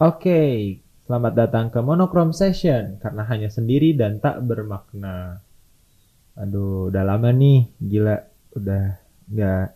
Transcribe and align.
Oke, 0.00 0.80
selamat 1.04 1.32
datang 1.36 1.68
ke 1.68 1.76
Monochrome 1.84 2.32
Session 2.32 2.96
karena 3.04 3.20
hanya 3.28 3.52
sendiri 3.52 3.92
dan 3.92 4.16
tak 4.16 4.40
bermakna. 4.40 5.44
Aduh, 6.40 6.88
udah 6.88 7.04
lama 7.04 7.28
nih, 7.28 7.68
gila, 7.76 8.16
udah 8.56 8.96
nggak 9.28 9.66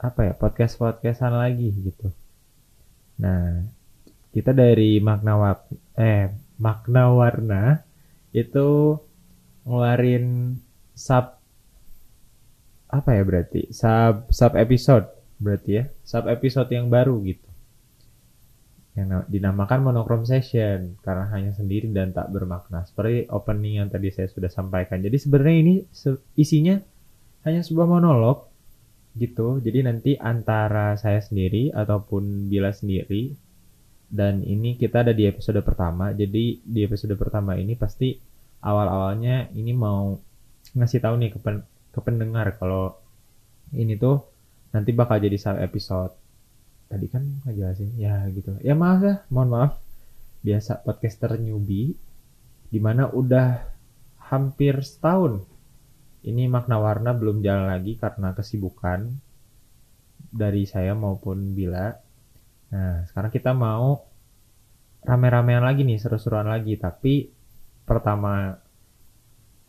apa 0.00 0.20
ya 0.24 0.32
podcast 0.32 0.80
podcastan 0.80 1.36
lagi 1.36 1.68
gitu. 1.68 2.08
Nah, 3.20 3.60
kita 4.32 4.56
dari 4.56 5.04
makna 5.04 5.36
wak 5.36 5.68
eh 6.00 6.32
makna 6.56 7.12
warna 7.12 7.84
itu 8.32 8.96
ngeluarin 9.68 10.56
sub 10.96 11.36
apa 12.88 13.10
ya 13.12 13.22
berarti 13.28 13.68
sub 13.68 14.32
sub 14.32 14.56
episode 14.56 15.12
berarti 15.36 15.70
ya 15.76 15.84
sub 16.08 16.24
episode 16.24 16.72
yang 16.72 16.88
baru 16.88 17.20
gitu 17.28 17.49
yang 19.00 19.24
dinamakan 19.26 19.80
monochrome 19.80 20.28
session 20.28 21.00
karena 21.00 21.32
hanya 21.32 21.56
sendiri 21.56 21.88
dan 21.88 22.12
tak 22.12 22.28
bermakna. 22.28 22.84
Seperti 22.84 23.24
opening 23.32 23.80
yang 23.80 23.88
tadi 23.88 24.12
saya 24.12 24.28
sudah 24.28 24.52
sampaikan. 24.52 25.00
Jadi 25.00 25.16
sebenarnya 25.16 25.56
ini 25.56 25.74
isinya 26.36 26.76
hanya 27.48 27.64
sebuah 27.64 27.88
monolog 27.88 28.52
gitu. 29.16 29.58
Jadi 29.64 29.88
nanti 29.88 30.12
antara 30.20 30.94
saya 31.00 31.24
sendiri 31.24 31.72
ataupun 31.72 32.52
Bila 32.52 32.70
sendiri 32.76 33.32
dan 34.10 34.42
ini 34.42 34.76
kita 34.76 35.06
ada 35.06 35.16
di 35.16 35.24
episode 35.24 35.64
pertama. 35.64 36.12
Jadi 36.12 36.60
di 36.60 36.80
episode 36.84 37.16
pertama 37.16 37.56
ini 37.56 37.78
pasti 37.78 38.18
awal-awalnya 38.60 39.48
ini 39.56 39.72
mau 39.72 40.18
ngasih 40.76 41.00
tahu 41.00 41.14
nih 41.16 41.30
ke, 41.32 41.38
pen, 41.40 41.64
ke 41.90 42.00
pendengar 42.04 42.60
kalau 42.60 43.00
ini 43.72 43.96
tuh 43.96 44.28
nanti 44.70 44.92
bakal 44.94 45.18
jadi 45.18 45.34
satu 45.38 45.58
episode 45.62 46.19
tadi 46.90 47.06
kan 47.06 47.22
ngejelasin 47.46 47.94
ya 47.94 48.26
gitu. 48.34 48.58
Ya 48.60 48.74
maaf 48.74 49.00
ya 49.06 49.14
mohon 49.30 49.54
maaf. 49.54 49.72
Biasa 50.42 50.82
podcaster 50.82 51.38
newbie 51.38 51.94
di 52.70 52.78
mana 52.82 53.06
udah 53.06 53.62
hampir 54.18 54.82
setahun 54.82 55.46
ini 56.26 56.50
makna 56.50 56.76
warna 56.82 57.14
belum 57.16 57.40
jalan 57.40 57.70
lagi 57.70 57.96
karena 57.96 58.34
kesibukan 58.34 59.08
dari 60.34 60.66
saya 60.66 60.92
maupun 60.98 61.54
Bila. 61.54 61.94
Nah 62.74 63.06
sekarang 63.06 63.30
kita 63.30 63.54
mau 63.54 64.04
rame-ramean 65.06 65.64
lagi 65.64 65.86
nih 65.86 65.96
seru-seruan 65.96 66.50
lagi. 66.50 66.76
Tapi 66.76 67.30
pertama 67.86 68.58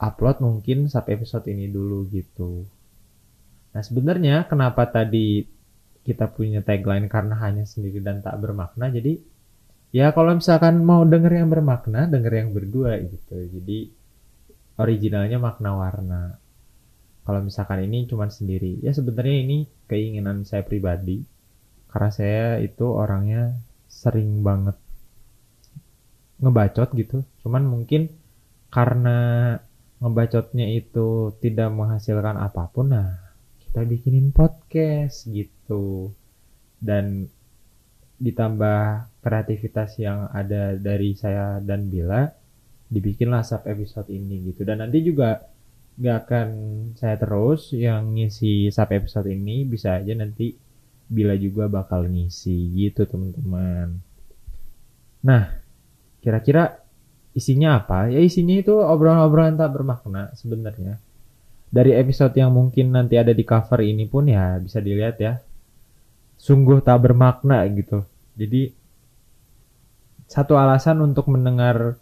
upload 0.01 0.41
mungkin 0.41 0.89
sub 0.89 1.05
episode 1.07 1.45
ini 1.47 1.69
dulu 1.69 2.09
gitu. 2.09 2.65
Nah 3.71 3.81
sebenarnya 3.85 4.49
kenapa 4.49 4.89
tadi 4.89 5.60
kita 6.01 6.33
punya 6.33 6.65
tagline 6.65 7.05
karena 7.05 7.37
hanya 7.37 7.63
sendiri 7.65 8.01
dan 8.01 8.25
tak 8.25 8.37
bermakna. 8.41 8.89
Jadi 8.89 9.21
ya 9.93 10.09
kalau 10.15 10.37
misalkan 10.37 10.81
mau 10.81 11.05
denger 11.05 11.45
yang 11.45 11.49
bermakna, 11.53 12.09
denger 12.09 12.33
yang 12.33 12.49
berdua 12.55 12.97
gitu. 13.05 13.35
Jadi 13.37 13.91
originalnya 14.81 15.37
makna 15.37 15.77
warna. 15.77 16.21
Kalau 17.21 17.39
misalkan 17.45 17.85
ini 17.85 18.09
cuma 18.09 18.25
sendiri, 18.33 18.81
ya 18.81 18.97
sebenarnya 18.97 19.37
ini 19.45 19.57
keinginan 19.85 20.41
saya 20.41 20.65
pribadi. 20.65 21.21
Karena 21.91 22.09
saya 22.09 22.57
itu 22.63 22.87
orangnya 22.87 23.53
sering 23.85 24.41
banget 24.41 24.79
ngebacot 26.41 26.89
gitu. 26.97 27.21
Cuman 27.45 27.69
mungkin 27.69 28.09
karena 28.73 29.53
ngebacotnya 30.01 30.65
itu 30.73 31.37
tidak 31.37 31.69
menghasilkan 31.69 32.41
apa 32.41 32.73
pun, 32.73 32.89
nah 32.89 33.21
kita 33.61 33.85
bikinin 33.85 34.33
podcast 34.33 35.29
gitu 35.29 35.60
dan 36.81 37.29
ditambah 38.21 39.09
kreativitas 39.25 39.97
yang 39.97 40.29
ada 40.29 40.77
dari 40.77 41.17
saya 41.17 41.57
dan 41.57 41.89
Bila 41.89 42.29
dibikinlah 42.91 43.41
sub 43.41 43.65
episode 43.65 44.13
ini 44.13 44.53
gitu. 44.53 44.61
Dan 44.61 44.85
nanti 44.85 45.01
juga 45.01 45.41
gak 45.97 46.17
akan 46.27 46.47
saya 46.95 47.17
terus 47.17 47.73
yang 47.73 48.13
ngisi 48.13 48.69
sub 48.69 48.89
episode 48.93 49.31
ini 49.31 49.65
bisa 49.65 49.97
aja 49.97 50.13
nanti 50.13 50.53
Bila 51.11 51.35
juga 51.35 51.67
bakal 51.67 52.07
ngisi 52.07 52.71
gitu 52.71 53.03
teman-teman. 53.03 53.99
Nah 55.27 55.43
kira-kira 56.23 56.79
isinya 57.35 57.83
apa? 57.83 58.07
Ya 58.07 58.23
isinya 58.23 58.55
itu 58.55 58.79
obrolan-obrolan 58.79 59.59
tak 59.59 59.75
bermakna 59.75 60.31
sebenarnya. 60.39 61.03
Dari 61.67 61.91
episode 61.99 62.31
yang 62.39 62.55
mungkin 62.55 62.95
nanti 62.95 63.19
ada 63.19 63.35
di 63.35 63.43
cover 63.43 63.83
ini 63.83 64.07
pun 64.07 64.31
ya 64.31 64.55
bisa 64.59 64.79
dilihat 64.79 65.19
ya 65.19 65.43
sungguh 66.41 66.81
tak 66.81 67.05
bermakna 67.05 67.61
gitu. 67.69 68.01
Jadi 68.33 68.73
satu 70.25 70.57
alasan 70.57 70.97
untuk 71.05 71.29
mendengar 71.29 72.01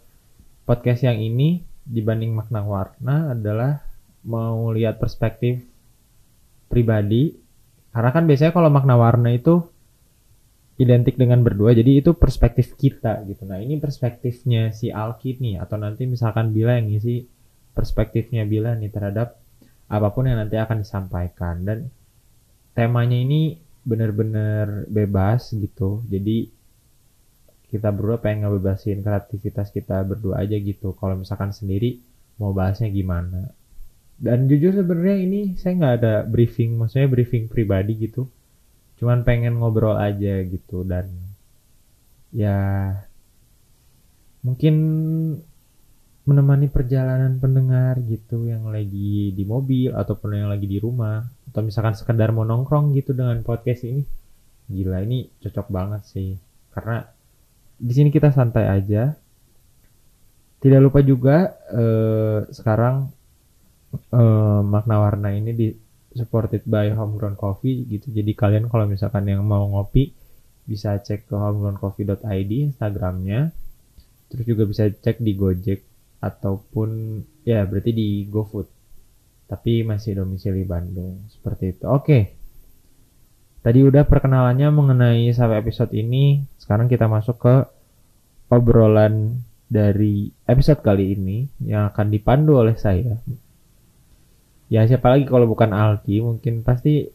podcast 0.64 1.04
yang 1.04 1.20
ini 1.20 1.60
dibanding 1.84 2.32
makna 2.32 2.64
warna 2.64 3.36
adalah 3.36 3.84
mau 4.24 4.72
lihat 4.72 4.96
perspektif 4.96 5.60
pribadi. 6.72 7.36
Karena 7.92 8.10
kan 8.16 8.24
biasanya 8.24 8.56
kalau 8.56 8.72
makna 8.72 8.96
warna 8.96 9.28
itu 9.28 9.60
identik 10.80 11.20
dengan 11.20 11.44
berdua 11.44 11.76
jadi 11.76 12.00
itu 12.00 12.16
perspektif 12.16 12.72
kita 12.80 13.20
gitu. 13.28 13.44
Nah 13.44 13.60
ini 13.60 13.76
perspektifnya 13.76 14.72
si 14.72 14.88
Alki 14.88 15.36
nih 15.36 15.60
atau 15.60 15.76
nanti 15.76 16.08
misalkan 16.08 16.56
Bila 16.56 16.80
yang 16.80 16.88
ngisi 16.88 17.28
perspektifnya 17.76 18.48
Bila 18.48 18.72
nih 18.72 18.88
terhadap 18.88 19.36
apa 19.90 20.08
pun 20.14 20.24
yang 20.30 20.40
nanti 20.40 20.56
akan 20.56 20.80
disampaikan. 20.80 21.66
Dan 21.66 21.92
temanya 22.72 23.18
ini 23.20 23.68
benar-benar 23.84 24.86
bebas 24.88 25.52
gitu. 25.56 26.04
Jadi 26.08 26.50
kita 27.70 27.94
berdua 27.94 28.18
pengen 28.18 28.50
ngebebasin 28.50 29.00
kreativitas 29.06 29.70
kita 29.70 30.02
berdua 30.02 30.42
aja 30.42 30.58
gitu. 30.58 30.92
Kalau 30.98 31.14
misalkan 31.14 31.54
sendiri 31.54 32.02
mau 32.42 32.50
bahasnya 32.50 32.90
gimana. 32.90 33.54
Dan 34.20 34.50
jujur 34.50 34.76
sebenarnya 34.76 35.16
ini 35.22 35.40
saya 35.56 35.72
nggak 35.80 35.94
ada 36.02 36.14
briefing 36.28 36.76
maksudnya 36.76 37.08
briefing 37.08 37.48
pribadi 37.48 37.96
gitu. 37.96 38.28
Cuman 39.00 39.24
pengen 39.24 39.56
ngobrol 39.56 39.96
aja 39.96 40.44
gitu 40.44 40.84
dan 40.84 41.08
ya 42.30 42.92
mungkin 44.44 44.74
menemani 46.28 46.68
perjalanan 46.68 47.40
pendengar 47.40 47.98
gitu 48.06 48.46
yang 48.46 48.68
lagi 48.68 49.32
di 49.34 49.44
mobil 49.48 49.90
ataupun 49.90 50.36
yang 50.36 50.52
lagi 50.52 50.68
di 50.68 50.78
rumah 50.78 51.24
atau 51.50 51.66
misalkan 51.66 51.98
sekedar 51.98 52.30
mau 52.30 52.46
nongkrong 52.46 52.94
gitu 52.94 53.10
dengan 53.10 53.42
podcast 53.42 53.82
ini. 53.82 54.06
Gila 54.70 55.02
ini 55.02 55.26
cocok 55.42 55.66
banget 55.66 56.06
sih. 56.06 56.38
Karena 56.70 57.02
di 57.74 57.90
sini 57.90 58.14
kita 58.14 58.30
santai 58.30 58.70
aja. 58.70 59.10
Tidak 60.60 60.78
lupa 60.78 61.02
juga 61.02 61.50
eh, 61.74 62.46
sekarang 62.54 63.10
eh, 64.14 64.62
makna 64.62 64.96
warna 65.02 65.34
ini 65.34 65.50
di 65.50 65.68
supported 66.14 66.62
by 66.70 66.94
homegrown 66.94 67.34
coffee 67.34 67.82
gitu. 67.90 68.14
Jadi 68.14 68.30
kalian 68.38 68.70
kalau 68.70 68.86
misalkan 68.86 69.26
yang 69.26 69.42
mau 69.42 69.66
ngopi 69.66 70.14
bisa 70.70 70.94
cek 71.02 71.26
ke 71.26 71.34
homegrowncoffee.id 71.34 72.50
instagramnya. 72.70 73.50
Terus 74.30 74.44
juga 74.46 74.62
bisa 74.70 74.86
cek 74.86 75.18
di 75.18 75.34
gojek 75.34 75.82
ataupun 76.22 77.18
ya 77.42 77.66
berarti 77.66 77.90
di 77.90 78.08
GoFood 78.30 78.79
tapi 79.50 79.82
masih 79.82 80.22
domisili 80.22 80.62
Bandung 80.62 81.26
seperti 81.26 81.74
itu. 81.74 81.84
Oke. 81.90 82.38
Tadi 83.60 83.82
udah 83.82 84.06
perkenalannya 84.06 84.70
mengenai 84.70 85.26
sampai 85.34 85.58
episode 85.58 85.90
ini. 85.92 86.46
Sekarang 86.54 86.86
kita 86.86 87.10
masuk 87.10 87.42
ke 87.42 87.54
obrolan 88.48 89.42
dari 89.66 90.30
episode 90.46 90.80
kali 90.80 91.18
ini 91.18 91.50
yang 91.66 91.90
akan 91.90 92.14
dipandu 92.14 92.62
oleh 92.62 92.78
saya. 92.78 93.18
Ya 94.70 94.86
siapa 94.86 95.10
lagi 95.10 95.26
kalau 95.26 95.50
bukan 95.50 95.74
Alki 95.74 96.22
mungkin 96.22 96.62
pasti 96.62 97.10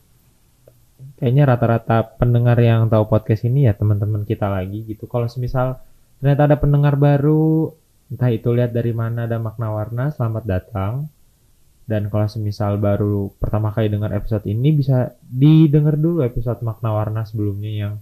kayaknya 1.16 1.56
rata-rata 1.56 2.20
pendengar 2.20 2.60
yang 2.60 2.92
tahu 2.92 3.08
podcast 3.08 3.48
ini 3.48 3.66
ya 3.66 3.74
teman-teman 3.74 4.28
kita 4.28 4.52
lagi 4.52 4.84
gitu. 4.84 5.08
Kalau 5.08 5.32
semisal 5.32 5.80
ternyata 6.20 6.52
ada 6.52 6.60
pendengar 6.60 7.00
baru 7.00 7.72
Entah 8.06 8.30
itu 8.30 8.54
lihat 8.54 8.70
dari 8.70 8.94
mana 8.94 9.26
ada 9.26 9.42
makna 9.42 9.74
warna, 9.74 10.14
selamat 10.14 10.44
datang. 10.46 11.10
Dan 11.86 12.10
kalau 12.10 12.26
semisal 12.26 12.82
baru 12.82 13.30
pertama 13.38 13.70
kali 13.70 13.94
dengar 13.94 14.10
episode 14.10 14.42
ini 14.50 14.74
bisa 14.74 15.14
didengar 15.22 15.94
dulu 16.02 16.26
episode 16.26 16.66
makna 16.66 16.90
warna 16.90 17.22
sebelumnya 17.30 17.72
yang 17.72 17.94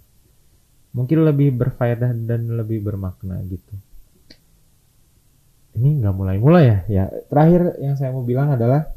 mungkin 0.96 1.28
lebih 1.28 1.52
berfaedah 1.52 2.16
dan 2.24 2.48
lebih 2.56 2.80
bermakna 2.80 3.44
gitu. 3.44 3.76
Ini 5.76 6.00
nggak 6.00 6.16
mulai-mulai 6.16 6.64
ya. 6.64 6.78
Ya 6.88 7.06
terakhir 7.28 7.76
yang 7.84 8.00
saya 8.00 8.16
mau 8.16 8.24
bilang 8.24 8.56
adalah 8.56 8.88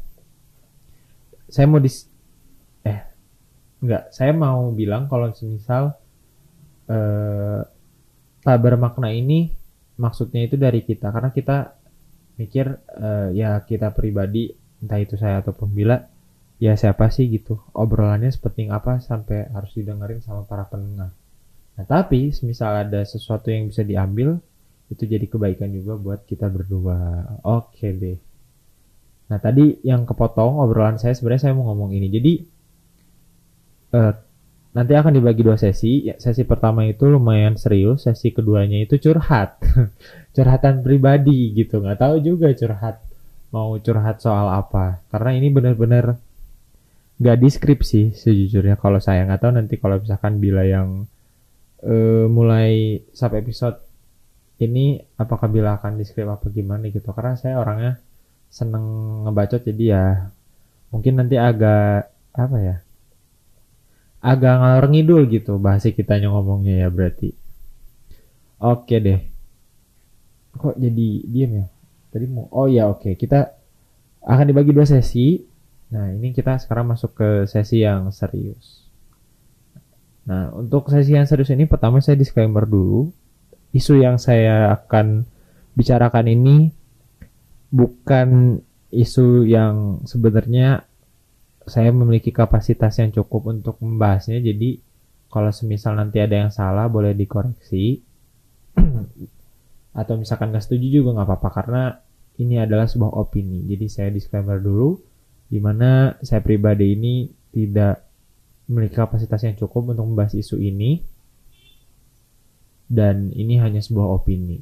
saya 1.51 1.67
mau 1.67 1.83
dis 1.83 2.07
eh 2.87 3.03
nggak 3.83 4.15
saya 4.15 4.31
mau 4.31 4.71
bilang 4.71 5.11
kalau 5.11 5.35
semisal 5.35 5.99
eh, 6.87 7.61
tak 8.39 8.57
bermakna 8.63 9.11
ini 9.11 9.51
maksudnya 9.99 10.47
itu 10.47 10.55
dari 10.55 10.79
kita 10.85 11.11
karena 11.11 11.33
kita 11.33 11.75
mikir 12.37 12.69
uh, 13.01 13.33
ya 13.33 13.59
kita 13.65 13.89
pribadi 13.91 14.53
entah 14.83 14.99
itu 15.01 15.15
saya 15.17 15.41
ataupun 15.41 15.69
bila 15.73 16.05
ya 16.57 16.73
siapa 16.73 17.09
sih 17.13 17.29
gitu 17.29 17.61
obrolannya 17.73 18.29
seperti 18.33 18.69
apa 18.69 18.97
sampai 19.01 19.49
harus 19.53 19.71
didengerin 19.77 20.21
sama 20.25 20.45
para 20.45 20.65
pendengar 20.65 21.13
Nah, 21.77 21.85
tapi 21.85 22.33
semisal 22.33 22.89
ada 22.89 23.05
sesuatu 23.05 23.53
yang 23.53 23.69
bisa 23.69 23.85
diambil, 23.85 24.41
itu 24.89 25.05
jadi 25.05 25.29
kebaikan 25.29 25.69
juga 25.69 25.93
buat 25.93 26.25
kita 26.25 26.49
berdua. 26.49 27.21
Oke 27.45 27.93
deh. 27.93 28.17
Nah, 29.29 29.37
tadi 29.37 29.77
yang 29.85 30.09
kepotong 30.09 30.57
obrolan 30.57 30.97
saya 30.97 31.13
sebenarnya 31.13 31.43
saya 31.47 31.53
mau 31.53 31.69
ngomong 31.69 31.93
ini. 31.93 32.07
Jadi 32.09 32.33
uh, 33.93 34.13
nanti 34.73 34.93
akan 34.97 35.13
dibagi 35.21 35.45
dua 35.45 35.53
sesi. 35.61 36.09
Ya, 36.09 36.17
sesi 36.17 36.41
pertama 36.49 36.81
itu 36.89 37.05
lumayan 37.05 37.61
serius, 37.61 38.09
sesi 38.09 38.33
keduanya 38.33 38.81
itu 38.81 38.97
curhat. 38.97 39.61
Curhatan 40.35 40.81
pribadi 40.81 41.53
gitu. 41.53 41.77
Nggak 41.77 42.01
tahu 42.01 42.15
juga 42.25 42.49
curhat 42.57 43.05
mau 43.51 43.75
curhat 43.79 44.19
soal 44.19 44.51
apa. 44.51 45.03
Karena 45.11 45.35
ini 45.37 45.47
benar-benar 45.51 46.19
gak 47.17 47.37
deskripsi 47.41 48.13
sejujurnya. 48.13 48.77
Kalau 48.77 48.99
saya 49.01 49.25
nggak 49.25 49.41
tahu 49.41 49.51
nanti 49.55 49.75
kalau 49.79 49.97
misalkan 49.97 50.37
bila 50.37 50.63
yang 50.67 51.07
uh, 51.83 52.25
mulai 52.29 53.01
sub 53.15 53.33
episode 53.33 53.81
ini 54.57 54.97
apakah 55.21 55.49
bila 55.49 55.77
akan 55.77 56.01
deskrip 56.01 56.27
apa 56.29 56.49
gimana 56.49 56.89
gitu. 56.89 57.09
Karena 57.13 57.37
saya 57.37 57.61
orangnya 57.61 58.01
seneng 58.47 58.85
ngebacot 59.27 59.67
jadi 59.67 59.83
ya 59.83 60.03
mungkin 60.87 61.19
nanti 61.19 61.35
agak 61.35 62.15
apa 62.31 62.57
ya 62.63 62.75
agak 64.23 64.55
ngalor 64.55 64.85
ngidul 64.87 65.21
gitu 65.27 65.59
bahasa 65.59 65.91
kita 65.91 66.17
ngomongnya 66.25 66.85
ya 66.85 66.89
berarti. 66.89 67.31
Oke 68.57 68.97
deh. 68.97 69.21
Kok 70.57 70.73
jadi 70.81 71.07
diem 71.29 71.51
ya 71.61 71.67
tadi 72.17 72.25
mau 72.25 72.49
oh 72.49 72.65
ya 72.65 72.89
oke 72.89 73.13
kita 73.13 73.53
akan 74.25 74.45
dibagi 74.49 74.73
dua 74.73 74.89
sesi 74.89 75.37
Nah, 75.87 76.11
ini 76.11 76.35
kita 76.35 76.59
sekarang 76.59 76.91
masuk 76.91 77.15
ke 77.15 77.29
sesi 77.47 77.79
yang 77.79 78.11
serius. 78.11 78.83
Nah, 80.27 80.51
untuk 80.51 80.91
sesi 80.91 81.15
yang 81.15 81.23
serius 81.23 81.47
ini 81.55 81.63
pertama 81.63 82.03
saya 82.03 82.19
disclaimer 82.19 82.67
dulu. 82.67 83.07
Isu 83.71 83.99
yang 83.99 84.19
saya 84.19 84.75
akan 84.75 85.23
bicarakan 85.79 86.27
ini 86.27 86.71
bukan 87.71 88.59
isu 88.91 89.47
yang 89.47 90.03
sebenarnya 90.07 90.87
saya 91.67 91.91
memiliki 91.91 92.31
kapasitas 92.31 92.99
yang 92.99 93.15
cukup 93.15 93.55
untuk 93.55 93.79
membahasnya. 93.79 94.43
Jadi, 94.43 94.83
kalau 95.31 95.51
semisal 95.55 95.95
nanti 95.95 96.19
ada 96.19 96.35
yang 96.47 96.51
salah 96.51 96.91
boleh 96.91 97.15
dikoreksi. 97.15 98.03
Atau 99.99 100.19
misalkan 100.19 100.51
nggak 100.51 100.67
setuju 100.67 100.99
juga 100.99 101.15
nggak 101.15 101.27
apa-apa 101.31 101.49
karena 101.55 101.83
ini 102.37 102.61
adalah 102.61 102.85
sebuah 102.85 103.17
opini. 103.17 103.65
Jadi 103.65 103.85
saya 103.89 104.09
disclaimer 104.13 104.61
dulu 104.61 104.97
di 105.47 105.57
mana 105.57 106.13
saya 106.21 106.43
pribadi 106.43 106.93
ini 106.93 107.13
tidak 107.49 108.05
memiliki 108.67 108.99
kapasitas 108.99 109.41
yang 109.47 109.55
cukup 109.57 109.95
untuk 109.95 110.05
membahas 110.05 110.35
isu 110.37 110.59
ini 110.59 111.01
dan 112.87 113.33
ini 113.33 113.57
hanya 113.57 113.81
sebuah 113.81 114.21
opini. 114.21 114.61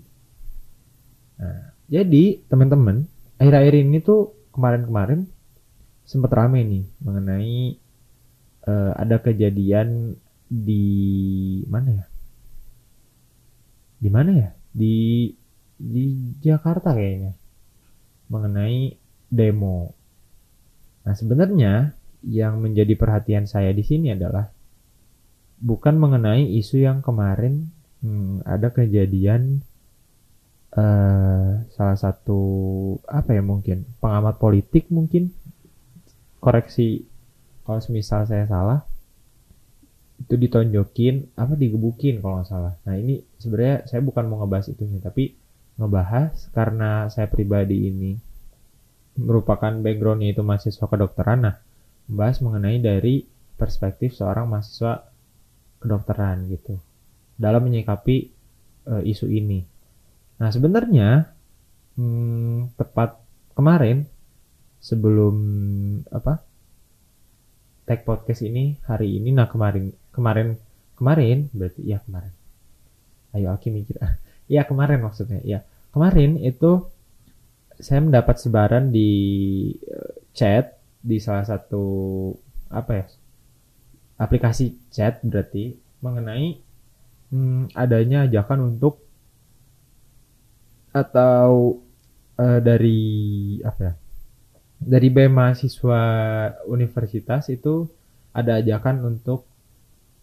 Nah, 1.42 1.76
jadi 1.92 2.42
teman-teman, 2.48 3.06
akhir-akhir 3.38 3.76
ini 3.76 3.98
tuh 4.00 4.34
kemarin-kemarin 4.56 5.28
sempat 6.06 6.32
rame 6.38 6.64
nih 6.64 6.86
mengenai 7.02 7.58
uh, 8.70 8.94
ada 8.96 9.20
kejadian 9.20 10.16
di 10.48 10.86
mana 11.68 11.90
ya? 11.92 12.06
Di 14.00 14.10
mana 14.14 14.32
ya? 14.32 14.50
Di 14.72 14.96
di 15.76 16.06
Jakarta 16.40 16.96
kayaknya 16.96 17.36
mengenai 18.30 18.98
demo 19.30 19.96
Nah, 21.06 21.14
sebenarnya 21.14 21.94
yang 22.26 22.58
menjadi 22.58 22.98
perhatian 22.98 23.46
saya 23.46 23.70
di 23.70 23.86
sini 23.86 24.10
adalah 24.18 24.50
bukan 25.62 26.02
mengenai 26.02 26.50
isu 26.58 26.82
yang 26.82 27.06
kemarin 27.06 27.70
hmm, 28.02 28.42
ada 28.42 28.74
kejadian 28.74 29.62
uh, 30.74 31.62
salah 31.78 31.98
satu 31.98 32.42
apa 33.06 33.38
ya 33.38 33.46
mungkin 33.46 33.86
pengamat 34.02 34.42
politik 34.42 34.90
mungkin 34.90 35.30
koreksi 36.42 37.06
kalau 37.62 37.78
misal 37.94 38.26
saya 38.26 38.50
salah 38.50 38.82
itu 40.18 40.34
ditonjokin 40.42 41.38
apa 41.38 41.54
digebukin 41.54 42.18
kalau 42.18 42.42
nggak 42.42 42.50
salah. 42.50 42.74
Nah 42.90 42.98
ini 42.98 43.22
sebenarnya 43.38 43.86
saya 43.86 44.02
bukan 44.02 44.26
mau 44.26 44.42
ngebahas 44.42 44.74
itunya 44.74 44.98
tapi 44.98 45.38
ngebahas 45.76 46.32
karena 46.56 47.12
saya 47.12 47.28
pribadi 47.28 47.92
ini 47.92 48.16
merupakan 49.16 49.72
backgroundnya 49.72 50.36
itu 50.36 50.44
mahasiswa 50.44 50.86
kedokteran. 50.88 51.40
Nah, 51.48 51.56
membahas 52.12 52.44
mengenai 52.44 52.80
dari 52.84 53.24
perspektif 53.56 54.16
seorang 54.16 54.52
mahasiswa 54.52 55.08
kedokteran 55.80 56.52
gitu 56.52 56.76
dalam 57.36 57.68
menyikapi 57.68 58.32
uh, 58.92 59.04
isu 59.04 59.28
ini. 59.32 59.64
Nah, 60.40 60.52
sebenarnya 60.52 61.32
hmm, 61.96 62.76
tepat 62.76 63.20
kemarin 63.56 64.04
sebelum 64.84 65.36
apa 66.12 66.44
tag 67.90 68.06
podcast 68.06 68.46
ini 68.46 68.78
hari 68.86 69.18
ini 69.18 69.34
nah 69.34 69.50
kemarin 69.50 69.90
kemarin 70.14 70.58
kemarin 70.94 71.50
berarti 71.54 71.82
ya 71.86 72.02
kemarin 72.06 72.34
ayo 73.34 73.54
Aki 73.54 73.74
mikir 73.74 73.98
ya 74.46 74.64
kemarin 74.66 75.02
maksudnya 75.02 75.42
ya 75.42 75.60
kemarin 75.94 76.38
itu 76.42 76.86
saya 77.80 78.00
mendapat 78.00 78.40
sebaran 78.40 78.94
di 78.94 79.12
uh, 79.90 80.16
chat 80.32 80.80
di 81.02 81.20
salah 81.20 81.44
satu 81.44 81.86
apa 82.72 82.92
ya 82.94 83.06
aplikasi 84.22 84.80
chat 84.90 85.20
berarti 85.22 85.76
mengenai 86.00 86.60
hmm, 87.34 87.76
adanya 87.76 88.26
ajakan 88.30 88.76
untuk 88.76 89.04
atau 90.96 91.84
uh, 92.40 92.60
dari 92.64 93.60
apa 93.60 93.80
ya 93.92 93.94
dari 94.80 95.08
BEM 95.12 95.34
mahasiswa 95.34 96.02
universitas 96.70 97.52
itu 97.52 97.90
ada 98.36 98.60
ajakan 98.60 99.16
untuk 99.16 99.48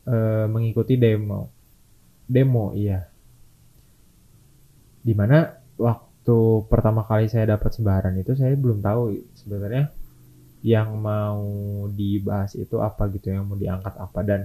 uh, 0.05 0.45
mengikuti 0.49 1.01
demo. 1.01 1.49
Demo 2.29 2.73
iya 2.77 3.12
di 5.03 5.13
mana 5.13 5.51
waktu 5.77 6.39
pertama 6.71 7.03
kali 7.03 7.27
saya 7.27 7.59
dapat 7.59 7.75
sebaran 7.75 8.15
itu 8.15 8.39
saya 8.39 8.55
belum 8.55 8.79
tahu 8.79 9.19
sebenarnya 9.35 9.91
yang 10.63 10.95
mau 11.03 11.43
dibahas 11.91 12.55
itu 12.55 12.79
apa 12.79 13.11
gitu 13.11 13.35
yang 13.35 13.51
mau 13.51 13.59
diangkat 13.59 13.99
apa. 13.99 14.21
Dan 14.23 14.41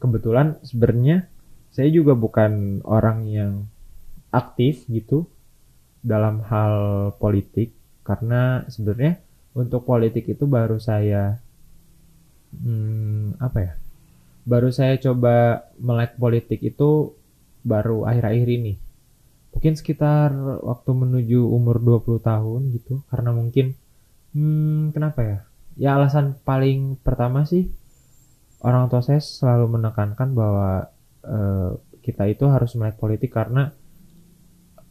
kebetulan 0.00 0.56
sebenarnya 0.64 1.28
saya 1.68 1.92
juga 1.92 2.16
bukan 2.16 2.80
orang 2.88 3.28
yang 3.28 3.52
aktif 4.32 4.88
gitu 4.88 5.28
dalam 6.00 6.40
hal 6.48 6.74
politik 7.20 7.76
karena 8.00 8.64
sebenarnya 8.72 9.20
untuk 9.52 9.84
politik 9.84 10.24
itu 10.24 10.44
baru 10.48 10.80
saya 10.80 11.36
hmm, 12.56 13.40
apa 13.42 13.58
ya 13.60 13.72
baru 14.46 14.70
saya 14.70 14.94
coba 15.02 15.66
melek 15.82 16.14
politik 16.16 16.62
itu 16.62 17.12
baru 17.66 18.06
akhir-akhir 18.06 18.46
ini 18.46 18.78
mungkin 19.56 19.72
sekitar 19.72 20.36
waktu 20.60 20.90
menuju 20.92 21.48
umur 21.48 21.80
20 21.80 22.20
tahun 22.20 22.76
gitu 22.76 23.00
karena 23.08 23.32
mungkin 23.32 23.72
hmm, 24.36 24.92
kenapa 24.92 25.20
ya? 25.24 25.38
Ya 25.80 25.90
alasan 25.96 26.36
paling 26.44 27.00
pertama 27.00 27.48
sih 27.48 27.72
orang 28.60 28.92
tua 28.92 29.00
saya 29.00 29.16
selalu 29.16 29.80
menekankan 29.80 30.36
bahwa 30.36 30.92
uh, 31.24 31.72
kita 32.04 32.28
itu 32.28 32.44
harus 32.52 32.76
melek 32.76 33.00
politik 33.00 33.32
karena 33.32 33.72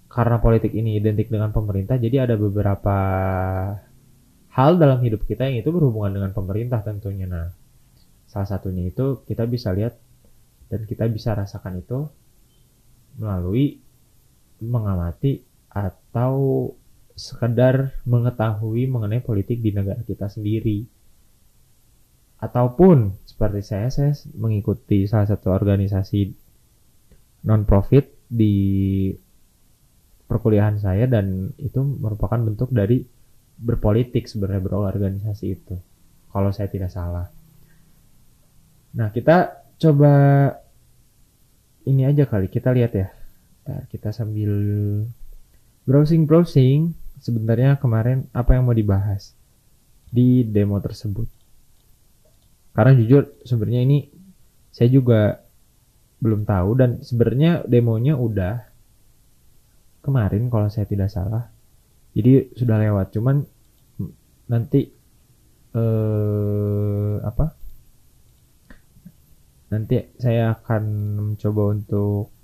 karena 0.10 0.42
politik 0.42 0.74
ini 0.74 0.98
identik 0.98 1.30
dengan 1.30 1.54
pemerintah 1.54 2.02
jadi 2.02 2.26
ada 2.26 2.34
beberapa 2.34 2.98
hal 4.50 4.82
dalam 4.82 4.98
hidup 5.06 5.30
kita 5.30 5.46
yang 5.46 5.62
itu 5.62 5.70
berhubungan 5.70 6.18
dengan 6.18 6.34
pemerintah 6.34 6.82
tentunya. 6.82 7.30
Nah 7.30 7.54
salah 8.26 8.50
satunya 8.50 8.90
itu 8.90 9.22
kita 9.30 9.46
bisa 9.46 9.78
lihat 9.78 9.94
dan 10.74 10.90
kita 10.90 11.06
bisa 11.06 11.38
rasakan 11.38 11.86
itu 11.86 12.10
melalui 13.22 13.85
mengamati 14.66 15.42
atau 15.70 16.72
sekedar 17.16 17.96
mengetahui 18.04 18.92
mengenai 18.92 19.24
politik 19.24 19.64
di 19.64 19.72
negara 19.72 20.04
kita 20.04 20.28
sendiri. 20.28 20.84
Ataupun 22.44 23.16
seperti 23.24 23.62
saya, 23.64 23.88
saya 23.88 24.12
mengikuti 24.36 25.08
salah 25.08 25.26
satu 25.26 25.56
organisasi 25.56 26.36
non-profit 27.48 28.28
di 28.28 28.56
perkuliahan 30.26 30.82
saya 30.82 31.08
dan 31.08 31.56
itu 31.62 31.80
merupakan 31.80 32.42
bentuk 32.42 32.74
dari 32.74 33.06
berpolitik 33.56 34.28
sebenarnya 34.28 34.62
berorganisasi 34.62 35.46
itu. 35.48 35.76
Kalau 36.28 36.52
saya 36.52 36.68
tidak 36.68 36.92
salah. 36.92 37.32
Nah, 39.00 39.08
kita 39.16 39.64
coba 39.80 40.14
ini 41.86 42.04
aja 42.04 42.26
kali 42.26 42.50
kita 42.50 42.74
lihat 42.74 42.92
ya 42.98 43.08
Bentar, 43.66 43.90
kita 43.90 44.14
sambil 44.14 44.54
browsing-browsing 45.90 46.94
sebenarnya 47.18 47.82
kemarin 47.82 48.30
apa 48.30 48.54
yang 48.54 48.70
mau 48.70 48.78
dibahas 48.78 49.34
di 50.14 50.46
demo 50.46 50.78
tersebut. 50.78 51.26
Karena 52.78 52.94
jujur 52.94 53.26
sebenarnya 53.42 53.82
ini 53.82 54.06
saya 54.70 54.94
juga 54.94 55.42
belum 56.22 56.46
tahu 56.46 56.78
dan 56.78 57.02
sebenarnya 57.02 57.66
demonya 57.66 58.14
udah 58.14 58.70
kemarin 60.06 60.46
kalau 60.54 60.70
saya 60.70 60.86
tidak 60.86 61.10
salah 61.10 61.50
jadi 62.14 62.54
sudah 62.54 62.78
lewat 62.78 63.18
cuman 63.18 63.50
nanti 64.46 64.94
eh 65.74 67.16
apa 67.18 67.46
nanti 69.74 70.14
saya 70.22 70.54
akan 70.54 70.84
mencoba 71.34 71.74
untuk 71.74 72.35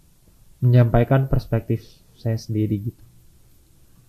menyampaikan 0.62 1.26
perspektif 1.26 1.84
saya 2.14 2.38
sendiri 2.38 2.78
gitu. 2.94 3.04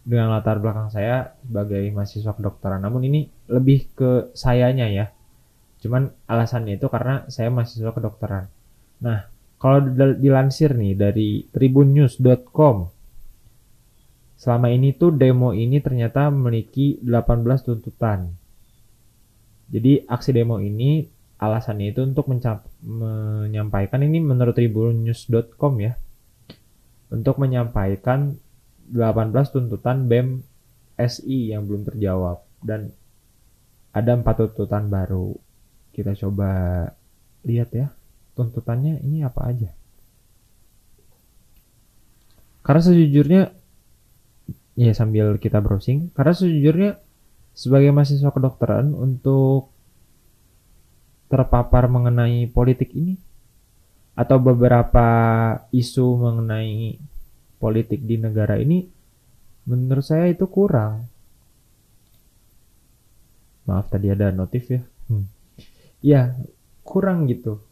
Dengan 0.04 0.34
latar 0.36 0.60
belakang 0.60 0.92
saya 0.92 1.34
sebagai 1.40 1.82
mahasiswa 1.90 2.32
kedokteran. 2.36 2.84
Namun 2.84 3.08
ini 3.08 3.20
lebih 3.48 3.88
ke 3.96 4.10
sayanya 4.36 4.86
ya. 4.92 5.08
Cuman 5.82 6.12
alasannya 6.28 6.78
itu 6.78 6.86
karena 6.92 7.26
saya 7.32 7.48
mahasiswa 7.48 7.90
kedokteran. 7.90 8.46
Nah 9.02 9.26
kalau 9.56 9.78
dilansir 10.18 10.74
nih 10.74 10.94
dari 10.98 11.46
tribunnews.com 11.50 12.90
selama 14.34 14.74
ini 14.74 14.90
tuh 14.98 15.14
demo 15.14 15.54
ini 15.54 15.78
ternyata 15.78 16.26
memiliki 16.34 16.98
18 16.98 17.46
tuntutan. 17.62 18.34
Jadi 19.70 20.02
aksi 20.02 20.30
demo 20.34 20.58
ini 20.58 21.06
alasannya 21.38 21.94
itu 21.94 22.02
untuk 22.02 22.26
menyampaikan 22.82 24.02
ini 24.02 24.18
menurut 24.18 24.52
tribunnews.com 24.58 25.74
ya. 25.78 25.94
Untuk 27.12 27.36
menyampaikan 27.36 28.40
18 28.88 29.52
tuntutan 29.52 30.08
BEM 30.08 30.40
SI 30.96 31.52
yang 31.52 31.68
belum 31.68 31.84
terjawab 31.84 32.40
dan 32.64 32.92
ada 33.92 34.16
empat 34.16 34.40
tuntutan 34.40 34.88
baru. 34.88 35.36
Kita 35.92 36.16
coba 36.16 36.88
lihat 37.44 37.68
ya 37.76 37.92
tuntutannya 38.32 39.04
ini 39.04 39.20
apa 39.20 39.40
aja. 39.44 39.70
Karena 42.64 42.80
sejujurnya 42.80 43.42
ya 44.78 44.92
sambil 44.96 45.36
kita 45.36 45.60
browsing, 45.60 46.08
karena 46.16 46.32
sejujurnya 46.32 46.90
sebagai 47.52 47.92
mahasiswa 47.92 48.32
kedokteran 48.32 48.96
untuk 48.96 49.68
terpapar 51.28 51.88
mengenai 51.92 52.48
politik 52.48 52.92
ini 52.96 53.20
atau 54.22 54.38
beberapa 54.38 55.06
isu 55.74 56.06
mengenai 56.22 56.94
politik 57.58 58.06
di 58.06 58.22
negara 58.22 58.54
ini 58.54 58.86
menurut 59.66 60.06
saya 60.06 60.30
itu 60.30 60.46
kurang. 60.46 61.10
Maaf 63.66 63.90
tadi 63.90 64.10
ada 64.10 64.30
notif 64.30 64.70
ya? 64.70 64.82
Hmm. 65.10 65.26
ya 66.02 66.34
kurang 66.86 67.26
gitu. 67.26 67.62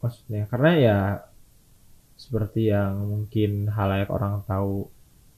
Maksudnya 0.00 0.44
karena 0.48 0.70
ya 0.76 0.98
seperti 2.16 2.72
yang 2.72 3.04
mungkin 3.04 3.68
halayak 3.68 4.08
orang 4.08 4.40
tahu 4.48 4.88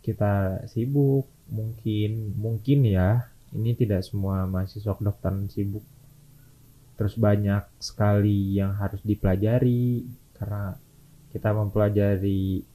kita 0.02 0.62
sibuk 0.70 1.26
mungkin 1.50 2.38
mungkin 2.38 2.86
ya 2.86 3.26
ini 3.50 3.74
tidak 3.74 4.06
semua 4.06 4.46
mahasiswa 4.46 4.94
kedokteran 4.94 5.50
sibuk 5.50 5.82
terus 6.98 7.14
banyak 7.14 7.62
sekali 7.78 8.58
yang 8.58 8.74
harus 8.74 8.98
dipelajari 9.06 10.02
karena 10.34 10.74
kita 11.30 11.54
mempelajari 11.54 12.66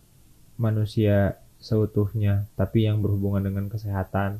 manusia 0.55 1.35
seutuhnya 1.59 2.47
tapi 2.55 2.87
yang 2.87 3.03
berhubungan 3.03 3.43
dengan 3.43 3.67
kesehatan. 3.67 4.39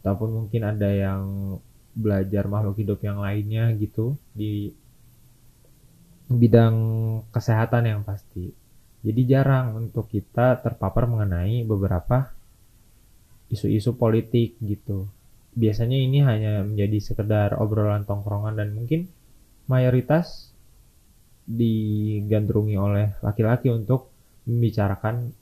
Ataupun 0.00 0.32
mungkin 0.32 0.64
ada 0.64 0.88
yang 0.88 1.22
belajar 1.92 2.48
makhluk 2.48 2.80
hidup 2.80 3.04
yang 3.04 3.20
lainnya 3.20 3.68
gitu 3.76 4.16
di 4.32 4.72
bidang 6.32 6.76
kesehatan 7.28 7.84
yang 7.84 8.00
pasti. 8.00 8.56
Jadi 9.04 9.20
jarang 9.28 9.76
untuk 9.76 10.08
kita 10.08 10.56
terpapar 10.64 11.04
mengenai 11.04 11.64
beberapa 11.68 12.32
isu-isu 13.52 13.96
politik 14.00 14.56
gitu 14.64 15.08
biasanya 15.54 15.98
ini 15.98 16.22
hanya 16.22 16.62
menjadi 16.62 16.98
sekedar 17.02 17.58
obrolan 17.58 18.06
tongkrongan 18.06 18.58
dan 18.58 18.74
mungkin 18.74 19.10
mayoritas 19.66 20.50
digandrungi 21.50 22.76
oleh 22.78 23.18
laki-laki 23.22 23.70
untuk 23.70 24.10
membicarakan 24.46 25.34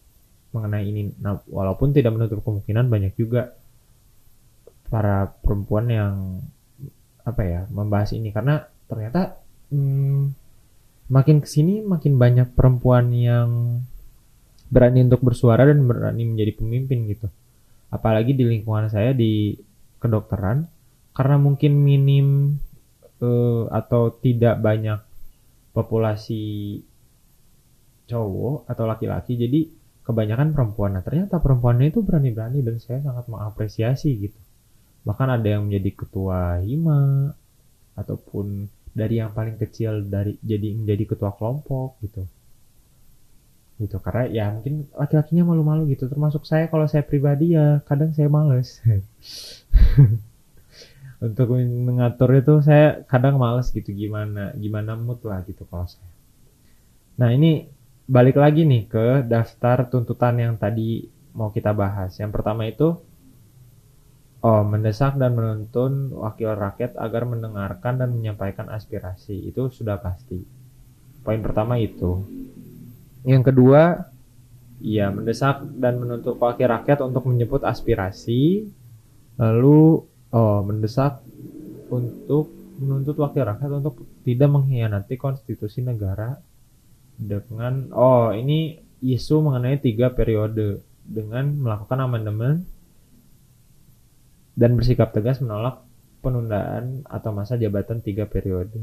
mengenai 0.52 0.84
ini. 0.88 1.12
Nah, 1.20 1.40
walaupun 1.44 1.92
tidak 1.92 2.16
menutup 2.16 2.40
kemungkinan 2.40 2.88
banyak 2.88 3.12
juga 3.20 3.52
para 4.88 5.28
perempuan 5.44 5.86
yang 5.92 6.14
apa 7.28 7.42
ya 7.44 7.60
membahas 7.68 8.16
ini 8.16 8.32
karena 8.32 8.64
ternyata 8.88 9.36
hmm, 9.68 10.32
makin 11.12 11.44
ke 11.44 11.48
sini 11.48 11.84
makin 11.84 12.16
banyak 12.16 12.56
perempuan 12.56 13.12
yang 13.12 13.84
berani 14.72 15.04
untuk 15.04 15.20
bersuara 15.20 15.68
dan 15.68 15.84
berani 15.84 16.24
menjadi 16.24 16.56
pemimpin 16.56 17.04
gitu. 17.08 17.28
Apalagi 17.92 18.32
di 18.32 18.44
lingkungan 18.48 18.88
saya 18.88 19.12
di 19.12 19.56
kedokteran 19.98 20.70
karena 21.14 21.36
mungkin 21.38 21.82
minim 21.82 22.58
uh, 23.22 23.66
atau 23.70 24.14
tidak 24.18 24.62
banyak 24.62 25.02
populasi 25.74 26.78
cowok 28.08 28.66
atau 28.70 28.84
laki-laki 28.88 29.36
jadi 29.36 29.68
kebanyakan 30.06 30.56
perempuan. 30.56 30.96
Nah 30.96 31.04
ternyata 31.04 31.36
perempuannya 31.42 31.92
itu 31.92 32.00
berani-berani 32.00 32.64
dan 32.64 32.80
saya 32.80 33.04
sangat 33.04 33.28
mengapresiasi 33.28 34.10
gitu. 34.16 34.38
Bahkan 35.04 35.28
ada 35.28 35.48
yang 35.58 35.68
menjadi 35.68 35.90
ketua 36.06 36.64
hima 36.64 37.34
ataupun 37.98 38.70
dari 38.94 39.20
yang 39.20 39.34
paling 39.36 39.60
kecil 39.60 40.06
dari 40.08 40.40
jadi 40.40 40.74
menjadi 40.74 41.14
ketua 41.14 41.36
kelompok 41.36 42.00
gitu 42.02 42.24
gitu 43.78 44.02
karena 44.02 44.26
ya 44.26 44.44
mungkin 44.50 44.90
laki-lakinya 44.90 45.54
malu-malu 45.54 45.94
gitu 45.94 46.10
termasuk 46.10 46.42
saya 46.42 46.66
kalau 46.66 46.90
saya 46.90 47.06
pribadi 47.06 47.54
ya 47.54 47.78
kadang 47.86 48.10
saya 48.10 48.26
males 48.26 48.82
untuk 51.26 51.54
mengatur 51.58 52.34
itu 52.38 52.58
saya 52.62 53.06
kadang 53.06 53.38
males 53.38 53.70
gitu 53.70 53.94
gimana 53.94 54.50
gimana 54.58 54.98
mood 54.98 55.22
lah 55.22 55.46
gitu 55.46 55.62
kalau 55.70 55.86
saya 55.86 56.10
nah 57.18 57.30
ini 57.30 57.70
balik 58.10 58.38
lagi 58.38 58.66
nih 58.66 58.90
ke 58.90 59.06
daftar 59.26 59.86
tuntutan 59.86 60.34
yang 60.42 60.54
tadi 60.58 61.06
mau 61.34 61.54
kita 61.54 61.70
bahas 61.70 62.18
yang 62.18 62.34
pertama 62.34 62.66
itu 62.66 62.98
Oh, 64.38 64.62
mendesak 64.62 65.18
dan 65.18 65.34
menuntun 65.34 66.14
wakil 66.14 66.54
rakyat 66.54 66.94
agar 66.94 67.26
mendengarkan 67.26 67.98
dan 67.98 68.14
menyampaikan 68.14 68.70
aspirasi. 68.70 69.34
Itu 69.50 69.66
sudah 69.66 69.98
pasti. 69.98 70.38
Poin 71.26 71.42
pertama 71.42 71.74
itu. 71.82 72.22
Yang 73.26 73.50
kedua, 73.50 74.12
ya 74.78 75.10
mendesak 75.10 75.66
dan 75.78 75.98
menuntut 75.98 76.38
wakil 76.38 76.70
rakyat 76.70 77.02
untuk 77.02 77.26
menyebut 77.26 77.66
aspirasi, 77.66 78.70
lalu 79.38 80.06
oh 80.30 80.60
mendesak 80.62 81.22
untuk 81.90 82.52
menuntut 82.78 83.18
wakil 83.18 83.42
rakyat 83.42 83.82
untuk 83.82 84.06
tidak 84.22 84.48
mengkhianati 84.54 85.18
konstitusi 85.18 85.82
negara 85.82 86.38
dengan 87.18 87.90
oh 87.90 88.30
ini 88.30 88.78
isu 89.02 89.42
mengenai 89.42 89.82
tiga 89.82 90.14
periode 90.14 90.78
dengan 91.02 91.50
melakukan 91.58 91.98
amandemen 91.98 92.62
dan 94.54 94.74
bersikap 94.78 95.10
tegas 95.10 95.42
menolak 95.42 95.82
penundaan 96.22 97.06
atau 97.06 97.30
masa 97.30 97.54
jabatan 97.54 98.02
tiga 98.02 98.26
periode. 98.26 98.78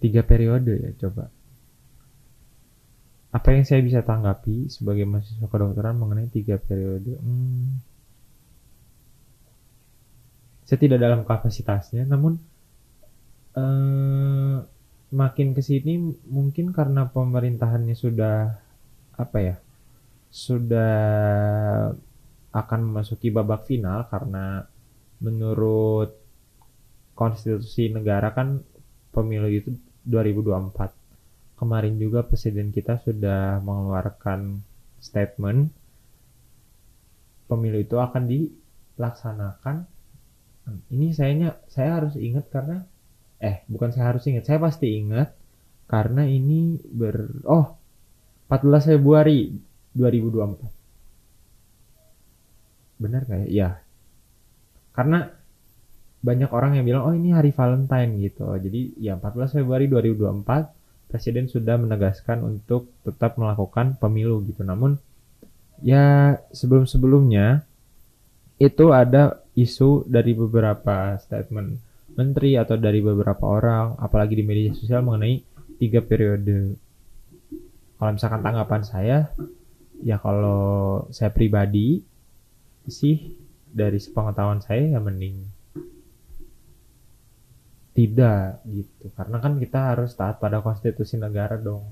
Tiga 0.00 0.24
periode 0.24 0.80
ya 0.80 0.90
coba 0.96 1.28
apa 3.30 3.48
yang 3.54 3.62
saya 3.62 3.78
bisa 3.78 4.02
tanggapi 4.02 4.66
sebagai 4.66 5.06
mahasiswa 5.06 5.46
kedokteran 5.46 5.94
mengenai 5.94 6.26
tiga 6.26 6.58
periode? 6.58 7.14
Hmm, 7.22 7.78
saya 10.66 10.78
tidak 10.82 10.98
dalam 10.98 11.22
kapasitasnya, 11.22 12.06
namun 12.10 12.42
eh, 13.54 14.56
makin 15.10 15.48
ke 15.54 15.62
sini 15.62 15.98
mungkin 16.26 16.74
karena 16.74 17.06
pemerintahannya 17.06 17.94
sudah 17.94 18.58
apa 19.14 19.38
ya, 19.38 19.56
sudah 20.30 20.94
akan 22.50 22.80
memasuki 22.82 23.30
babak 23.30 23.62
final 23.66 24.10
karena 24.10 24.66
menurut 25.22 26.18
konstitusi 27.14 27.94
negara 27.94 28.34
kan 28.34 28.58
pemilu 29.14 29.46
itu 29.46 29.70
2024 30.02 30.99
kemarin 31.60 32.00
juga 32.00 32.24
presiden 32.24 32.72
kita 32.72 33.04
sudah 33.04 33.60
mengeluarkan 33.60 34.64
statement 34.96 35.68
pemilu 37.44 37.84
itu 37.84 38.00
akan 38.00 38.24
dilaksanakan. 38.24 39.84
Ini 40.88 41.12
sayanya 41.12 41.60
saya 41.68 42.00
harus 42.00 42.16
ingat 42.16 42.48
karena 42.48 42.88
eh 43.44 43.60
bukan 43.68 43.92
saya 43.92 44.16
harus 44.16 44.24
ingat, 44.24 44.48
saya 44.48 44.56
pasti 44.56 44.88
ingat 45.04 45.36
karena 45.84 46.24
ini 46.24 46.80
ber 46.80 47.44
oh 47.44 47.76
14 48.48 48.96
Februari 48.96 49.52
2024. 49.92 50.64
Benar 53.04 53.28
gak 53.28 53.36
ya? 53.44 53.48
Ya. 53.52 53.70
Karena 54.96 55.28
banyak 56.24 56.52
orang 56.52 56.76
yang 56.80 56.88
bilang 56.88 57.04
oh 57.04 57.12
ini 57.12 57.36
hari 57.36 57.52
Valentine 57.52 58.16
gitu. 58.16 58.48
Jadi 58.56 58.96
ya 58.96 59.20
14 59.20 59.60
Februari 59.60 59.92
2024 59.92 60.79
presiden 61.10 61.50
sudah 61.50 61.74
menegaskan 61.74 62.46
untuk 62.46 62.94
tetap 63.02 63.34
melakukan 63.36 63.98
pemilu 63.98 64.40
gitu. 64.46 64.62
Namun 64.62 64.96
ya 65.82 66.38
sebelum-sebelumnya 66.54 67.66
itu 68.62 68.94
ada 68.94 69.42
isu 69.58 70.06
dari 70.06 70.32
beberapa 70.36 71.18
statement 71.18 71.80
menteri 72.14 72.54
atau 72.54 72.78
dari 72.78 73.02
beberapa 73.02 73.42
orang, 73.48 73.98
apalagi 73.98 74.38
di 74.38 74.44
media 74.46 74.70
sosial 74.76 75.02
mengenai 75.02 75.42
tiga 75.80 76.04
periode. 76.04 76.76
Kalau 77.96 78.12
misalkan 78.16 78.40
tanggapan 78.44 78.82
saya, 78.84 79.18
ya 80.00 80.16
kalau 80.20 81.04
saya 81.12 81.32
pribadi 81.32 82.00
sih 82.88 83.36
dari 83.70 84.00
sepengetahuan 84.00 84.60
saya 84.64 84.96
ya 84.96 85.00
mending 85.00 85.59
tidak 87.94 88.62
gitu. 88.66 89.10
Karena 89.14 89.42
kan 89.42 89.58
kita 89.58 89.94
harus 89.94 90.14
taat 90.14 90.38
pada 90.38 90.62
konstitusi 90.62 91.18
negara 91.18 91.58
dong. 91.58 91.90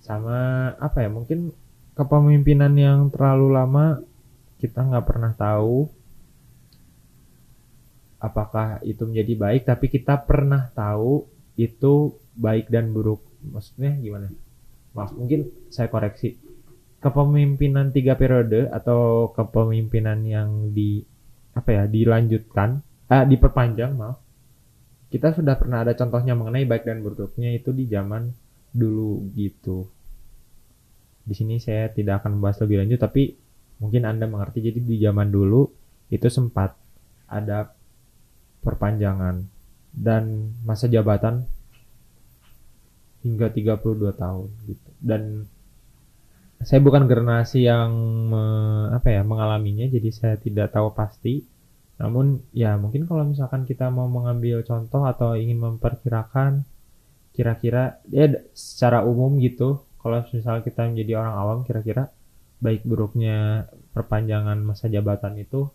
Sama 0.00 0.72
apa 0.78 1.04
ya 1.04 1.10
mungkin 1.10 1.52
kepemimpinan 1.98 2.72
yang 2.78 2.98
terlalu 3.12 3.48
lama 3.52 3.86
kita 4.56 4.80
nggak 4.84 5.06
pernah 5.06 5.32
tahu 5.36 5.88
apakah 8.20 8.84
itu 8.84 9.04
menjadi 9.08 9.34
baik 9.36 9.62
tapi 9.64 9.88
kita 9.88 10.20
pernah 10.24 10.68
tahu 10.72 11.24
itu 11.56 12.16
baik 12.36 12.72
dan 12.72 12.94
buruk. 12.94 13.20
Maksudnya 13.40 13.96
gimana? 14.00 14.28
Maaf 14.96 15.12
mungkin 15.16 15.48
saya 15.68 15.88
koreksi. 15.92 16.36
Kepemimpinan 17.00 17.96
tiga 17.96 18.12
periode 18.12 18.68
atau 18.68 19.32
kepemimpinan 19.32 20.20
yang 20.20 20.68
di 20.76 21.00
apa 21.56 21.68
ya 21.72 21.84
dilanjutkan 21.88 22.84
eh, 23.08 23.24
diperpanjang 23.26 23.96
maaf 23.96 24.29
kita 25.10 25.34
sudah 25.34 25.58
pernah 25.58 25.82
ada 25.82 25.92
contohnya 25.98 26.38
mengenai 26.38 26.64
baik 26.64 26.86
dan 26.86 27.02
buruknya 27.02 27.50
itu 27.54 27.74
di 27.74 27.90
zaman 27.90 28.30
dulu 28.70 29.26
gitu 29.34 29.90
di 31.26 31.34
sini 31.34 31.58
saya 31.58 31.90
tidak 31.90 32.22
akan 32.22 32.38
membahas 32.38 32.62
lebih 32.64 32.86
lanjut 32.86 32.98
tapi 33.02 33.34
mungkin 33.82 34.06
Anda 34.06 34.30
mengerti 34.30 34.62
jadi 34.62 34.80
di 34.80 34.96
zaman 35.02 35.28
dulu 35.28 35.66
itu 36.10 36.26
sempat 36.26 36.74
ada 37.30 37.70
perpanjangan 38.60 39.46
dan 39.90 40.54
masa 40.62 40.86
jabatan 40.86 41.48
hingga 43.24 43.52
32 43.52 44.12
tahun 44.16 44.48
gitu. 44.68 44.90
Dan 45.00 45.44
saya 46.60 46.80
bukan 46.84 47.08
generasi 47.08 47.64
yang 47.64 47.92
me, 48.28 48.44
apa 48.92 49.08
ya 49.08 49.22
mengalaminya 49.24 49.88
jadi 49.88 50.08
saya 50.12 50.34
tidak 50.36 50.72
tahu 50.76 50.92
pasti. 50.92 51.44
Namun 52.00 52.40
ya 52.56 52.80
mungkin 52.80 53.04
kalau 53.04 53.28
misalkan 53.28 53.68
kita 53.68 53.92
mau 53.92 54.08
mengambil 54.08 54.64
contoh 54.64 55.04
atau 55.04 55.36
ingin 55.36 55.60
memperkirakan 55.60 56.64
kira-kira 57.36 58.00
ya 58.08 58.26
secara 58.56 59.04
umum 59.04 59.36
gitu 59.38 59.84
kalau 60.00 60.24
misalnya 60.32 60.64
kita 60.64 60.88
menjadi 60.88 61.20
orang 61.20 61.34
awam 61.36 61.58
kira-kira 61.62 62.08
baik 62.64 62.88
buruknya 62.88 63.68
perpanjangan 63.92 64.56
masa 64.64 64.88
jabatan 64.88 65.36
itu 65.44 65.68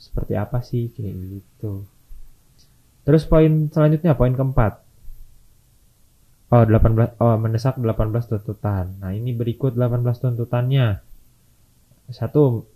seperti 0.00 0.36
apa 0.40 0.64
sih 0.64 0.88
kayak 0.92 1.14
gitu. 1.40 1.84
Terus 3.04 3.28
poin 3.28 3.68
selanjutnya 3.68 4.16
poin 4.16 4.32
keempat. 4.32 4.84
Oh, 6.46 6.62
18 6.62 7.18
oh 7.20 7.36
mendesak 7.36 7.74
18 7.76 8.30
tuntutan. 8.30 8.96
Nah, 9.02 9.10
ini 9.10 9.34
berikut 9.34 9.74
18 9.74 10.22
tuntutannya. 10.22 11.02
Satu 12.08 12.70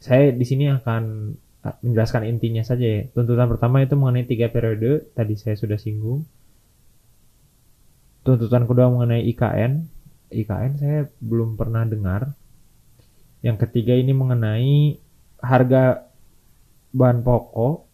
saya 0.00 0.32
di 0.32 0.44
sini 0.48 0.72
akan 0.72 1.34
menjelaskan 1.62 2.26
intinya 2.26 2.66
saja 2.66 2.82
ya. 2.82 3.02
Tuntutan 3.14 3.46
pertama 3.46 3.82
itu 3.82 3.94
mengenai 3.94 4.26
tiga 4.26 4.50
periode, 4.50 5.06
tadi 5.14 5.38
saya 5.38 5.54
sudah 5.54 5.78
singgung. 5.78 6.26
Tuntutan 8.26 8.66
kedua 8.66 8.90
mengenai 8.90 9.22
IKN. 9.30 9.72
IKN 10.32 10.72
saya 10.78 11.00
belum 11.22 11.54
pernah 11.54 11.86
dengar. 11.86 12.34
Yang 13.42 13.66
ketiga 13.66 13.94
ini 13.94 14.14
mengenai 14.14 14.98
harga 15.42 16.06
bahan 16.94 17.26
pokok 17.26 17.86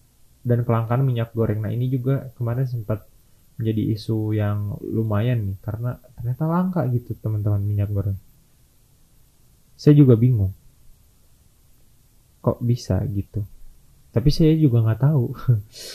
dan 0.44 0.64
kelangkaan 0.64 1.04
minyak 1.04 1.32
goreng. 1.32 1.64
Nah, 1.64 1.72
ini 1.72 1.88
juga 1.88 2.28
kemarin 2.36 2.68
sempat 2.68 3.04
menjadi 3.58 3.82
isu 3.96 4.36
yang 4.36 4.78
lumayan 4.80 5.50
nih 5.50 5.58
karena 5.64 5.98
ternyata 6.14 6.44
langka 6.46 6.80
gitu 6.92 7.16
teman-teman 7.18 7.60
minyak 7.64 7.90
goreng. 7.90 8.16
Saya 9.74 9.96
juga 9.98 10.14
bingung. 10.14 10.54
Kok 12.44 12.62
bisa 12.62 13.02
gitu? 13.10 13.42
Tapi 14.18 14.28
saya 14.34 14.58
juga 14.58 14.82
nggak 14.82 15.00
tahu. 15.06 15.24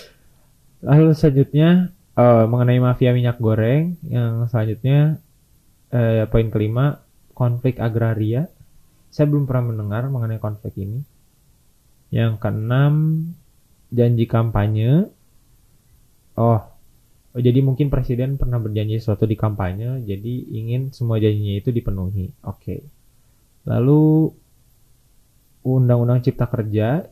Lalu 0.88 1.12
selanjutnya 1.12 1.92
uh, 2.16 2.48
mengenai 2.48 2.80
mafia 2.80 3.12
minyak 3.12 3.36
goreng 3.44 4.00
yang 4.08 4.48
selanjutnya 4.48 5.20
uh, 5.92 6.24
poin 6.32 6.48
kelima 6.48 7.04
konflik 7.36 7.84
agraria. 7.84 8.48
Saya 9.12 9.28
belum 9.28 9.44
pernah 9.44 9.76
mendengar 9.76 10.08
mengenai 10.08 10.40
konflik 10.40 10.80
ini. 10.80 11.04
Yang 12.16 12.40
keenam 12.40 12.94
janji 13.92 14.24
kampanye. 14.24 15.12
Oh, 16.40 16.64
Oh, 17.34 17.42
jadi 17.42 17.66
mungkin 17.66 17.90
presiden 17.90 18.38
pernah 18.38 18.62
berjanji 18.62 19.02
sesuatu 19.02 19.26
di 19.26 19.34
kampanye, 19.34 20.06
jadi 20.06 20.34
ingin 20.54 20.94
semua 20.94 21.18
janjinya 21.18 21.58
itu 21.58 21.74
dipenuhi. 21.74 22.30
Oke. 22.46 22.62
Okay. 22.62 22.80
Lalu 23.66 24.30
Undang-Undang 25.66 26.22
Cipta 26.22 26.46
Kerja, 26.46 27.10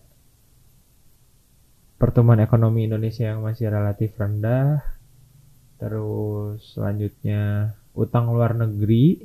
pertumbuhan 2.01 2.41
ekonomi 2.41 2.89
Indonesia 2.89 3.29
yang 3.29 3.45
masih 3.45 3.69
relatif 3.69 4.17
rendah, 4.17 4.81
terus 5.77 6.73
selanjutnya 6.73 7.77
utang 7.93 8.33
luar 8.33 8.57
negeri. 8.57 9.21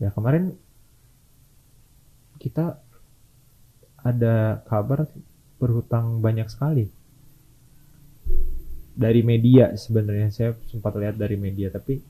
Ya 0.00 0.08
kemarin 0.08 0.56
kita 2.40 2.80
ada 4.00 4.64
kabar 4.64 5.12
berhutang 5.60 6.24
banyak 6.24 6.48
sekali. 6.48 6.88
Dari 8.96 9.20
media 9.20 9.76
sebenarnya. 9.76 10.32
Saya 10.32 10.50
sempat 10.72 10.96
lihat 10.96 11.20
dari 11.20 11.36
media 11.36 11.68
tapi 11.68 12.00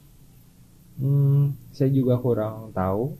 hmm, 1.02 1.74
saya 1.74 1.90
juga 1.90 2.14
kurang 2.22 2.70
tahu. 2.70 3.10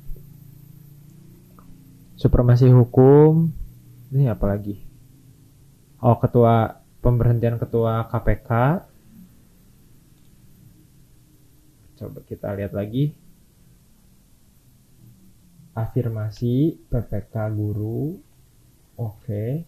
Supremasi 2.14 2.70
hukum 2.70 3.50
ini 4.14 4.30
apa 4.30 4.54
lagi 4.54 4.87
oh 6.02 6.16
ketua 6.18 6.82
pemberhentian 7.02 7.58
ketua 7.58 8.06
KPK 8.10 8.50
coba 11.98 12.22
kita 12.22 12.54
lihat 12.54 12.72
lagi. 12.72 13.10
Afirmasi 15.74 16.78
PPK 16.86 17.34
guru. 17.54 18.22
Oke. 18.94 19.66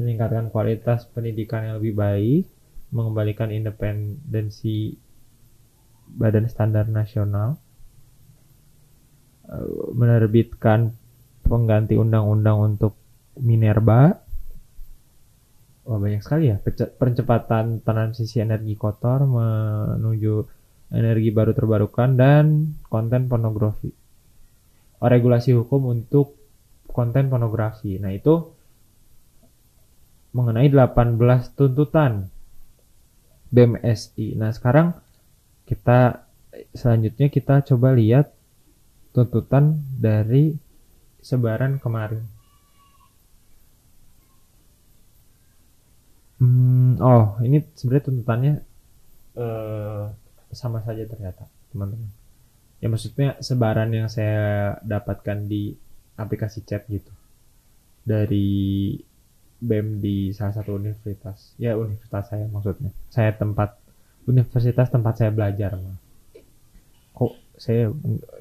Meningkatkan 0.00 0.48
kualitas 0.48 1.04
pendidikan 1.12 1.64
yang 1.68 1.76
lebih 1.76 1.92
baik 1.92 2.44
mengembalikan 2.90 3.54
independensi 3.54 4.98
Badan 6.10 6.50
Standar 6.50 6.90
Nasional, 6.90 7.54
eh, 9.46 9.86
menerbitkan 9.94 10.90
pengganti 11.46 11.94
undang-undang 11.94 12.74
untuk 12.74 12.98
Minerba. 13.38 14.26
Wah 15.90 15.98
banyak 15.98 16.22
sekali 16.22 16.54
ya 16.54 16.56
percepatan 16.94 17.82
transisi 17.82 18.38
energi 18.38 18.78
kotor 18.78 19.26
menuju 19.26 20.34
energi 20.94 21.34
baru 21.34 21.50
terbarukan 21.50 22.14
dan 22.14 22.78
konten 22.86 23.26
pornografi. 23.26 23.90
Oh, 25.02 25.10
regulasi 25.10 25.50
hukum 25.50 25.90
untuk 25.90 26.38
konten 26.86 27.26
pornografi. 27.26 27.98
Nah 27.98 28.14
itu 28.14 28.54
mengenai 30.30 30.70
18 30.70 31.58
tuntutan 31.58 32.30
BMSI. 33.50 34.38
Nah, 34.38 34.54
sekarang 34.54 34.94
kita 35.66 36.22
selanjutnya 36.70 37.26
kita 37.30 37.66
coba 37.66 37.94
lihat 37.98 38.30
tuntutan 39.10 39.82
dari 39.98 40.54
sebaran 41.18 41.82
kemarin. 41.82 42.22
Hmm, 46.40 46.96
oh, 47.04 47.36
ini 47.44 47.60
sebenarnya 47.76 48.04
tuntutannya 48.08 48.54
uh, 49.36 50.08
sama 50.56 50.80
saja 50.80 51.04
ternyata, 51.04 51.44
teman-teman. 51.68 52.08
Ya 52.80 52.88
maksudnya 52.88 53.36
sebaran 53.44 53.92
yang 53.92 54.08
saya 54.08 54.80
dapatkan 54.80 55.44
di 55.44 55.76
aplikasi 56.16 56.64
chat 56.64 56.88
gitu. 56.88 57.12
Dari 58.08 58.96
BEM 59.60 60.00
di 60.00 60.32
salah 60.32 60.56
satu 60.56 60.80
universitas. 60.80 61.52
Ya 61.60 61.76
universitas 61.76 62.32
saya 62.32 62.48
maksudnya. 62.48 62.88
Saya 63.12 63.36
tempat 63.36 63.76
universitas 64.24 64.88
tempat 64.88 65.20
saya 65.20 65.28
belajar. 65.28 65.76
Kok 67.12 67.32
saya 67.60 67.92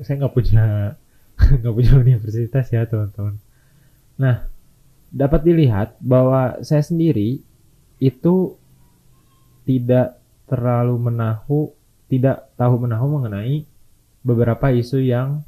saya 0.07 0.15
nggak 0.23 0.33
punya 0.33 0.95
nggak 1.59 1.75
punya 1.75 1.93
universitas 1.99 2.71
ya 2.71 2.88
teman-teman. 2.88 3.35
Nah 4.15 4.47
dapat 5.12 5.43
dilihat 5.43 5.99
bahwa 5.99 6.63
saya 6.63 6.79
sendiri 6.79 7.43
itu 7.99 8.55
tidak 9.67 10.17
terlalu 10.49 10.97
menahu 10.97 11.77
tidak 12.09 12.49
tahu 12.57 12.89
menahu 12.89 13.21
mengenai 13.21 13.69
beberapa 14.25 14.73
isu 14.73 15.05
yang 15.05 15.45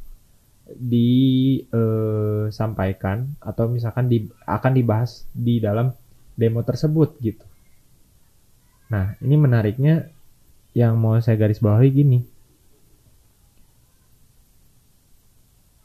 disampaikan 0.71 3.35
atau 3.43 3.67
misalkan 3.67 4.07
di, 4.07 4.31
akan 4.45 4.73
dibahas 4.77 5.25
di 5.33 5.59
dalam 5.59 5.91
demo 6.37 6.61
tersebut 6.63 7.19
gitu. 7.19 7.43
Nah, 8.93 9.17
ini 9.19 9.35
menariknya 9.35 10.07
yang 10.71 10.95
mau 10.95 11.19
saya 11.19 11.35
garis 11.35 11.59
bawahi 11.59 11.91
gini. 11.91 12.23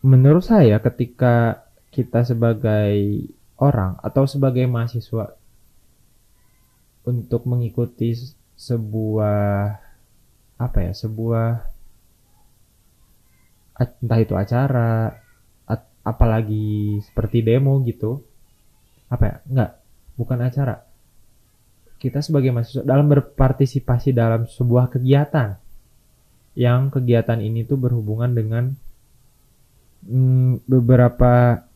Menurut 0.07 0.46
saya 0.46 0.79
ketika 0.79 1.66
kita 1.90 2.22
sebagai 2.22 3.26
orang 3.59 3.98
atau 4.05 4.29
sebagai 4.29 4.68
mahasiswa 4.70 5.35
untuk 7.07 7.47
mengikuti 7.47 8.12
sebuah 8.59 9.79
apa 10.59 10.79
ya, 10.83 10.92
sebuah 10.92 11.49
entah 13.77 14.19
itu 14.21 14.35
acara 14.35 15.23
apalagi 16.07 17.03
seperti 17.03 17.42
demo 17.42 17.83
gitu. 17.83 18.23
Apa 19.11 19.25
ya 19.27 19.37
enggak 19.51 19.71
bukan 20.14 20.38
acara. 20.38 20.87
Kita 21.99 22.23
sebagai 22.23 22.55
mahasiswa 22.55 22.87
dalam 22.87 23.11
berpartisipasi 23.11 24.14
dalam 24.14 24.47
sebuah 24.47 24.95
kegiatan. 24.95 25.59
Yang 26.57 27.01
kegiatan 27.01 27.42
ini 27.42 27.66
tuh 27.66 27.77
berhubungan 27.77 28.33
dengan 28.33 28.64
mm, 30.07 30.64
beberapa 30.71 31.66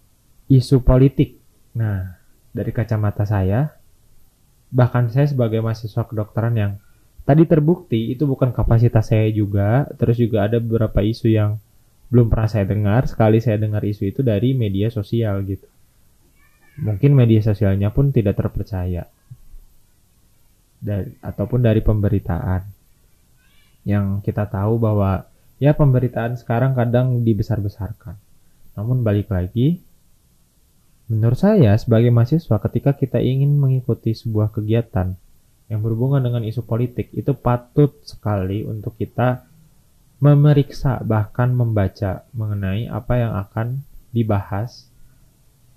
isu 0.46 0.86
politik. 0.86 1.42
Nah 1.74 2.18
dari 2.54 2.70
kacamata 2.70 3.26
saya 3.26 3.79
bahkan 4.70 5.10
saya 5.10 5.26
sebagai 5.26 5.58
mahasiswa 5.58 6.06
kedokteran 6.06 6.54
yang 6.54 6.72
tadi 7.26 7.44
terbukti 7.44 8.14
itu 8.14 8.24
bukan 8.24 8.54
kapasitas 8.54 9.10
saya 9.10 9.28
juga. 9.30 9.86
Terus 9.98 10.16
juga 10.16 10.46
ada 10.46 10.62
beberapa 10.62 11.02
isu 11.02 11.30
yang 11.30 11.58
belum 12.10 12.30
pernah 12.30 12.48
saya 12.50 12.66
dengar. 12.66 13.06
Sekali 13.10 13.42
saya 13.42 13.58
dengar 13.58 13.82
isu 13.82 14.08
itu 14.08 14.20
dari 14.22 14.54
media 14.54 14.88
sosial 14.88 15.42
gitu. 15.46 15.66
Mungkin 16.80 17.12
media 17.12 17.44
sosialnya 17.44 17.92
pun 17.92 18.14
tidak 18.14 18.38
terpercaya. 18.38 19.04
Dari 20.80 21.12
ataupun 21.20 21.60
dari 21.60 21.84
pemberitaan. 21.84 22.62
Yang 23.84 24.24
kita 24.24 24.48
tahu 24.48 24.80
bahwa 24.80 25.28
ya 25.60 25.76
pemberitaan 25.76 26.40
sekarang 26.40 26.72
kadang 26.72 27.20
dibesar-besarkan. 27.20 28.16
Namun 28.78 29.04
balik 29.04 29.28
lagi 29.28 29.82
menurut 31.10 31.42
saya 31.42 31.74
sebagai 31.74 32.14
mahasiswa 32.14 32.62
ketika 32.62 32.94
kita 32.94 33.18
ingin 33.18 33.58
mengikuti 33.58 34.14
sebuah 34.14 34.54
kegiatan 34.54 35.18
yang 35.66 35.82
berhubungan 35.82 36.22
dengan 36.22 36.46
isu 36.46 36.62
politik 36.62 37.10
itu 37.10 37.34
patut 37.34 37.98
sekali 38.06 38.62
untuk 38.62 38.94
kita 38.94 39.50
memeriksa 40.22 41.02
bahkan 41.02 41.50
membaca 41.50 42.22
mengenai 42.30 42.86
apa 42.86 43.14
yang 43.18 43.32
akan 43.34 43.82
dibahas 44.14 44.86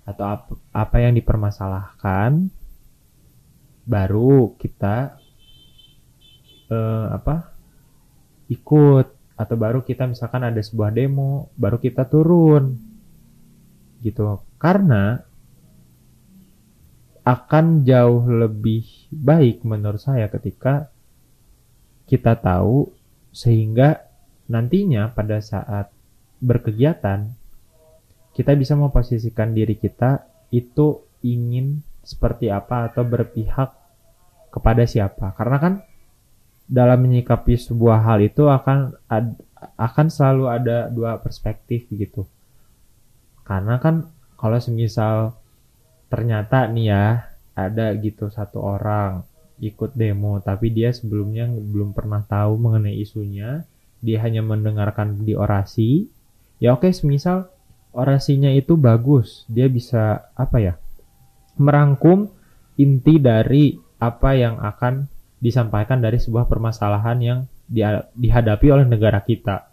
atau 0.04 0.44
apa, 0.70 0.96
yang 1.00 1.16
dipermasalahkan. 1.16 2.52
Baru 3.84 4.56
kita 4.56 5.16
eh, 6.68 7.06
apa 7.12 7.52
ikut 8.48 9.08
atau 9.34 9.56
baru 9.58 9.82
kita 9.82 10.06
misalkan 10.06 10.46
ada 10.46 10.60
sebuah 10.60 10.92
demo 10.92 11.48
baru 11.56 11.80
kita 11.80 12.04
turun. 12.08 12.76
Gitu 14.04 14.20
karena 14.64 15.20
akan 17.20 17.84
jauh 17.84 18.24
lebih 18.24 19.12
baik 19.12 19.60
menurut 19.60 20.00
saya 20.00 20.32
ketika 20.32 20.88
kita 22.08 22.32
tahu 22.40 22.88
sehingga 23.28 24.08
nantinya 24.48 25.12
pada 25.12 25.44
saat 25.44 25.92
berkegiatan 26.40 27.28
kita 28.32 28.56
bisa 28.56 28.72
memposisikan 28.72 29.52
diri 29.52 29.76
kita 29.76 30.24
itu 30.48 31.04
ingin 31.20 31.84
seperti 32.00 32.48
apa 32.48 32.88
atau 32.88 33.04
berpihak 33.04 33.68
kepada 34.48 34.88
siapa. 34.88 35.36
Karena 35.36 35.56
kan 35.60 35.74
dalam 36.64 37.04
menyikapi 37.04 37.60
sebuah 37.60 38.00
hal 38.00 38.24
itu 38.24 38.48
akan 38.48 38.96
ad, 39.12 39.36
akan 39.76 40.06
selalu 40.08 40.44
ada 40.48 40.88
dua 40.88 41.20
perspektif 41.20 41.84
gitu. 41.92 42.24
Karena 43.44 43.76
kan 43.76 44.13
kalau 44.38 44.58
semisal 44.58 45.36
ternyata 46.08 46.70
nih 46.70 46.86
ya 46.90 47.04
ada 47.54 47.94
gitu 47.98 48.30
satu 48.30 48.60
orang 48.60 49.22
ikut 49.62 49.94
demo 49.94 50.42
tapi 50.42 50.74
dia 50.74 50.90
sebelumnya 50.90 51.46
belum 51.46 51.94
pernah 51.94 52.22
tahu 52.26 52.58
mengenai 52.58 52.98
isunya 52.98 53.62
dia 54.04 54.20
hanya 54.20 54.44
mendengarkan 54.44 55.24
di 55.24 55.32
orasi, 55.32 56.12
ya 56.60 56.76
oke, 56.76 56.92
semisal 56.92 57.48
orasinya 57.96 58.52
itu 58.52 58.76
bagus, 58.76 59.48
dia 59.48 59.64
bisa 59.72 60.28
apa 60.36 60.60
ya? 60.60 60.74
merangkum 61.54 62.34
inti 62.74 63.22
dari 63.22 63.78
apa 64.02 64.34
yang 64.34 64.58
akan 64.58 65.06
disampaikan 65.38 66.02
dari 66.02 66.18
sebuah 66.18 66.50
permasalahan 66.50 67.18
yang 67.22 67.38
dihadapi 68.18 68.74
oleh 68.74 68.82
negara 68.90 69.22
kita. 69.22 69.70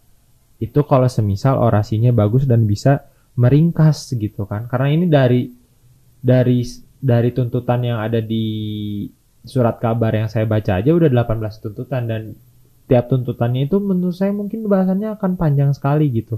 Itu 0.62 0.86
kalau 0.86 1.10
semisal 1.10 1.58
orasinya 1.58 2.14
bagus 2.14 2.46
dan 2.46 2.70
bisa 2.70 3.10
meringkas 3.42 4.14
gitu 4.14 4.46
kan. 4.46 4.70
Karena 4.70 4.88
ini 4.94 5.06
dari 5.10 5.50
dari 6.22 6.62
dari 7.02 7.30
tuntutan 7.34 7.82
yang 7.82 7.98
ada 7.98 8.22
di 8.22 8.46
surat 9.42 9.82
kabar 9.82 10.14
yang 10.14 10.30
saya 10.30 10.46
baca 10.46 10.78
aja 10.78 10.94
udah 10.94 11.10
18 11.10 11.66
tuntutan 11.66 12.06
dan 12.06 12.22
tiap 12.86 13.10
tuntutannya 13.10 13.66
itu 13.66 13.82
menurut 13.82 14.14
saya 14.14 14.30
mungkin 14.30 14.70
bahasannya 14.70 15.18
akan 15.18 15.34
panjang 15.34 15.74
sekali 15.74 16.14
gitu. 16.14 16.38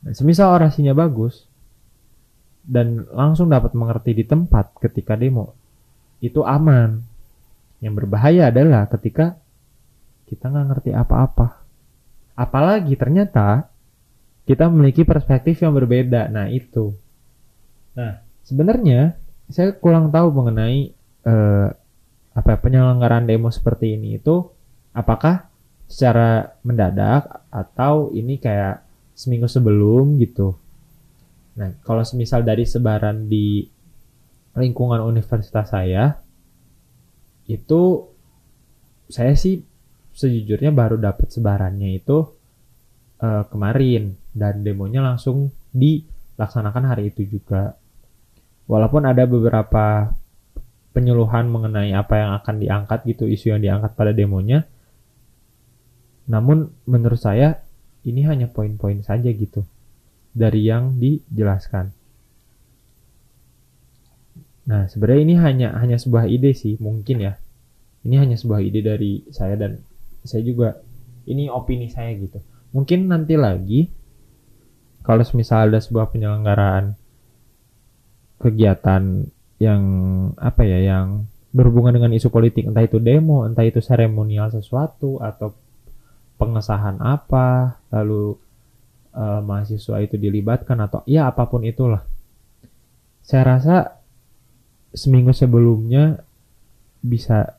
Dan 0.00 0.16
semisal 0.16 0.56
orasinya 0.56 0.96
bagus 0.96 1.44
dan 2.64 3.04
langsung 3.12 3.52
dapat 3.52 3.76
mengerti 3.76 4.16
di 4.16 4.24
tempat 4.24 4.74
ketika 4.80 5.14
demo, 5.14 5.52
itu 6.24 6.42
aman. 6.42 7.04
Yang 7.78 7.94
berbahaya 8.02 8.48
adalah 8.48 8.88
ketika 8.88 9.36
kita 10.26 10.48
nggak 10.48 10.66
ngerti 10.72 10.90
apa-apa. 10.96 11.60
Apalagi 12.34 12.96
ternyata 12.96 13.68
kita 14.46 14.70
memiliki 14.70 15.02
perspektif 15.02 15.60
yang 15.60 15.74
berbeda. 15.74 16.30
Nah 16.30 16.46
itu. 16.48 16.94
Nah 17.98 18.22
sebenarnya 18.46 19.18
saya 19.50 19.74
kurang 19.74 20.14
tahu 20.14 20.30
mengenai 20.30 20.94
eh, 21.26 21.68
apa 22.36 22.52
penyelenggaraan 22.60 23.26
demo 23.26 23.48
seperti 23.50 23.96
ini 23.98 24.20
itu 24.20 24.46
apakah 24.92 25.48
secara 25.86 26.58
mendadak 26.66 27.46
atau 27.48 28.10
ini 28.10 28.36
kayak 28.42 28.82
seminggu 29.16 29.48
sebelum 29.48 30.20
gitu. 30.20 30.58
Nah, 31.56 31.72
kalau 31.80 32.04
semisal 32.04 32.44
dari 32.44 32.68
sebaran 32.68 33.32
di 33.32 33.64
lingkungan 34.52 35.00
universitas 35.00 35.72
saya, 35.72 36.20
itu 37.48 38.12
saya 39.08 39.32
sih 39.32 39.64
sejujurnya 40.12 40.74
baru 40.74 41.00
dapat 41.00 41.32
sebarannya 41.32 41.96
itu 41.96 42.28
uh, 43.22 43.44
kemarin 43.48 44.16
dan 44.36 44.60
demonya 44.60 45.00
langsung 45.00 45.48
dilaksanakan 45.72 46.84
hari 46.92 47.08
itu 47.08 47.24
juga. 47.24 47.80
Walaupun 48.68 49.08
ada 49.08 49.24
beberapa 49.24 50.12
penyuluhan 50.92 51.48
mengenai 51.48 51.96
apa 51.96 52.20
yang 52.20 52.30
akan 52.36 52.56
diangkat 52.60 53.00
gitu, 53.08 53.24
isu 53.24 53.56
yang 53.56 53.64
diangkat 53.64 53.96
pada 53.96 54.12
demonya, 54.12 54.68
namun 56.28 56.68
menurut 56.84 57.16
saya 57.16 57.64
ini 58.04 58.26
hanya 58.28 58.52
poin-poin 58.52 59.00
saja 59.00 59.32
gitu 59.32 59.64
dari 60.36 60.68
yang 60.68 61.00
dijelaskan. 61.00 61.96
Nah, 64.66 64.90
sebenarnya 64.90 65.22
ini 65.22 65.34
hanya 65.38 65.68
hanya 65.78 65.96
sebuah 65.96 66.26
ide 66.26 66.52
sih, 66.52 66.76
mungkin 66.82 67.22
ya. 67.22 67.38
Ini 68.02 68.22
hanya 68.22 68.36
sebuah 68.36 68.60
ide 68.62 68.82
dari 68.82 69.22
saya 69.30 69.54
dan 69.54 69.78
saya 70.26 70.42
juga 70.42 70.82
ini 71.26 71.46
opini 71.46 71.86
saya 71.86 72.10
gitu. 72.18 72.42
Mungkin 72.74 73.06
nanti 73.06 73.38
lagi 73.38 73.86
kalau 75.06 75.22
misal 75.38 75.70
ada 75.70 75.78
sebuah 75.78 76.10
penyelenggaraan 76.10 76.98
kegiatan 78.42 79.30
yang 79.56 79.82
apa 80.36 80.66
ya 80.66 80.82
yang 80.82 81.30
berhubungan 81.54 81.96
dengan 81.96 82.12
isu 82.12 82.28
politik 82.28 82.68
entah 82.68 82.84
itu 82.84 83.00
demo, 83.00 83.48
entah 83.48 83.64
itu 83.64 83.80
seremonial 83.80 84.52
sesuatu 84.52 85.16
atau 85.22 85.56
pengesahan 86.36 87.00
apa, 87.00 87.80
lalu 87.88 88.36
uh, 89.16 89.40
mahasiswa 89.40 89.96
itu 90.04 90.20
dilibatkan 90.20 90.76
atau 90.84 91.00
ya 91.08 91.32
apa 91.32 91.48
pun 91.48 91.64
itulah. 91.64 92.04
Saya 93.24 93.56
rasa 93.56 93.96
seminggu 94.92 95.32
sebelumnya 95.32 96.20
bisa 97.00 97.56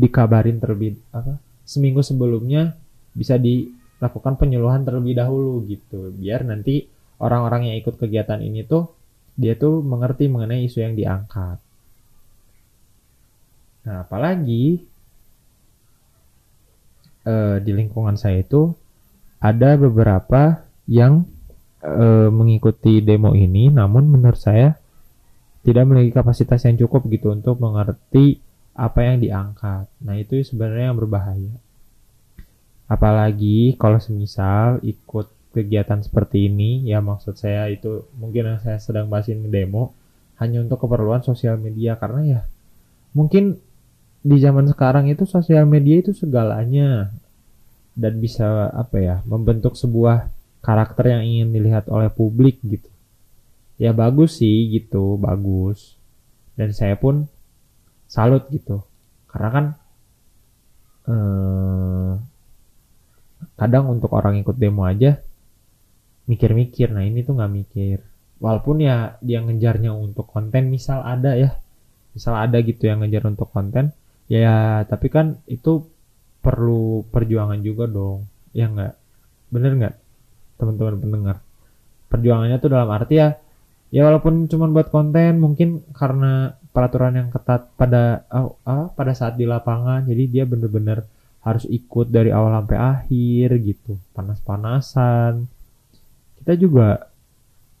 dikabarin 0.00 0.56
terlebih 0.56 0.96
apa? 1.12 1.36
Seminggu 1.68 2.00
sebelumnya 2.00 2.72
bisa 3.12 3.36
dilakukan 3.98 4.38
penyuluhan 4.38 4.86
terlebih 4.86 5.18
dahulu 5.18 5.66
gitu, 5.66 6.14
biar 6.14 6.46
nanti 6.46 6.86
orang-orang 7.18 7.74
yang 7.74 7.76
ikut 7.82 7.98
kegiatan 7.98 8.38
ini 8.38 8.62
tuh 8.62 8.94
dia 9.34 9.58
tuh 9.58 9.82
mengerti 9.82 10.30
mengenai 10.30 10.66
isu 10.66 10.82
yang 10.82 10.94
diangkat. 10.94 11.58
Nah, 13.86 14.06
apalagi 14.06 14.82
uh, 17.26 17.56
di 17.62 17.72
lingkungan 17.74 18.18
saya 18.18 18.42
itu 18.42 18.74
ada 19.38 19.78
beberapa 19.78 20.66
yang 20.90 21.26
uh, 21.82 22.30
mengikuti 22.30 22.98
demo 22.98 23.34
ini, 23.34 23.70
namun 23.70 24.10
menurut 24.10 24.38
saya 24.38 24.74
tidak 25.62 25.84
memiliki 25.86 26.14
kapasitas 26.14 26.64
yang 26.66 26.78
cukup 26.78 27.06
gitu 27.10 27.34
untuk 27.34 27.58
mengerti 27.62 28.40
apa 28.78 29.04
yang 29.04 29.18
diangkat. 29.18 29.90
Nah 30.06 30.14
itu 30.14 30.38
sebenarnya 30.46 30.94
yang 30.94 30.98
berbahaya. 30.98 31.54
Apalagi 32.88 33.76
kalau 33.76 34.00
semisal 34.00 34.80
ikut 34.80 35.28
kegiatan 35.52 36.00
seperti 36.00 36.48
ini, 36.48 36.88
ya 36.88 37.04
maksud 37.04 37.36
saya 37.36 37.68
itu 37.68 38.08
mungkin 38.16 38.48
yang 38.48 38.60
saya 38.64 38.80
sedang 38.80 39.12
bahas 39.12 39.28
ini 39.28 39.44
demo 39.48 39.92
hanya 40.40 40.64
untuk 40.64 40.80
keperluan 40.80 41.20
sosial 41.20 41.60
media. 41.60 42.00
Karena 42.00 42.20
ya 42.24 42.40
mungkin 43.12 43.60
di 44.24 44.36
zaman 44.40 44.64
sekarang 44.72 45.12
itu 45.12 45.28
sosial 45.28 45.68
media 45.68 46.00
itu 46.00 46.16
segalanya. 46.16 47.12
Dan 47.98 48.22
bisa 48.22 48.70
apa 48.72 48.96
ya 49.02 49.16
membentuk 49.26 49.74
sebuah 49.74 50.30
karakter 50.62 51.18
yang 51.18 51.22
ingin 51.26 51.48
dilihat 51.50 51.90
oleh 51.92 52.08
publik 52.08 52.62
gitu. 52.62 52.88
Ya 53.76 53.92
bagus 53.92 54.40
sih 54.40 54.70
gitu 54.72 55.20
bagus. 55.20 55.98
Dan 56.54 56.72
saya 56.72 56.96
pun 56.96 57.28
salut 58.08 58.46
gitu. 58.48 58.86
Karena 59.26 59.48
kan 59.50 59.64
eh, 61.10 62.12
kadang 63.58 63.90
untuk 63.90 64.10
orang 64.14 64.38
ikut 64.42 64.56
demo 64.58 64.86
aja 64.86 65.18
mikir-mikir. 66.28 66.92
Nah 66.92 67.02
ini 67.02 67.24
tuh 67.24 67.40
nggak 67.40 67.52
mikir. 67.52 67.98
Walaupun 68.38 68.84
ya 68.84 69.18
dia 69.24 69.42
ngejarnya 69.42 69.90
untuk 69.90 70.28
konten 70.30 70.70
misal 70.70 71.02
ada 71.02 71.34
ya. 71.34 71.56
Misal 72.14 72.36
ada 72.38 72.60
gitu 72.60 72.86
yang 72.86 73.02
ngejar 73.02 73.26
untuk 73.26 73.48
konten. 73.50 73.90
Ya 74.28 74.84
tapi 74.86 75.08
kan 75.08 75.40
itu 75.48 75.88
perlu 76.44 77.08
perjuangan 77.08 77.58
juga 77.64 77.88
dong. 77.88 78.28
Ya 78.52 78.68
nggak? 78.68 78.94
Bener 79.50 79.72
nggak 79.74 79.94
teman-teman 80.60 80.96
pendengar? 81.00 81.36
Perjuangannya 82.12 82.56
tuh 82.60 82.70
dalam 82.70 82.90
arti 82.92 83.16
ya 83.18 83.28
ya 83.88 84.04
walaupun 84.04 84.52
cuma 84.52 84.68
buat 84.68 84.92
konten 84.92 85.40
mungkin 85.40 85.80
karena 85.96 86.52
peraturan 86.76 87.16
yang 87.16 87.28
ketat 87.32 87.72
pada 87.74 88.28
oh, 88.28 88.60
ah, 88.68 88.92
pada 88.92 89.16
saat 89.16 89.40
di 89.40 89.48
lapangan 89.48 90.04
jadi 90.04 90.24
dia 90.28 90.44
bener-bener 90.44 91.08
harus 91.42 91.64
ikut 91.70 92.10
dari 92.10 92.34
awal 92.34 92.54
sampai 92.62 92.78
akhir 92.78 93.48
gitu. 93.62 93.96
Panas-panasan. 94.12 95.46
Kita 96.42 96.52
juga 96.58 97.08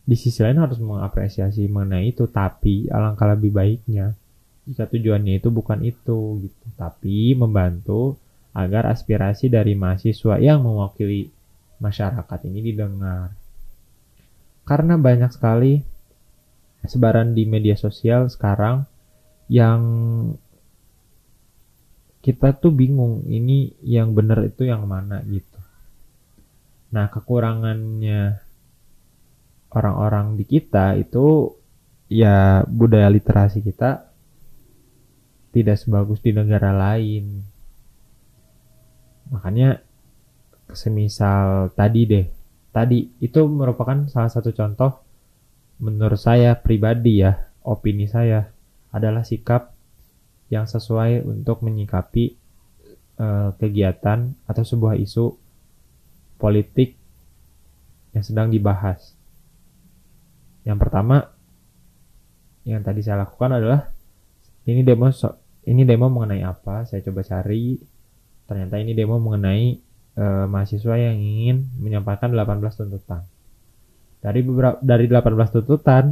di 0.08 0.16
sisi 0.16 0.40
lain 0.40 0.62
harus 0.62 0.80
mengapresiasi 0.80 1.68
mengenai 1.68 2.16
itu 2.16 2.24
tapi 2.30 2.88
alangkah 2.88 3.28
lebih 3.34 3.52
baiknya. 3.52 4.16
Jika 4.68 4.88
tujuannya 4.88 5.40
itu 5.40 5.48
bukan 5.48 5.80
itu 5.84 6.44
gitu. 6.44 6.66
Tapi 6.76 7.36
membantu 7.36 8.16
agar 8.56 8.88
aspirasi 8.90 9.52
dari 9.52 9.76
mahasiswa 9.76 10.40
yang 10.40 10.64
mewakili 10.64 11.28
masyarakat 11.78 12.38
ini 12.48 12.60
didengar. 12.72 13.32
Karena 14.66 15.00
banyak 15.00 15.32
sekali 15.32 15.80
sebaran 16.84 17.32
di 17.32 17.48
media 17.48 17.74
sosial 17.74 18.28
sekarang 18.28 18.84
yang 19.48 19.80
kita 22.24 22.56
tuh 22.58 22.74
bingung 22.74 23.26
ini 23.28 23.74
yang 23.82 24.12
benar 24.12 24.44
itu 24.46 24.66
yang 24.66 24.84
mana 24.86 25.22
gitu 25.26 25.58
nah 26.88 27.06
kekurangannya 27.12 28.40
orang-orang 29.72 30.40
di 30.40 30.44
kita 30.48 30.96
itu 30.96 31.52
ya 32.08 32.64
budaya 32.64 33.12
literasi 33.12 33.60
kita 33.60 34.08
tidak 35.52 35.76
sebagus 35.80 36.20
di 36.20 36.32
negara 36.32 36.72
lain. 36.72 37.44
Makanya 39.32 39.80
semisal 40.72 41.72
tadi 41.72 42.04
deh, 42.04 42.26
tadi 42.72 43.08
itu 43.20 43.40
merupakan 43.48 44.08
salah 44.08 44.32
satu 44.32 44.52
contoh 44.52 45.04
menurut 45.80 46.20
saya 46.20 46.56
pribadi 46.58 47.24
ya, 47.24 47.48
opini 47.64 48.08
saya 48.08 48.48
adalah 48.92 49.24
sikap 49.24 49.76
yang 50.48 50.64
sesuai 50.64 51.28
untuk 51.28 51.60
menyikapi 51.60 52.36
uh, 53.20 53.52
kegiatan 53.60 54.32
atau 54.48 54.64
sebuah 54.64 54.96
isu 54.96 55.36
politik 56.40 56.96
yang 58.16 58.24
sedang 58.24 58.48
dibahas. 58.48 59.12
Yang 60.64 60.78
pertama 60.80 61.28
yang 62.64 62.80
tadi 62.84 63.00
saya 63.00 63.24
lakukan 63.24 63.56
adalah 63.56 63.88
ini 64.68 64.84
demo 64.84 65.08
so, 65.08 65.32
ini 65.64 65.84
demo 65.84 66.08
mengenai 66.08 66.44
apa? 66.44 66.84
Saya 66.84 67.00
coba 67.04 67.24
cari. 67.24 67.76
Ternyata 68.48 68.80
ini 68.80 68.92
demo 68.96 69.20
mengenai 69.20 69.76
e, 70.16 70.24
mahasiswa 70.48 70.96
yang 70.96 71.16
ingin 71.16 71.68
menyampaikan 71.80 72.32
18 72.32 72.60
tuntutan. 72.76 73.24
Dari 74.20 74.40
beberapa 74.44 74.80
dari 74.80 75.04
18 75.08 75.54
tuntutan 75.60 76.04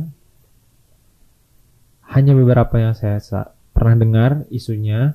hanya 2.13 2.33
beberapa 2.33 2.77
yang 2.81 2.97
saya 2.97 3.21
pernah 3.77 3.97
dengar 4.01 4.31
isunya 4.49 5.13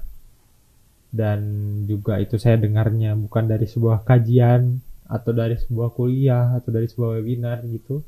dan 1.12 1.41
juga 1.89 2.21
itu 2.21 2.39
saya 2.39 2.56
dengarnya 2.62 3.17
bukan 3.17 3.50
dari 3.50 3.67
sebuah 3.67 4.08
kajian 4.08 4.80
atau 5.12 5.36
dari 5.36 5.60
sebuah 5.60 5.91
kuliah 5.91 6.56
atau 6.56 6.71
dari 6.71 6.88
sebuah 6.88 7.19
webinar 7.19 7.65
gitu. 7.67 8.00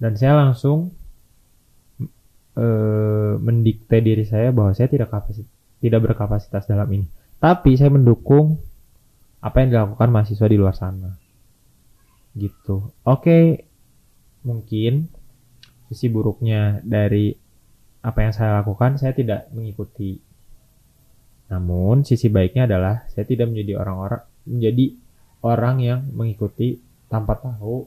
Dan 0.00 0.18
saya 0.18 0.34
langsung 0.34 0.90
e, 2.56 2.66
mendikte 3.38 4.02
diri 4.02 4.26
saya 4.26 4.50
bahwa 4.50 4.74
saya 4.74 4.90
tidak 4.90 5.14
kapasitas 5.14 5.46
tidak 5.80 6.00
berkapasitas 6.10 6.66
dalam 6.66 6.88
ini. 6.90 7.06
Tapi 7.38 7.78
saya 7.78 7.94
mendukung 7.94 8.58
apa 9.40 9.64
yang 9.64 9.68
dilakukan 9.72 10.10
mahasiswa 10.10 10.48
di 10.50 10.58
luar 10.58 10.74
sana. 10.74 11.14
Gitu. 12.34 12.90
Oke 13.06 13.68
mungkin 14.42 15.06
sisi 15.86 16.08
buruknya 16.08 16.80
dari 16.82 17.49
apa 18.00 18.18
yang 18.24 18.32
saya 18.32 18.60
lakukan 18.60 18.96
saya 18.96 19.12
tidak 19.12 19.48
mengikuti. 19.52 20.20
Namun 21.52 22.06
sisi 22.06 22.32
baiknya 22.32 22.64
adalah 22.64 23.04
saya 23.12 23.28
tidak 23.28 23.52
menjadi 23.52 23.76
orang-orang 23.76 24.22
menjadi 24.48 24.86
orang 25.44 25.76
yang 25.84 26.00
mengikuti 26.16 26.80
tanpa 27.12 27.36
tahu 27.36 27.84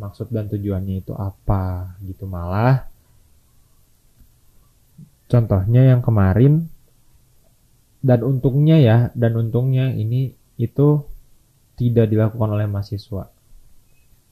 maksud 0.00 0.32
dan 0.32 0.48
tujuannya 0.48 1.04
itu 1.04 1.12
apa 1.12 1.96
gitu. 2.04 2.24
Malah 2.24 2.88
contohnya 5.28 5.84
yang 5.84 6.00
kemarin 6.00 6.68
dan 8.00 8.24
untungnya 8.24 8.80
ya 8.80 8.96
dan 9.12 9.36
untungnya 9.36 9.92
ini 9.92 10.32
itu 10.56 11.04
tidak 11.76 12.08
dilakukan 12.08 12.56
oleh 12.56 12.64
mahasiswa. 12.64 13.28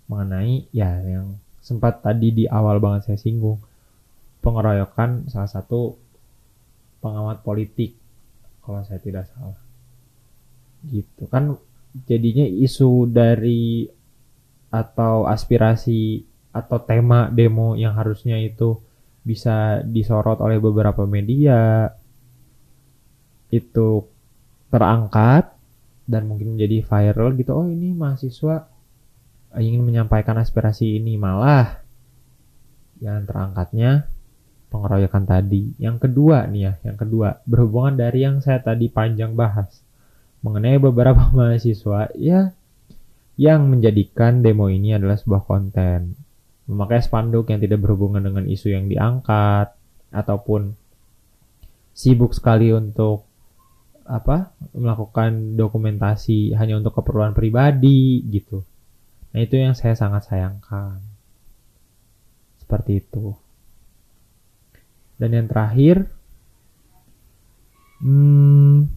Mengenai 0.09 0.67
ya 0.73 0.97
yang 1.05 1.37
sempat 1.61 2.01
tadi 2.01 2.33
di 2.33 2.45
awal 2.49 2.81
banget 2.81 3.13
saya 3.13 3.19
singgung 3.21 3.61
pengeroyokan 4.41 5.29
salah 5.29 5.49
satu 5.49 5.97
pengamat 7.01 7.41
politik 7.45 7.97
kalau 8.65 8.85
saya 8.85 9.01
tidak 9.01 9.29
salah. 9.33 9.57
Gitu. 10.85 11.29
Kan 11.29 11.57
jadinya 12.07 12.45
isu 12.47 13.09
dari 13.11 13.89
atau 14.71 15.27
aspirasi 15.27 16.23
atau 16.51 16.79
tema 16.83 17.31
demo 17.31 17.75
yang 17.75 17.95
harusnya 17.95 18.39
itu 18.39 18.79
bisa 19.21 19.85
disorot 19.85 20.41
oleh 20.41 20.57
beberapa 20.57 21.05
media 21.05 21.91
itu 23.51 24.07
terangkat 24.71 25.51
dan 26.07 26.27
mungkin 26.31 26.55
menjadi 26.57 26.87
viral 26.87 27.35
gitu. 27.37 27.51
Oh 27.55 27.67
ini 27.67 27.91
mahasiswa 27.95 28.71
ingin 29.59 29.83
menyampaikan 29.83 30.39
aspirasi 30.39 31.03
ini 31.03 31.19
malah. 31.19 31.83
Yang 33.01 33.33
terangkatnya 33.33 34.07
pengeroyokan 34.71 35.27
tadi 35.27 35.75
yang 35.83 35.99
kedua 35.99 36.47
nih 36.47 36.63
ya 36.63 36.73
yang 36.87 36.97
kedua 36.97 37.43
berhubungan 37.45 37.99
dari 37.99 38.23
yang 38.23 38.39
saya 38.39 38.63
tadi 38.63 38.87
panjang 38.87 39.35
bahas 39.35 39.83
mengenai 40.41 40.81
beberapa 40.81 41.29
mahasiswa 41.37 42.09
ya 42.17 42.55
yang 43.41 43.73
menjadikan 43.73 44.45
demo 44.45 44.69
ini 44.69 44.93
adalah 44.93 45.17
sebuah 45.17 45.49
konten. 45.49 46.13
Memakai 46.69 47.01
spanduk 47.01 47.49
yang 47.49 47.57
tidak 47.57 47.81
berhubungan 47.81 48.21
dengan 48.21 48.45
isu 48.45 48.69
yang 48.69 48.85
diangkat 48.85 49.73
ataupun 50.13 50.77
sibuk 51.97 52.37
sekali 52.37 52.69
untuk 52.77 53.25
apa 54.05 54.53
melakukan 54.77 55.57
dokumentasi 55.57 56.53
hanya 56.53 56.77
untuk 56.77 57.01
keperluan 57.01 57.33
pribadi 57.33 58.21
gitu. 58.29 58.61
Nah 59.33 59.41
itu 59.41 59.57
yang 59.57 59.73
saya 59.73 59.97
sangat 59.97 60.29
sayangkan. 60.29 61.01
Seperti 62.61 63.01
itu. 63.01 63.33
Dan 65.21 65.37
yang 65.37 65.47
terakhir, 65.53 66.09
hmm, 68.01 68.89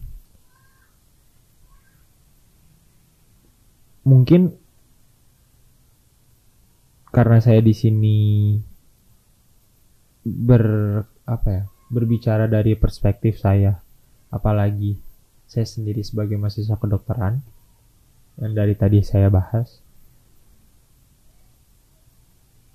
mungkin 4.08 4.56
karena 7.12 7.38
saya 7.44 7.60
di 7.60 7.76
sini 7.76 8.18
ber 10.24 10.64
apa 11.28 11.48
ya 11.52 11.64
berbicara 11.92 12.48
dari 12.48 12.76
perspektif 12.76 13.36
saya 13.40 13.76
apalagi 14.32 14.96
saya 15.44 15.68
sendiri 15.68 16.00
sebagai 16.00 16.40
mahasiswa 16.40 16.74
kedokteran 16.80 17.38
yang 18.40 18.52
dari 18.56 18.74
tadi 18.74 19.04
saya 19.04 19.28
bahas 19.28 19.78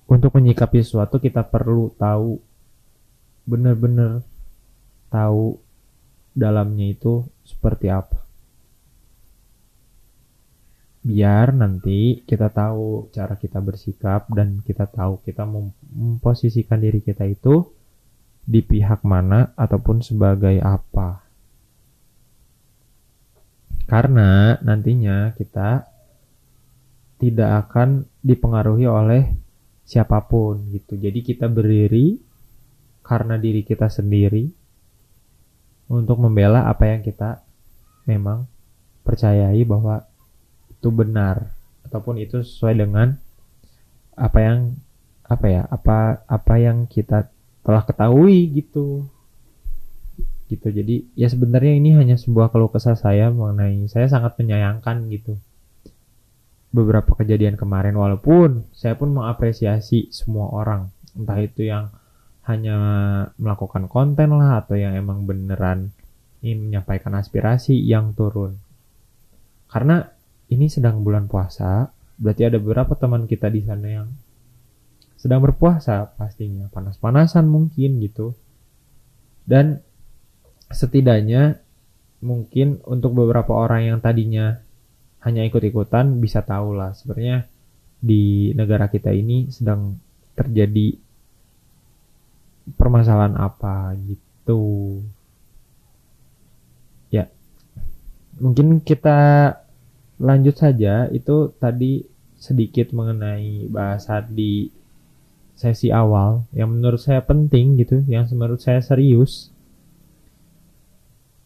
untuk 0.09 0.33
menyikapi 0.33 0.81
sesuatu 0.81 1.21
kita 1.21 1.45
perlu 1.45 1.93
tahu 1.99 2.48
benar-benar 3.49 4.21
tahu 5.09 5.57
dalamnya 6.37 6.93
itu 6.93 7.25
seperti 7.41 7.89
apa 7.89 8.29
biar 10.99 11.55
nanti 11.55 12.21
kita 12.27 12.51
tahu 12.51 13.09
cara 13.15 13.39
kita 13.39 13.63
bersikap 13.63 14.27
dan 14.29 14.59
kita 14.61 14.85
tahu 14.85 15.23
kita 15.23 15.47
memposisikan 15.47 16.77
diri 16.83 16.99
kita 16.99 17.23
itu 17.23 17.65
di 18.43 18.59
pihak 18.65 19.05
mana 19.05 19.53
ataupun 19.55 20.01
sebagai 20.01 20.57
apa. 20.59 21.21
Karena 23.89 24.57
nantinya 24.61 25.33
kita 25.33 25.85
tidak 27.17 27.49
akan 27.67 28.05
dipengaruhi 28.21 28.85
oleh 28.85 29.23
siapa 29.85 30.29
pun 30.29 30.61
gitu. 30.73 30.97
Jadi 30.97 31.25
kita 31.25 31.49
berdiri 31.49 32.21
karena 33.09 33.41
diri 33.41 33.65
kita 33.65 33.89
sendiri 33.89 34.45
untuk 35.89 36.21
membela 36.21 36.69
apa 36.69 36.93
yang 36.93 37.01
kita 37.01 37.41
memang 38.05 38.45
percayai 39.01 39.65
bahwa 39.65 40.05
itu 40.69 40.93
benar 40.93 41.49
ataupun 41.89 42.21
itu 42.21 42.45
sesuai 42.45 42.85
dengan 42.85 43.17
apa 44.13 44.39
yang 44.45 44.77
apa 45.25 45.45
ya 45.49 45.61
apa 45.65 46.21
apa 46.29 46.53
yang 46.61 46.85
kita 46.85 47.33
telah 47.65 47.81
ketahui 47.81 48.45
gitu. 48.53 49.09
Gitu. 50.49 50.65
Jadi 50.69 51.09
ya 51.17 51.29
sebenarnya 51.29 51.77
ini 51.77 51.97
hanya 51.97 52.17
sebuah 52.17 52.53
keluh 52.53 52.69
kesah 52.69 52.97
saya 52.97 53.33
mengenai 53.33 53.89
saya 53.89 54.05
sangat 54.05 54.37
menyayangkan 54.37 55.09
gitu. 55.09 55.41
Beberapa 56.69 57.17
kejadian 57.17 57.57
kemarin 57.57 57.97
walaupun 57.97 58.69
saya 58.77 58.93
pun 58.93 59.09
mengapresiasi 59.09 60.13
semua 60.13 60.53
orang 60.53 60.93
entah 61.17 61.41
itu 61.41 61.65
yang 61.65 61.89
hanya 62.49 62.77
melakukan 63.37 63.85
konten 63.85 64.33
lah 64.33 64.65
atau 64.65 64.73
yang 64.73 64.97
emang 64.97 65.29
beneran 65.29 65.93
ingin 66.41 66.65
menyampaikan 66.65 67.13
aspirasi 67.13 67.77
yang 67.77 68.17
turun. 68.17 68.57
Karena 69.69 70.01
ini 70.49 70.65
sedang 70.65 71.05
bulan 71.05 71.29
puasa, 71.29 71.93
berarti 72.17 72.49
ada 72.49 72.57
beberapa 72.57 72.97
teman 72.97 73.29
kita 73.29 73.53
di 73.53 73.61
sana 73.61 73.87
yang 73.87 74.09
sedang 75.13 75.45
berpuasa 75.45 76.09
pastinya, 76.17 76.65
panas-panasan 76.73 77.45
mungkin 77.45 78.01
gitu. 78.01 78.33
Dan 79.45 79.85
setidaknya 80.73 81.61
mungkin 82.25 82.81
untuk 82.87 83.13
beberapa 83.13 83.53
orang 83.53 83.93
yang 83.93 83.99
tadinya 84.01 84.57
hanya 85.21 85.45
ikut-ikutan 85.45 86.17
bisa 86.17 86.41
tahu 86.41 86.73
lah. 86.73 86.97
Sebenarnya 86.97 87.45
di 87.99 88.55
negara 88.55 88.87
kita 88.87 89.11
ini 89.11 89.51
sedang 89.51 89.99
terjadi 90.33 91.08
permasalahan 92.75 93.37
apa 93.39 93.95
gitu. 94.05 95.01
Ya. 97.09 97.31
Mungkin 98.37 98.83
kita 98.83 99.53
lanjut 100.19 100.59
saja 100.59 101.07
itu 101.09 101.55
tadi 101.57 102.03
sedikit 102.39 102.91
mengenai 102.95 103.67
bahasa 103.71 104.19
di 104.23 104.71
sesi 105.59 105.91
awal 105.91 106.47
yang 106.55 106.71
menurut 106.71 107.03
saya 107.03 107.19
penting 107.19 107.75
gitu, 107.79 108.03
yang 108.07 108.27
menurut 108.31 108.63
saya 108.63 108.79
serius. 108.79 109.51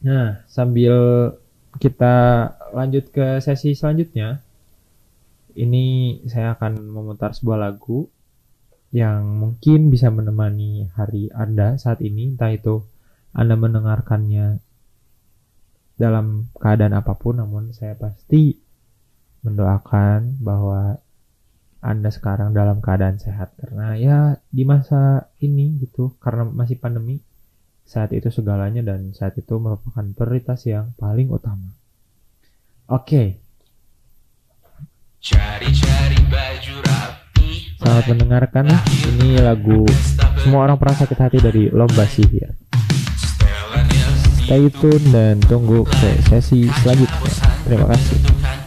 Nah, 0.06 0.46
sambil 0.46 0.94
kita 1.82 2.50
lanjut 2.76 3.10
ke 3.10 3.42
sesi 3.42 3.74
selanjutnya, 3.74 4.46
ini 5.58 6.18
saya 6.30 6.54
akan 6.54 6.78
memutar 6.94 7.34
sebuah 7.34 7.58
lagu 7.58 8.10
yang 8.94 9.26
mungkin 9.42 9.90
bisa 9.90 10.14
menemani 10.14 10.86
hari 10.94 11.34
Anda 11.34 11.82
saat 11.82 12.06
ini, 12.06 12.38
entah 12.38 12.54
itu 12.54 12.86
Anda 13.34 13.58
mendengarkannya 13.58 14.62
dalam 15.98 16.54
keadaan 16.62 16.94
apa 16.94 17.18
pun, 17.18 17.42
namun 17.42 17.74
saya 17.74 17.98
pasti 17.98 18.54
mendoakan 19.42 20.38
bahwa 20.46 21.02
Anda 21.82 22.14
sekarang 22.14 22.54
dalam 22.54 22.86
keadaan 22.86 23.18
sehat 23.18 23.58
karena 23.58 23.98
ya 23.98 24.20
di 24.54 24.64
masa 24.64 25.28
ini 25.42 25.82
gitu 25.84 26.16
karena 26.22 26.48
masih 26.48 26.80
pandemi 26.80 27.20
saat 27.84 28.16
itu 28.16 28.32
segalanya 28.32 28.80
dan 28.86 29.12
saat 29.12 29.36
itu 29.36 29.60
merupakan 29.60 30.06
prioritas 30.16 30.64
yang 30.70 30.96
paling 30.96 31.28
utama. 31.34 31.76
Oke. 32.88 33.42
Okay. 35.20 36.93
Selamat 37.84 38.06
mendengarkan 38.16 38.66
ini 39.12 39.44
lagu 39.44 39.84
semua 40.40 40.64
orang 40.64 40.80
pernah 40.80 40.96
sakit 41.04 41.20
hati 41.20 41.38
dari 41.44 41.68
Lomba 41.68 42.08
Sihir. 42.08 42.56
Stay 44.40 44.72
tune 44.72 45.04
dan 45.12 45.36
tunggu 45.44 45.84
sesi 46.32 46.72
selanjutnya. 46.80 47.20
Terima 47.68 47.92
kasih. 47.92 48.63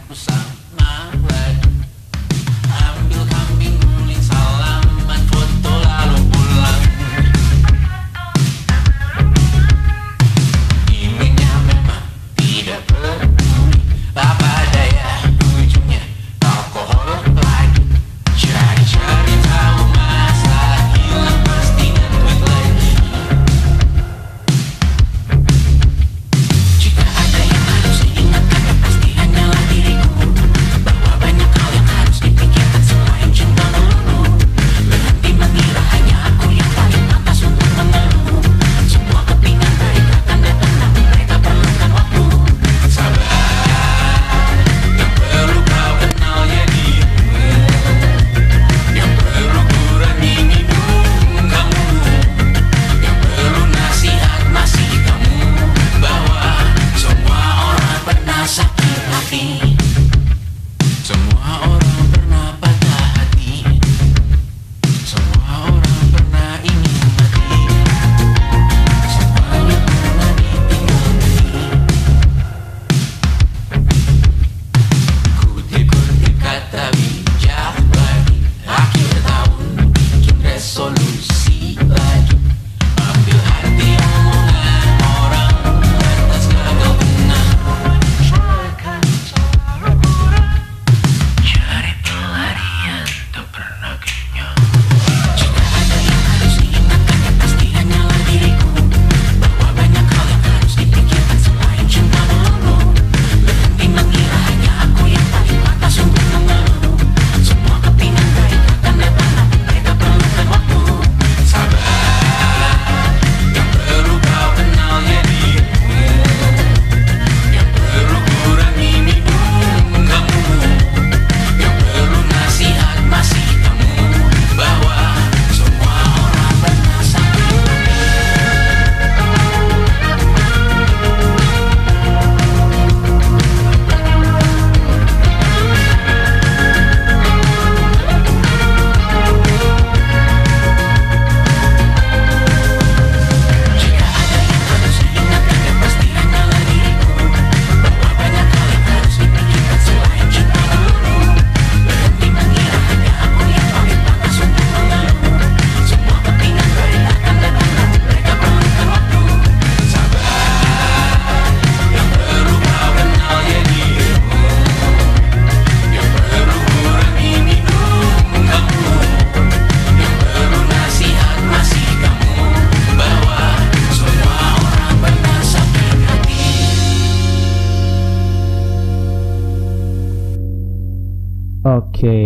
Oke, 182.07 182.23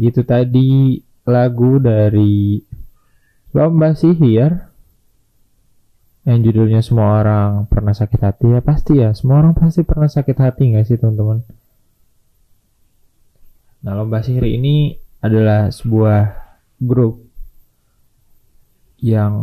itu 0.00 0.24
tadi 0.24 0.96
lagu 1.28 1.76
dari 1.76 2.56
Lomba 3.52 3.92
Sihir 3.92 4.64
yang 6.24 6.40
judulnya 6.40 6.80
semua 6.80 7.20
orang 7.20 7.68
pernah 7.68 7.92
sakit 7.92 8.16
hati. 8.16 8.48
Ya 8.48 8.64
pasti 8.64 8.96
ya 8.96 9.12
semua 9.12 9.44
orang 9.44 9.52
pasti 9.52 9.84
pernah 9.84 10.08
sakit 10.08 10.32
hati 10.40 10.72
nggak 10.72 10.88
sih 10.88 10.96
teman-teman? 10.96 11.44
Nah 13.84 13.92
lomba 13.92 14.24
sihir 14.24 14.48
ini 14.48 14.96
adalah 15.20 15.68
sebuah 15.68 16.32
grup 16.80 17.28
yang 19.04 19.36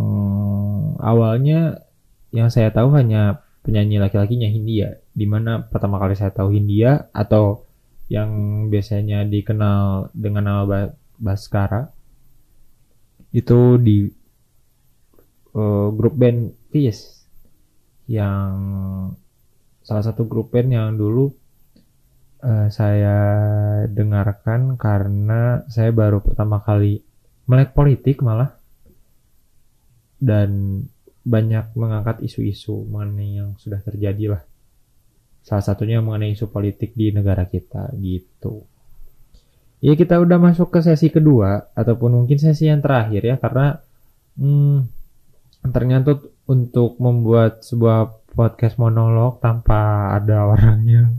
awalnya 0.97 1.85
yang 2.33 2.49
saya 2.49 2.73
tahu 2.73 2.97
hanya 2.97 3.45
penyanyi 3.61 4.01
laki-lakinya 4.01 4.49
Hindia 4.49 5.05
di 5.13 5.29
mana 5.29 5.69
pertama 5.69 6.01
kali 6.01 6.17
saya 6.17 6.33
tahu 6.33 6.49
Hindia 6.49 7.13
atau 7.13 7.64
yang 8.05 8.65
biasanya 8.69 9.25
dikenal 9.25 10.13
dengan 10.13 10.43
nama 10.45 10.93
Baskara 11.17 11.89
itu 13.33 13.79
di 13.81 14.05
uh, 15.55 15.87
grup 15.91 16.15
band 16.15 16.53
Fish 16.69 17.25
yang 18.05 18.53
salah 19.81 20.03
satu 20.05 20.29
grup 20.29 20.53
band 20.53 20.69
yang 20.69 20.89
dulu 20.93 21.33
uh, 22.45 22.67
saya 22.69 23.17
dengarkan 23.89 24.77
karena 24.77 25.65
saya 25.71 25.89
baru 25.89 26.21
pertama 26.21 26.61
kali 26.61 27.01
melek 27.49 27.73
politik 27.73 28.21
malah 28.21 28.53
dan 30.21 30.81
banyak 31.25 31.73
mengangkat 31.73 32.21
isu-isu 32.21 32.85
mengenai 32.85 33.41
yang 33.41 33.49
sudah 33.57 33.81
terjadi 33.81 34.37
lah 34.37 34.41
salah 35.45 35.61
satunya 35.61 36.01
mengenai 36.01 36.33
isu 36.33 36.49
politik 36.49 36.97
di 36.97 37.13
negara 37.13 37.45
kita 37.45 37.93
gitu 38.01 38.65
ya 39.85 39.93
kita 39.93 40.17
udah 40.17 40.41
masuk 40.41 40.73
ke 40.73 40.81
sesi 40.81 41.13
kedua 41.13 41.69
ataupun 41.77 42.17
mungkin 42.17 42.41
sesi 42.41 42.65
yang 42.65 42.81
terakhir 42.81 43.21
ya 43.21 43.35
karena 43.37 43.77
hmm, 44.41 44.89
ternyata 45.69 46.17
untuk 46.49 46.97
membuat 46.97 47.61
sebuah 47.61 48.25
podcast 48.35 48.75
monolog 48.81 49.39
tanpa 49.39 50.11
ada 50.17 50.49
orang 50.49 50.79
yang 50.85 51.09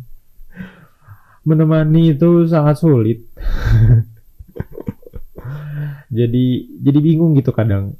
menemani 1.47 2.15
itu 2.15 2.45
sangat 2.51 2.83
sulit. 2.83 3.23
jadi 6.19 6.47
jadi 6.83 6.99
bingung 6.99 7.39
gitu 7.39 7.55
kadang. 7.55 7.95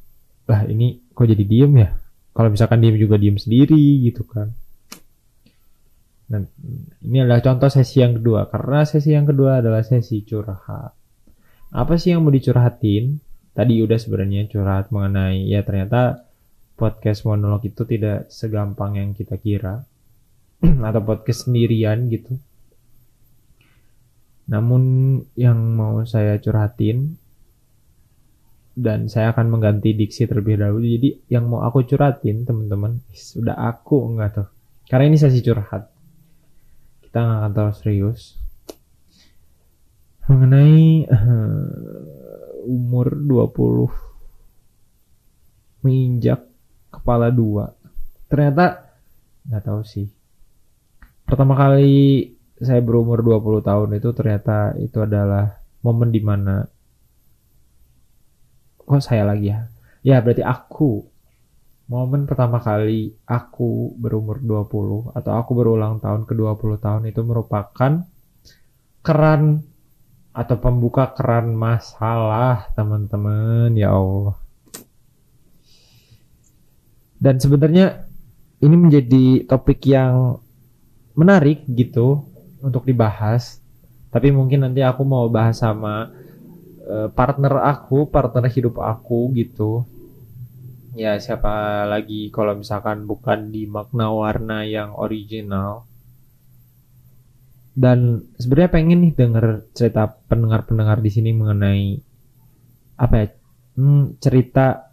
Lah 0.47 0.67
ini 0.67 1.01
kok 1.15 1.27
jadi 1.27 1.45
diem 1.47 1.73
ya? 1.79 1.91
Kalau 2.35 2.53
misalkan 2.53 2.83
diem 2.83 2.99
juga 2.99 3.17
diem 3.17 3.39
sendiri 3.39 4.07
gitu 4.07 4.27
kan. 4.27 4.53
Nah, 6.27 6.43
ini 7.07 7.23
adalah 7.23 7.39
contoh 7.39 7.71
sesi 7.71 8.03
yang 8.03 8.19
kedua 8.19 8.51
karena 8.51 8.83
sesi 8.83 9.15
yang 9.15 9.31
kedua 9.31 9.63
adalah 9.63 9.87
sesi 9.87 10.27
curhat. 10.27 10.91
Apa 11.71 11.95
sih 11.99 12.11
yang 12.15 12.27
mau 12.27 12.35
dicurhatin? 12.35 13.23
Tadi 13.55 13.81
udah 13.81 13.97
sebenarnya 13.97 14.51
curhat 14.51 14.91
mengenai 14.91 15.47
ya 15.49 15.63
ternyata 15.63 16.27
podcast 16.77 17.25
monolog 17.25 17.65
itu 17.65 17.89
tidak 17.89 18.29
segampang 18.29 19.01
yang 19.01 19.11
kita 19.17 19.41
kira 19.41 19.81
atau 20.89 21.01
podcast 21.07 21.49
sendirian 21.49 22.11
gitu. 22.11 22.37
Namun 24.51 24.83
yang 25.35 25.59
mau 25.75 26.03
saya 26.07 26.39
curhatin 26.43 27.19
dan 28.77 29.09
saya 29.09 29.33
akan 29.33 29.57
mengganti 29.57 29.97
diksi 29.97 30.29
terlebih 30.29 30.61
dahulu. 30.61 30.85
Jadi 30.85 31.33
yang 31.33 31.49
mau 31.49 31.65
aku 31.65 31.87
curhatin 31.89 32.45
teman-teman 32.45 33.01
sudah 33.15 33.57
aku 33.57 34.05
enggak 34.11 34.43
tuh. 34.43 34.49
Karena 34.87 35.11
ini 35.11 35.17
sesi 35.19 35.41
curhat. 35.41 35.96
Kita 37.17 37.49
nggak 37.49 37.57
tahu 37.57 37.73
serius? 37.73 38.37
Mengenai 40.29 41.09
uh, 41.09 42.69
umur 42.69 43.09
20 43.17 43.89
menginjak 45.81 46.45
kepala 46.93 47.33
dua. 47.33 47.73
Ternyata 48.29 48.93
nggak 49.49 49.65
tahu 49.65 49.81
sih. 49.81 50.13
Pertama 51.25 51.57
kali 51.57 52.37
saya 52.61 52.85
berumur 52.85 53.25
20 53.25 53.65
tahun 53.65 53.97
itu 53.97 54.13
ternyata 54.13 54.77
itu 54.77 55.01
adalah 55.01 55.57
momen 55.81 56.13
di 56.13 56.21
mana 56.21 56.69
kok 58.77 59.01
saya 59.01 59.25
lagi 59.25 59.57
ya? 59.57 59.65
Ya 60.05 60.21
berarti 60.21 60.45
aku 60.45 61.09
momen 61.87 62.27
pertama 62.27 62.59
kali 62.59 63.15
aku 63.27 63.95
berumur 63.95 64.43
20 64.43 65.15
atau 65.15 65.33
aku 65.39 65.51
berulang 65.55 66.03
tahun 66.03 66.27
ke 66.27 66.35
20 66.35 66.83
tahun 66.83 67.03
itu 67.07 67.21
merupakan 67.23 68.03
keran 69.07 69.63
atau 70.35 70.57
pembuka 70.59 71.15
keran 71.15 71.55
masalah 71.55 72.69
teman-teman 72.75 73.71
ya 73.79 73.95
Allah 73.95 74.37
dan 77.17 77.41
sebenarnya 77.41 78.05
ini 78.61 78.77
menjadi 78.77 79.25
topik 79.49 79.85
yang 79.89 80.41
menarik 81.17 81.65
gitu 81.69 82.25
untuk 82.61 82.85
dibahas. 82.85 83.61
Tapi 84.13 84.33
mungkin 84.33 84.65
nanti 84.65 84.81
aku 84.81 85.05
mau 85.05 85.29
bahas 85.29 85.61
sama 85.61 86.13
uh, 86.89 87.09
partner 87.13 87.61
aku, 87.65 88.09
partner 88.09 88.49
hidup 88.49 88.81
aku 88.81 89.33
gitu. 89.37 89.85
Ya 90.97 91.21
siapa 91.21 91.85
lagi 91.85 92.33
kalau 92.33 92.57
misalkan 92.57 93.05
bukan 93.05 93.53
di 93.53 93.69
makna 93.69 94.09
warna 94.09 94.65
yang 94.65 94.97
original. 94.97 95.85
Dan 97.77 98.25
sebenarnya 98.41 98.73
pengen 98.73 99.05
nih 99.05 99.13
denger 99.13 99.69
cerita 99.77 100.09
pendengar-pendengar 100.09 101.05
di 101.05 101.13
sini 101.13 101.37
mengenai 101.37 102.01
apa 102.97 103.15
ya? 103.21 103.27
Hmm, 103.77 104.17
cerita 104.17 104.89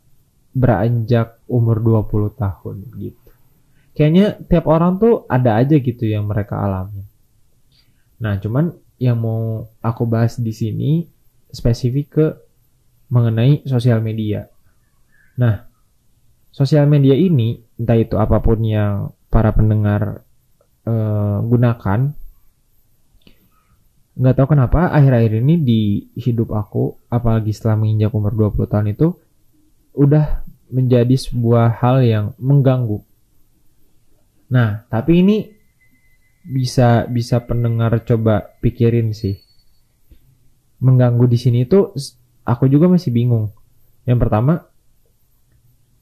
beranjak 0.51 1.39
umur 1.47 1.80
20 1.80 2.36
tahun 2.36 2.76
gitu. 2.99 3.32
Kayaknya 3.95 4.43
tiap 4.43 4.68
orang 4.68 4.99
tuh 4.99 5.24
ada 5.32 5.56
aja 5.56 5.80
gitu 5.80 6.04
yang 6.04 6.28
mereka 6.28 6.60
alami. 6.60 7.08
Nah, 8.20 8.36
cuman 8.43 8.76
yang 8.99 9.24
mau 9.24 9.72
aku 9.80 10.04
bahas 10.04 10.36
di 10.36 10.51
sini 10.51 11.08
spesifik 11.47 12.08
ke 12.12 12.26
mengenai 13.08 13.64
sosial 13.64 14.04
media. 14.04 14.51
Nah, 15.39 15.72
sosial 16.54 16.86
media 16.86 17.18
ini 17.18 17.58
entah 17.82 17.97
itu 17.97 18.16
apa 18.22 18.38
pun 18.39 18.62
yang 18.62 19.10
para 19.34 19.49
pendengar 19.51 20.22
uh, 20.86 21.41
gunakan 21.41 22.14
nggak 24.14 24.36
tahu 24.38 24.47
kenapa 24.54 24.93
akhir-akhir 24.93 25.41
ini 25.41 25.56
di 25.58 25.82
hidup 26.14 26.54
aku 26.54 27.01
apalagi 27.10 27.49
setelah 27.49 27.82
menginjak 27.82 28.14
umur 28.14 28.54
20 28.54 28.70
tahun 28.70 28.88
itu 28.93 29.18
udah 29.97 30.45
menjadi 30.74 31.14
sebuah 31.14 31.82
hal 31.82 32.01
yang 32.01 32.26
mengganggu. 32.41 33.01
Nah, 34.49 34.86
tapi 34.89 35.22
ini 35.22 35.38
bisa 36.43 37.06
bisa 37.10 37.41
pendengar 37.45 37.93
coba 38.06 38.54
pikirin 38.62 39.14
sih. 39.14 39.38
Mengganggu 40.82 41.26
di 41.30 41.38
sini 41.38 41.66
itu 41.66 41.93
aku 42.45 42.66
juga 42.70 42.89
masih 42.89 43.14
bingung. 43.14 43.54
Yang 44.06 44.20
pertama, 44.28 44.66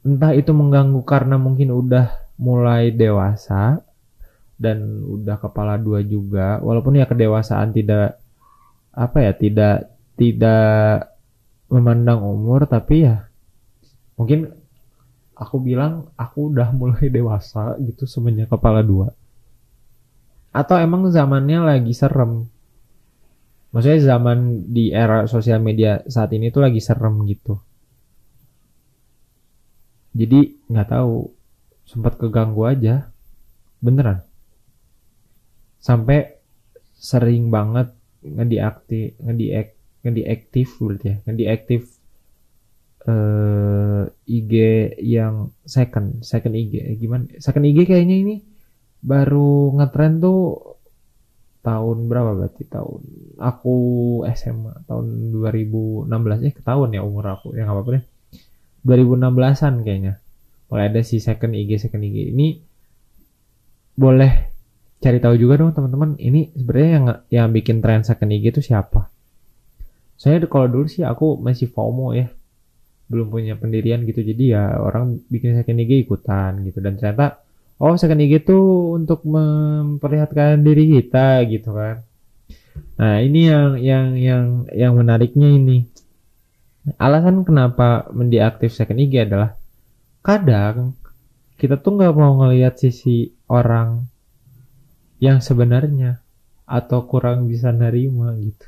entah 0.01 0.33
itu 0.33 0.49
mengganggu 0.53 1.01
karena 1.05 1.37
mungkin 1.37 1.69
udah 1.69 2.33
mulai 2.41 2.89
dewasa 2.89 3.85
dan 4.57 5.05
udah 5.05 5.37
kepala 5.41 5.77
dua 5.77 6.05
juga, 6.05 6.61
walaupun 6.61 6.97
ya 6.97 7.05
kedewasaan 7.09 7.73
tidak 7.73 8.17
apa 8.93 9.17
ya, 9.25 9.31
tidak 9.33 9.75
tidak 10.17 11.09
memandang 11.71 12.21
umur 12.21 12.67
tapi 12.67 13.07
ya 13.07 13.31
mungkin 14.19 14.51
aku 15.33 15.57
bilang 15.63 16.11
aku 16.19 16.53
udah 16.53 16.69
mulai 16.75 17.07
dewasa 17.17 17.77
gitu 17.81 18.05
semenjak 18.05 18.49
kepala 18.49 18.85
dua. 18.85 19.13
Atau 20.51 20.75
emang 20.75 21.07
zamannya 21.07 21.63
lagi 21.63 21.95
serem. 21.95 22.43
Maksudnya 23.71 24.03
zaman 24.03 24.67
di 24.67 24.91
era 24.91 25.23
sosial 25.31 25.63
media 25.63 26.03
saat 26.11 26.35
ini 26.35 26.51
tuh 26.51 26.59
lagi 26.59 26.83
serem 26.83 27.23
gitu 27.23 27.55
jadi 30.11 30.39
nggak 30.67 30.89
tahu. 30.91 31.31
Sempat 31.87 32.19
keganggu 32.19 32.67
aja. 32.67 33.11
Beneran. 33.79 34.23
Sampai 35.81 36.37
sering 36.93 37.49
banget 37.49 37.89
ngediaktif 38.21 39.17
ngediak 39.17 39.73
ngediaktif 40.05 40.67
berarti 40.77 41.07
ya. 41.07 41.15
Ngediaktif 41.25 41.81
eh, 43.07 44.03
IG 44.29 44.53
yang 45.01 45.49
second 45.65 46.21
second 46.21 46.53
IG 46.53 46.73
eh, 46.85 46.95
gimana? 46.99 47.25
Second 47.41 47.65
IG 47.65 47.89
kayaknya 47.89 48.17
ini 48.21 48.35
baru 49.01 49.73
ngetrend 49.81 50.21
tuh 50.21 50.41
tahun 51.65 52.05
berapa 52.05 52.37
berarti? 52.37 52.63
Tahun 52.69 53.01
aku 53.41 53.75
SMA 54.37 54.85
tahun 54.85 55.33
2016 55.33 56.45
eh 56.45 56.53
ketahuan 56.53 56.93
ya 56.93 57.01
umur 57.01 57.25
aku. 57.25 57.57
Yang 57.57 57.67
apa 57.73 57.79
apa 57.81 57.89
deh 57.97 58.05
2016an 58.85 59.85
kayaknya. 59.85 60.13
Mulai 60.71 60.85
ada 60.87 61.01
si 61.03 61.19
second 61.19 61.51
IG 61.53 61.83
second 61.83 62.01
IG 62.01 62.31
ini 62.31 62.63
boleh 63.91 64.31
cari 65.01 65.17
tahu 65.17 65.35
juga 65.35 65.59
dong 65.59 65.73
teman-teman 65.75 66.15
ini 66.21 66.53
sebenarnya 66.55 66.89
yang 66.89 67.05
yang 67.27 67.47
bikin 67.51 67.83
tren 67.83 68.05
second 68.07 68.31
IG 68.31 68.55
itu 68.55 68.61
siapa? 68.63 69.11
Saya 70.15 70.37
kalau 70.45 70.69
dulu 70.69 70.85
sih 70.85 71.01
aku 71.01 71.41
masih 71.41 71.67
FOMO 71.69 72.13
ya. 72.13 72.29
Belum 73.11 73.27
punya 73.27 73.59
pendirian 73.59 74.07
gitu 74.07 74.23
jadi 74.23 74.43
ya 74.55 74.63
orang 74.79 75.19
bikin 75.27 75.57
second 75.57 75.81
IG 75.81 76.07
ikutan 76.07 76.63
gitu. 76.63 76.79
Dan 76.79 76.95
ternyata 76.95 77.43
oh 77.81 77.97
second 77.97 78.21
IG 78.21 78.47
itu 78.47 78.59
untuk 78.95 79.25
memperlihatkan 79.27 80.61
diri 80.61 81.01
kita 81.01 81.43
gitu 81.49 81.73
kan. 81.75 82.05
Nah 83.01 83.17
ini 83.19 83.49
yang 83.49 83.69
yang 83.81 84.07
yang 84.15 84.45
yang 84.71 84.93
menariknya 84.93 85.49
ini 85.57 85.89
alasan 86.97 87.45
kenapa 87.45 88.09
mendeaktif 88.09 88.73
second 88.73 88.97
IG 88.97 89.29
adalah 89.29 89.57
kadang 90.25 90.97
kita 91.61 91.77
tuh 91.77 91.97
nggak 91.97 92.13
mau 92.17 92.41
ngelihat 92.41 92.77
sisi 92.81 93.29
orang 93.45 94.09
yang 95.21 95.37
sebenarnya 95.37 96.25
atau 96.65 97.05
kurang 97.05 97.45
bisa 97.45 97.69
nerima 97.69 98.33
gitu. 98.41 98.65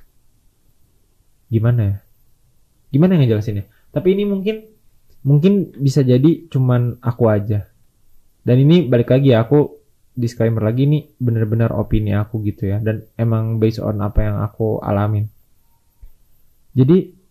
Gimana 1.49 1.81
ya? 1.81 1.97
Gimana 2.93 3.17
yang 3.17 3.25
ngejelasinnya? 3.25 3.65
Tapi 3.89 4.13
ini 4.13 4.29
mungkin 4.29 4.69
mungkin 5.25 5.73
bisa 5.73 6.05
jadi 6.05 6.45
cuman 6.53 7.01
aku 7.01 7.25
aja. 7.33 7.65
Dan 8.45 8.61
ini 8.61 8.85
balik 8.85 9.09
lagi 9.09 9.33
ya, 9.33 9.41
aku 9.41 9.81
disclaimer 10.13 10.61
lagi 10.61 10.85
nih 10.85 11.09
bener-bener 11.17 11.73
opini 11.73 12.13
aku 12.13 12.45
gitu 12.45 12.69
ya 12.69 12.77
dan 12.77 13.01
emang 13.17 13.57
based 13.57 13.81
on 13.81 13.97
apa 14.05 14.21
yang 14.21 14.37
aku 14.45 14.77
alamin. 14.85 15.25
Jadi 16.77 17.22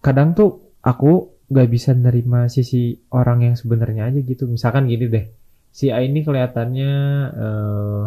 kadang 0.00 0.32
tuh 0.32 0.76
aku 0.80 1.40
gak 1.50 1.68
bisa 1.68 1.92
nerima 1.92 2.46
sisi 2.46 2.96
orang 3.12 3.52
yang 3.52 3.54
sebenarnya 3.56 4.08
aja 4.08 4.20
gitu. 4.22 4.48
Misalkan 4.48 4.88
gini 4.88 5.06
deh, 5.10 5.26
si 5.70 5.90
A 5.90 6.00
ini 6.00 6.24
kelihatannya 6.24 6.92
uh, 7.34 8.04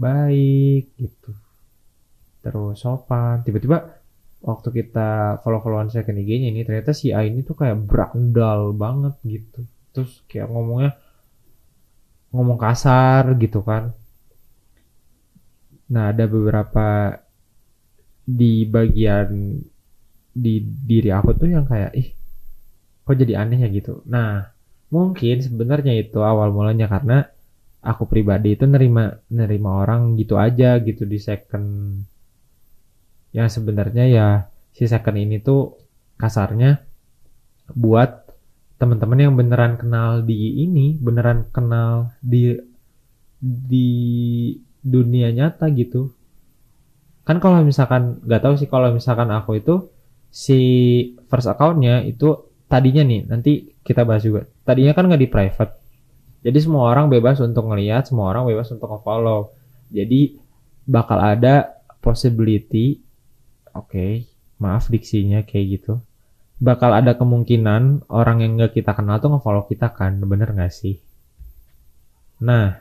baik 0.00 0.84
gitu. 0.96 1.30
Terus 2.40 2.80
sopan. 2.80 3.46
Tiba-tiba 3.46 4.00
waktu 4.40 4.68
kita 4.72 5.40
follow-followan 5.44 5.92
second 5.92 6.16
IG-nya 6.16 6.48
ini 6.48 6.64
ternyata 6.64 6.96
si 6.96 7.12
A 7.12 7.22
ini 7.22 7.44
tuh 7.44 7.54
kayak 7.54 7.80
brandal 7.84 8.72
banget 8.72 9.14
gitu. 9.22 9.62
Terus 9.92 10.24
kayak 10.26 10.48
ngomongnya 10.48 10.96
ngomong 12.34 12.58
kasar 12.58 13.36
gitu 13.38 13.62
kan. 13.62 13.94
Nah 15.90 16.14
ada 16.14 16.24
beberapa 16.30 17.18
di 18.26 18.62
bagian 18.62 19.58
di 20.30 20.62
diri 20.62 21.10
aku 21.10 21.34
tuh 21.34 21.48
yang 21.50 21.66
kayak 21.66 21.92
ih 21.94 22.08
kok 23.04 23.16
jadi 23.18 23.42
aneh 23.42 23.66
ya? 23.66 23.68
gitu. 23.70 24.06
Nah 24.06 24.54
mungkin 24.90 25.42
sebenarnya 25.42 25.94
itu 25.98 26.18
awal 26.22 26.54
mulanya 26.54 26.86
karena 26.90 27.26
aku 27.80 28.06
pribadi 28.06 28.54
itu 28.54 28.68
nerima 28.68 29.18
nerima 29.32 29.82
orang 29.82 30.14
gitu 30.14 30.38
aja 30.38 30.78
gitu 30.78 31.02
di 31.08 31.18
second. 31.18 31.66
Yang 33.34 33.48
sebenarnya 33.60 34.04
ya 34.10 34.26
si 34.74 34.86
second 34.86 35.18
ini 35.18 35.42
tuh 35.42 35.78
kasarnya 36.20 36.82
buat 37.74 38.30
teman-teman 38.80 39.20
yang 39.20 39.34
beneran 39.36 39.76
kenal 39.76 40.24
di 40.24 40.64
ini 40.64 40.96
beneran 40.96 41.46
kenal 41.52 42.16
di 42.22 42.56
di 43.40 43.88
dunia 44.80 45.32
nyata 45.32 45.68
gitu. 45.72 46.12
Kan 47.24 47.38
kalau 47.38 47.60
misalkan 47.62 48.24
nggak 48.24 48.42
tahu 48.42 48.54
sih 48.56 48.68
kalau 48.68 48.92
misalkan 48.92 49.28
aku 49.32 49.60
itu 49.60 49.74
si 50.30 50.60
first 51.26 51.50
accountnya 51.50 52.06
itu 52.06 52.48
tadinya 52.70 53.02
nih 53.02 53.26
nanti 53.26 53.74
kita 53.82 54.06
bahas 54.06 54.22
juga 54.22 54.46
tadinya 54.62 54.94
kan 54.94 55.10
nggak 55.10 55.22
di 55.22 55.30
private 55.30 55.80
jadi 56.40 56.58
semua 56.60 56.88
orang 56.88 57.12
bebas 57.12 57.36
untuk 57.44 57.68
ngelihat, 57.68 58.08
semua 58.08 58.32
orang 58.32 58.48
bebas 58.48 58.72
untuk 58.72 58.88
nge-follow. 58.88 59.52
Jadi 59.92 60.40
bakal 60.88 61.20
ada 61.20 61.84
possibility, 62.00 63.04
oke, 63.76 63.92
okay, 63.92 64.12
maaf 64.56 64.88
diksinya 64.88 65.44
kayak 65.44 65.66
gitu. 65.80 66.00
Bakal 66.60 67.04
ada 67.04 67.16
kemungkinan 67.16 68.08
orang 68.08 68.44
yang 68.44 68.60
gak 68.60 68.76
kita 68.76 68.96
kenal 68.96 69.20
tuh 69.20 69.36
nge-follow 69.36 69.68
kita 69.68 69.92
kan, 69.92 70.16
bener 70.24 70.56
gak 70.56 70.72
sih? 70.72 70.96
Nah, 72.40 72.72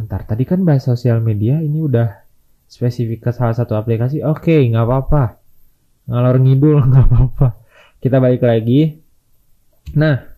ntar 0.00 0.28
tadi 0.28 0.44
kan 0.44 0.64
bahas 0.64 0.84
sosial 0.84 1.20
media 1.24 1.60
ini 1.64 1.80
udah 1.80 2.28
spesifik 2.70 3.26
ke 3.26 3.30
salah 3.34 3.52
satu 3.58 3.74
aplikasi, 3.74 4.22
oke 4.22 4.46
okay, 4.46 4.70
nggak 4.70 4.86
apa-apa, 4.86 5.42
ngalor 6.06 6.38
ngidul 6.38 6.78
nggak 6.88 7.06
apa-apa. 7.10 7.48
Kita 7.98 8.16
balik 8.22 8.46
lagi. 8.46 8.96
Nah, 9.98 10.30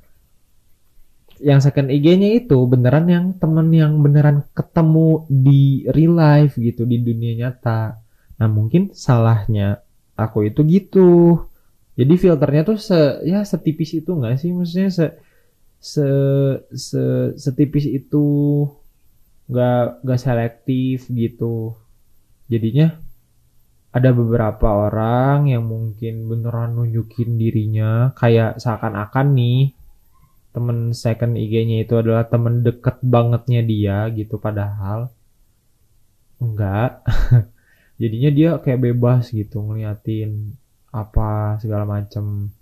yang 1.43 1.59
second 1.59 1.91
IG-nya 1.91 2.39
itu 2.39 2.57
beneran 2.71 3.11
yang 3.11 3.27
temen 3.37 3.69
yang 3.75 3.99
beneran 3.99 4.47
ketemu 4.55 5.27
di 5.27 5.85
real 5.91 6.15
life 6.15 6.55
gitu 6.55 6.87
di 6.87 7.03
dunia 7.03 7.35
nyata. 7.47 7.99
Nah 8.39 8.49
mungkin 8.49 8.95
salahnya 8.95 9.83
aku 10.15 10.47
itu 10.47 10.63
gitu. 10.63 11.43
Jadi 11.99 12.15
filternya 12.17 12.63
tuh 12.63 12.79
se 12.79 13.21
ya 13.27 13.43
setipis 13.43 13.99
itu 13.99 14.11
nggak 14.15 14.39
sih 14.39 14.55
maksudnya 14.55 14.89
se 14.89 15.07
se 15.83 16.07
se 16.73 17.03
setipis 17.37 17.91
itu 17.91 18.25
nggak 19.51 20.07
nggak 20.07 20.21
selektif 20.23 21.11
gitu. 21.11 21.75
Jadinya 22.53 22.93
ada 23.93 24.13
beberapa 24.13 24.89
orang 24.89 25.49
yang 25.49 25.65
mungkin 25.65 26.29
beneran 26.29 26.77
nunjukin 26.77 27.41
dirinya 27.41 28.13
kayak 28.13 28.61
seakan-akan 28.61 29.37
nih 29.37 29.61
temen 30.53 30.93
second 30.93 31.37
IG-nya 31.37 31.89
itu 31.89 31.97
adalah 31.97 32.29
temen 32.29 32.61
deket 32.61 33.01
bangetnya 33.01 33.65
dia 33.65 33.97
gitu 34.13 34.37
padahal 34.37 35.09
enggak. 36.41 37.01
Jadinya 38.01 38.31
dia 38.33 38.51
kayak 38.61 38.93
bebas 38.93 39.33
gitu 39.33 39.65
ngeliatin 39.65 40.57
apa 40.93 41.57
segala 41.57 41.89
macem. 41.89 42.53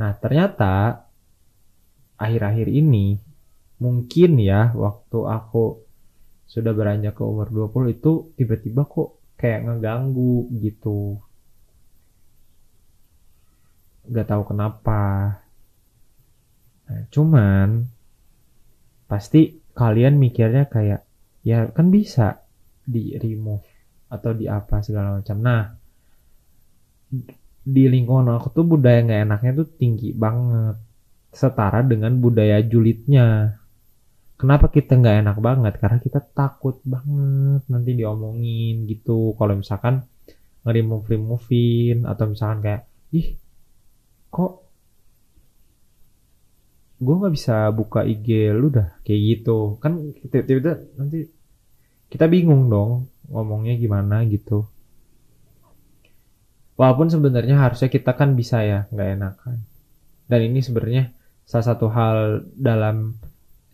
Nah 0.00 0.12
ternyata 0.16 1.04
akhir-akhir 2.16 2.68
ini 2.72 3.20
mungkin 3.76 4.40
ya 4.40 4.72
waktu 4.72 5.18
aku 5.24 5.84
sudah 6.48 6.72
beranjak 6.72 7.16
ke 7.16 7.24
umur 7.24 7.52
20 7.52 7.96
itu 8.00 8.32
tiba-tiba 8.38 8.88
kok 8.88 9.15
kayak 9.36 9.64
ngeganggu 9.64 10.48
gitu 10.60 11.20
nggak 14.06 14.26
tahu 14.26 14.42
kenapa 14.48 15.02
Nah, 16.86 17.02
cuman 17.10 17.68
pasti 19.10 19.58
kalian 19.74 20.18
mikirnya 20.18 20.70
kayak 20.70 21.02
ya 21.42 21.70
kan 21.70 21.90
bisa 21.90 22.46
di 22.86 23.14
remove 23.18 23.66
atau 24.06 24.30
di 24.34 24.46
apa 24.46 24.82
segala 24.82 25.18
macam. 25.18 25.38
Nah, 25.42 25.62
di 27.66 27.84
lingkungan 27.90 28.38
aku 28.38 28.54
tuh 28.54 28.66
budaya 28.66 29.02
nggak 29.02 29.22
enaknya 29.26 29.52
tuh 29.62 29.68
tinggi 29.74 30.14
banget 30.14 30.78
setara 31.34 31.82
dengan 31.82 32.14
budaya 32.22 32.62
julidnya. 32.62 33.58
Kenapa 34.36 34.68
kita 34.68 35.00
nggak 35.00 35.16
enak 35.24 35.36
banget? 35.40 35.74
Karena 35.80 35.98
kita 36.00 36.20
takut 36.20 36.76
banget 36.84 37.64
nanti 37.72 37.90
diomongin 37.96 38.84
gitu. 38.84 39.32
Kalau 39.40 39.56
misalkan 39.56 40.04
nge-remove 40.66 41.06
removein 41.08 42.04
atau 42.04 42.24
misalkan 42.26 42.60
kayak 42.60 42.82
ih 43.14 43.38
kok 44.34 44.66
gue 46.96 47.14
nggak 47.14 47.34
bisa 47.38 47.70
buka 47.70 48.02
IG 48.02 48.50
lu 48.56 48.72
dah 48.72 48.98
kayak 49.06 49.20
gitu 49.20 49.78
kan 49.78 50.16
tiba-tiba 50.26 50.80
nanti 50.98 51.28
kita 52.08 52.24
bingung 52.26 52.72
dong 52.72 53.06
ngomongnya 53.30 53.76
gimana 53.76 54.24
gitu 54.26 54.64
walaupun 56.80 57.12
sebenarnya 57.12 57.60
harusnya 57.60 57.92
kita 57.92 58.16
kan 58.16 58.32
bisa 58.32 58.64
ya 58.64 58.80
nggak 58.88 59.08
enakan 59.12 59.56
dan 60.26 60.40
ini 60.40 60.64
sebenarnya 60.64 61.12
salah 61.44 61.66
satu 61.68 61.86
hal 61.92 62.48
dalam 62.56 63.14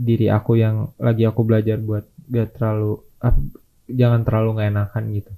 diri 0.03 0.27
aku 0.27 0.59
yang 0.59 0.91
lagi 0.99 1.23
aku 1.23 1.47
belajar 1.47 1.79
buat 1.79 2.05
gak 2.27 2.59
terlalu 2.59 2.99
ah, 3.23 3.35
jangan 3.87 4.27
terlalu 4.27 4.49
nggak 4.59 4.71
enakan 4.75 5.05
gitu 5.15 5.33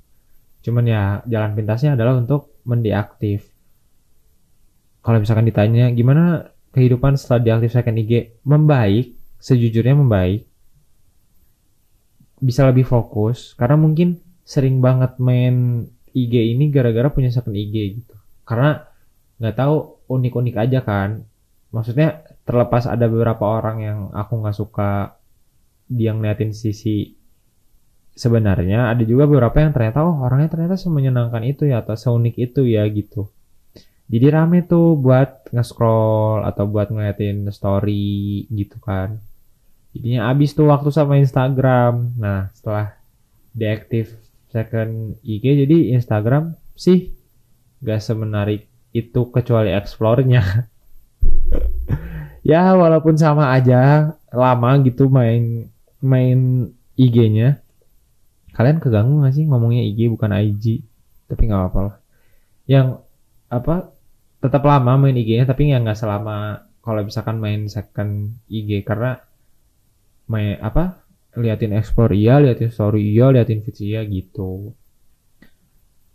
cuman 0.64 0.84
ya 0.88 1.02
jalan 1.28 1.52
pintasnya 1.52 1.92
adalah 1.92 2.16
untuk 2.16 2.56
mendeaktif 2.64 3.54
kalau 5.04 5.20
misalkan 5.20 5.44
ditanya 5.44 5.92
gimana 5.92 6.48
kehidupan 6.72 7.20
setelah 7.20 7.60
diaktifkan 7.60 8.00
IG 8.00 8.40
membaik, 8.42 9.12
sejujurnya 9.36 9.94
membaik. 9.94 10.48
Bisa 12.40 12.64
lebih 12.64 12.88
fokus 12.88 13.52
karena 13.54 13.76
mungkin 13.76 14.16
sering 14.48 14.80
banget 14.80 15.20
main 15.20 15.86
IG 16.16 16.56
ini 16.56 16.72
gara-gara 16.72 17.12
punya 17.12 17.28
second 17.28 17.52
IG 17.52 18.00
gitu. 18.00 18.16
Karena 18.48 18.80
nggak 19.38 19.56
tahu 19.60 20.02
unik-unik 20.08 20.56
aja 20.56 20.80
kan. 20.80 21.20
Maksudnya 21.68 22.24
terlepas 22.44 22.84
ada 22.88 23.08
beberapa 23.08 23.44
orang 23.44 23.76
yang 23.80 23.98
aku 24.12 24.40
nggak 24.44 24.56
suka 24.56 25.16
dia 25.88 26.12
ngeliatin 26.12 26.52
sisi 26.52 27.16
sebenarnya 28.14 28.94
ada 28.94 29.02
juga 29.02 29.26
beberapa 29.26 29.58
yang 29.58 29.74
ternyata 29.74 30.06
oh 30.06 30.22
orangnya 30.22 30.52
ternyata 30.52 30.78
semenyenangkan 30.78 31.42
itu 31.44 31.66
ya 31.66 31.82
atau 31.82 31.98
seunik 31.98 32.38
itu 32.38 32.64
ya 32.64 32.86
gitu. 32.88 33.28
Jadi 34.04 34.26
rame 34.28 34.60
tuh 34.68 35.00
buat 35.00 35.48
nge-scroll 35.48 36.44
atau 36.44 36.68
buat 36.68 36.92
ngeliatin 36.92 37.48
story 37.48 38.44
gitu 38.52 38.76
kan. 38.84 39.16
Jadinya 39.96 40.28
habis 40.28 40.52
tuh 40.52 40.68
waktu 40.68 40.92
sama 40.92 41.16
Instagram. 41.16 42.12
Nah 42.20 42.52
setelah 42.52 42.94
deaktif 43.56 44.12
second 44.52 45.18
IG 45.26 45.66
jadi 45.66 45.96
Instagram 45.98 46.54
sih 46.78 47.10
gak 47.82 48.02
semenarik 48.02 48.70
itu 48.94 49.26
kecuali 49.30 49.74
explore-nya 49.74 50.42
ya 52.44 52.76
walaupun 52.76 53.16
sama 53.16 53.56
aja 53.56 54.12
lama 54.28 54.70
gitu 54.84 55.08
main 55.08 55.72
main 56.04 56.70
IG-nya 56.94 57.64
kalian 58.54 58.78
keganggu 58.78 59.24
gak 59.24 59.34
sih 59.34 59.48
ngomongnya 59.48 59.82
IG 59.82 60.12
bukan 60.12 60.30
IG 60.30 60.84
tapi 61.26 61.48
nggak 61.48 61.60
apa-apa 61.60 61.80
lah. 61.80 61.96
Yang 62.68 62.86
apa 63.48 63.74
tetap 64.38 64.62
lama 64.62 64.92
main 65.00 65.16
IG-nya 65.16 65.48
tapi 65.48 65.72
yang 65.72 65.88
nggak 65.88 65.98
selama 65.98 66.68
kalau 66.84 67.00
misalkan 67.00 67.40
main 67.40 67.66
second 67.66 68.36
IG 68.46 68.84
karena 68.84 69.24
main 70.28 70.60
apa 70.60 71.00
liatin 71.34 71.74
explore 71.74 72.14
iya 72.14 72.38
liatin 72.38 72.70
story 72.70 73.16
iya 73.16 73.32
liatin 73.32 73.64
feed 73.64 73.78
iya 73.82 74.00
gitu. 74.04 74.76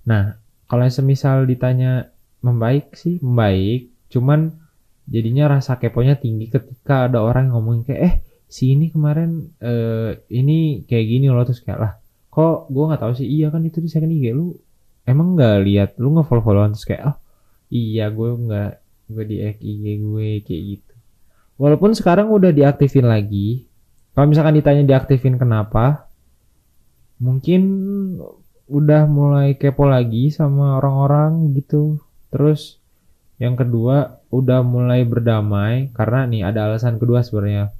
Nah 0.05 0.37
kalau 0.69 0.85
semisal 0.87 1.43
ditanya 1.49 2.13
membaik 2.45 2.93
sih 2.95 3.17
membaik. 3.19 3.91
Cuman 4.13 4.68
jadinya 5.09 5.57
rasa 5.57 5.81
keponya 5.81 6.15
tinggi 6.21 6.47
ketika 6.53 7.09
ada 7.09 7.25
orang 7.25 7.49
yang 7.49 7.59
ngomongin 7.59 7.83
kayak 7.89 8.01
eh 8.05 8.15
si 8.45 8.77
ini 8.77 8.93
kemarin 8.93 9.49
eh, 9.59 10.21
ini 10.29 10.85
kayak 10.85 11.05
gini 11.09 11.25
loh. 11.33 11.43
Terus 11.43 11.61
kayak 11.65 11.79
lah 11.81 11.93
kok 12.29 12.69
gue 12.69 12.83
nggak 12.85 13.01
tahu 13.01 13.13
sih? 13.17 13.27
Iya 13.27 13.49
kan 13.49 13.65
itu 13.65 13.81
di 13.81 13.89
second 13.89 14.13
IG 14.13 14.25
lu. 14.31 14.53
Emang 15.03 15.33
nggak 15.33 15.57
lihat? 15.65 15.89
Lu 15.97 16.13
nggak 16.13 16.29
follow 16.29 16.45
followan 16.45 16.71
terus 16.77 16.85
kayak 16.85 17.03
oh 17.09 17.17
iya 17.73 18.07
gue 18.13 18.29
nggak 18.29 18.71
gue 19.09 19.23
di 19.25 19.37
IG 19.43 19.85
gue 20.05 20.29
kayak 20.45 20.63
gitu. 20.77 20.93
Walaupun 21.59 21.91
sekarang 21.91 22.31
udah 22.31 22.55
diaktifin 22.55 23.03
lagi 23.03 23.69
kalau 24.19 24.35
misalkan 24.35 24.59
ditanya 24.59 24.83
diaktifin 24.83 25.39
kenapa, 25.39 26.11
mungkin 27.23 27.61
udah 28.67 29.07
mulai 29.07 29.55
kepo 29.55 29.87
lagi 29.87 30.27
sama 30.27 30.75
orang-orang 30.75 31.55
gitu. 31.55 32.03
Terus 32.27 32.78
yang 33.39 33.55
kedua 33.55 34.19
udah 34.29 34.59
mulai 34.61 35.07
berdamai 35.07 35.95
karena 35.95 36.27
nih 36.27 36.41
ada 36.43 36.67
alasan 36.67 36.99
kedua 36.99 37.23
sebenarnya. 37.23 37.71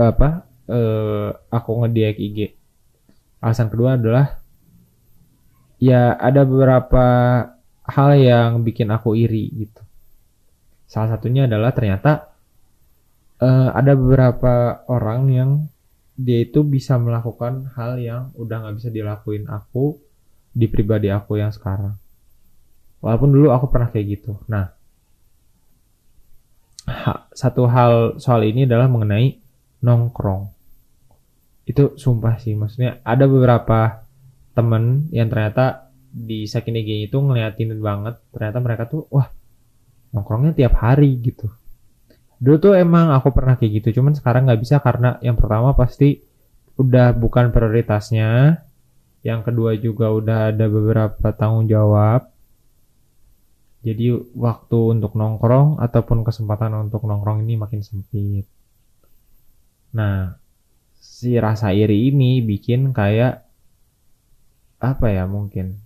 Apa? 0.00 0.48
Eh, 0.64 1.28
aku 1.52 1.70
ngediak 1.84 2.16
IG. 2.16 2.56
Alasan 3.44 3.68
kedua 3.68 4.00
adalah 4.00 4.40
ya 5.80 6.16
ada 6.16 6.44
beberapa 6.48 7.06
hal 7.84 8.10
yang 8.16 8.64
bikin 8.64 8.88
aku 8.88 9.16
iri 9.16 9.48
gitu. 9.52 9.82
Salah 10.88 11.16
satunya 11.16 11.46
adalah 11.46 11.70
ternyata 11.70 12.30
uh, 13.40 13.70
ada 13.72 13.94
beberapa 13.96 14.84
orang 14.86 15.20
yang 15.30 15.50
dia 16.20 16.44
itu 16.44 16.60
bisa 16.60 17.00
melakukan 17.00 17.72
hal 17.78 17.96
yang 17.96 18.34
udah 18.36 18.56
nggak 18.60 18.76
bisa 18.76 18.90
dilakuin 18.92 19.48
aku 19.48 19.96
di 20.52 20.68
pribadi 20.68 21.08
aku 21.08 21.40
yang 21.40 21.50
sekarang. 21.50 21.96
Walaupun 23.00 23.32
dulu 23.32 23.48
aku 23.52 23.72
pernah 23.72 23.88
kayak 23.88 24.06
gitu. 24.20 24.36
Nah, 24.48 24.68
ha, 26.88 27.26
satu 27.32 27.64
hal 27.64 28.20
soal 28.20 28.44
ini 28.44 28.68
adalah 28.68 28.88
mengenai 28.88 29.40
nongkrong. 29.80 30.52
Itu 31.64 31.96
sumpah 31.96 32.36
sih, 32.36 32.52
maksudnya 32.56 33.00
ada 33.04 33.24
beberapa 33.24 34.04
temen 34.52 35.08
yang 35.14 35.32
ternyata 35.32 35.88
di 36.10 36.44
Sakini 36.44 36.84
IG 36.84 37.08
itu 37.08 37.16
ngeliatin 37.16 37.72
banget. 37.80 38.20
Ternyata 38.32 38.58
mereka 38.60 38.84
tuh, 38.84 39.08
wah 39.08 39.32
nongkrongnya 40.10 40.52
tiap 40.52 40.76
hari 40.78 41.16
gitu 41.22 41.50
dulu 42.40 42.56
tuh 42.56 42.72
emang 42.72 43.12
aku 43.12 43.36
pernah 43.36 43.54
kayak 43.60 43.84
gitu 43.84 44.00
cuman 44.00 44.16
sekarang 44.16 44.48
nggak 44.48 44.60
bisa 44.64 44.80
karena 44.80 45.20
yang 45.20 45.36
pertama 45.36 45.76
pasti 45.76 46.24
udah 46.80 47.12
bukan 47.12 47.52
prioritasnya 47.52 48.64
yang 49.20 49.44
kedua 49.44 49.76
juga 49.76 50.08
udah 50.08 50.48
ada 50.48 50.64
beberapa 50.64 51.28
tanggung 51.36 51.68
jawab 51.68 52.29
jadi 53.80 54.12
waktu 54.36 55.00
untuk 55.00 55.16
nongkrong 55.16 55.80
ataupun 55.80 56.20
kesempatan 56.20 56.76
untuk 56.76 57.08
nongkrong 57.08 57.48
ini 57.48 57.56
makin 57.56 57.80
sempit. 57.80 58.44
Nah 59.96 60.36
si 61.00 61.40
rasa 61.40 61.72
iri 61.72 62.12
ini 62.12 62.44
bikin 62.44 62.92
kayak 62.92 63.48
apa 64.80 65.06
ya 65.08 65.24
mungkin 65.24 65.80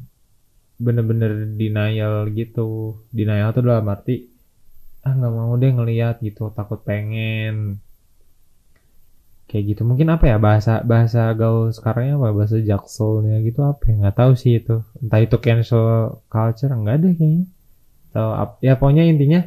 bener-bener 0.82 1.54
denial 1.54 2.26
gitu. 2.34 2.98
Denial 3.14 3.54
tuh 3.54 3.62
dalam 3.62 3.86
arti 3.86 4.26
ah 5.06 5.14
nggak 5.14 5.30
mau 5.30 5.54
deh 5.54 5.70
ngeliat 5.70 6.18
gitu 6.18 6.50
takut 6.50 6.82
pengen. 6.82 7.78
Kayak 9.46 9.64
gitu. 9.70 9.82
Mungkin 9.86 10.10
apa 10.10 10.34
ya 10.34 10.42
bahasa 10.42 10.82
bahasa 10.82 11.30
gaul 11.38 11.70
sekarangnya 11.70 12.18
apa 12.18 12.34
bahasa 12.34 12.58
jakselnya 12.58 13.38
gitu 13.46 13.62
apa 13.62 13.86
ya 13.86 13.94
nggak 14.02 14.18
tahu 14.18 14.32
sih 14.34 14.58
itu. 14.58 14.82
Entah 14.98 15.22
itu 15.22 15.38
cancel 15.38 16.18
culture 16.26 16.74
enggak 16.74 16.98
deh 17.06 17.14
kayaknya 17.14 17.53
atau 18.14 18.62
ya 18.62 18.78
pokoknya 18.78 19.10
intinya 19.10 19.42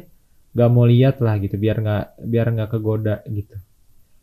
nggak 0.52 0.68
mau 0.68 0.84
lihat 0.84 1.24
lah 1.24 1.40
gitu 1.40 1.56
biar 1.56 1.80
nggak 1.80 2.04
biar 2.28 2.46
nggak 2.52 2.68
kegoda 2.76 3.24
gitu. 3.24 3.56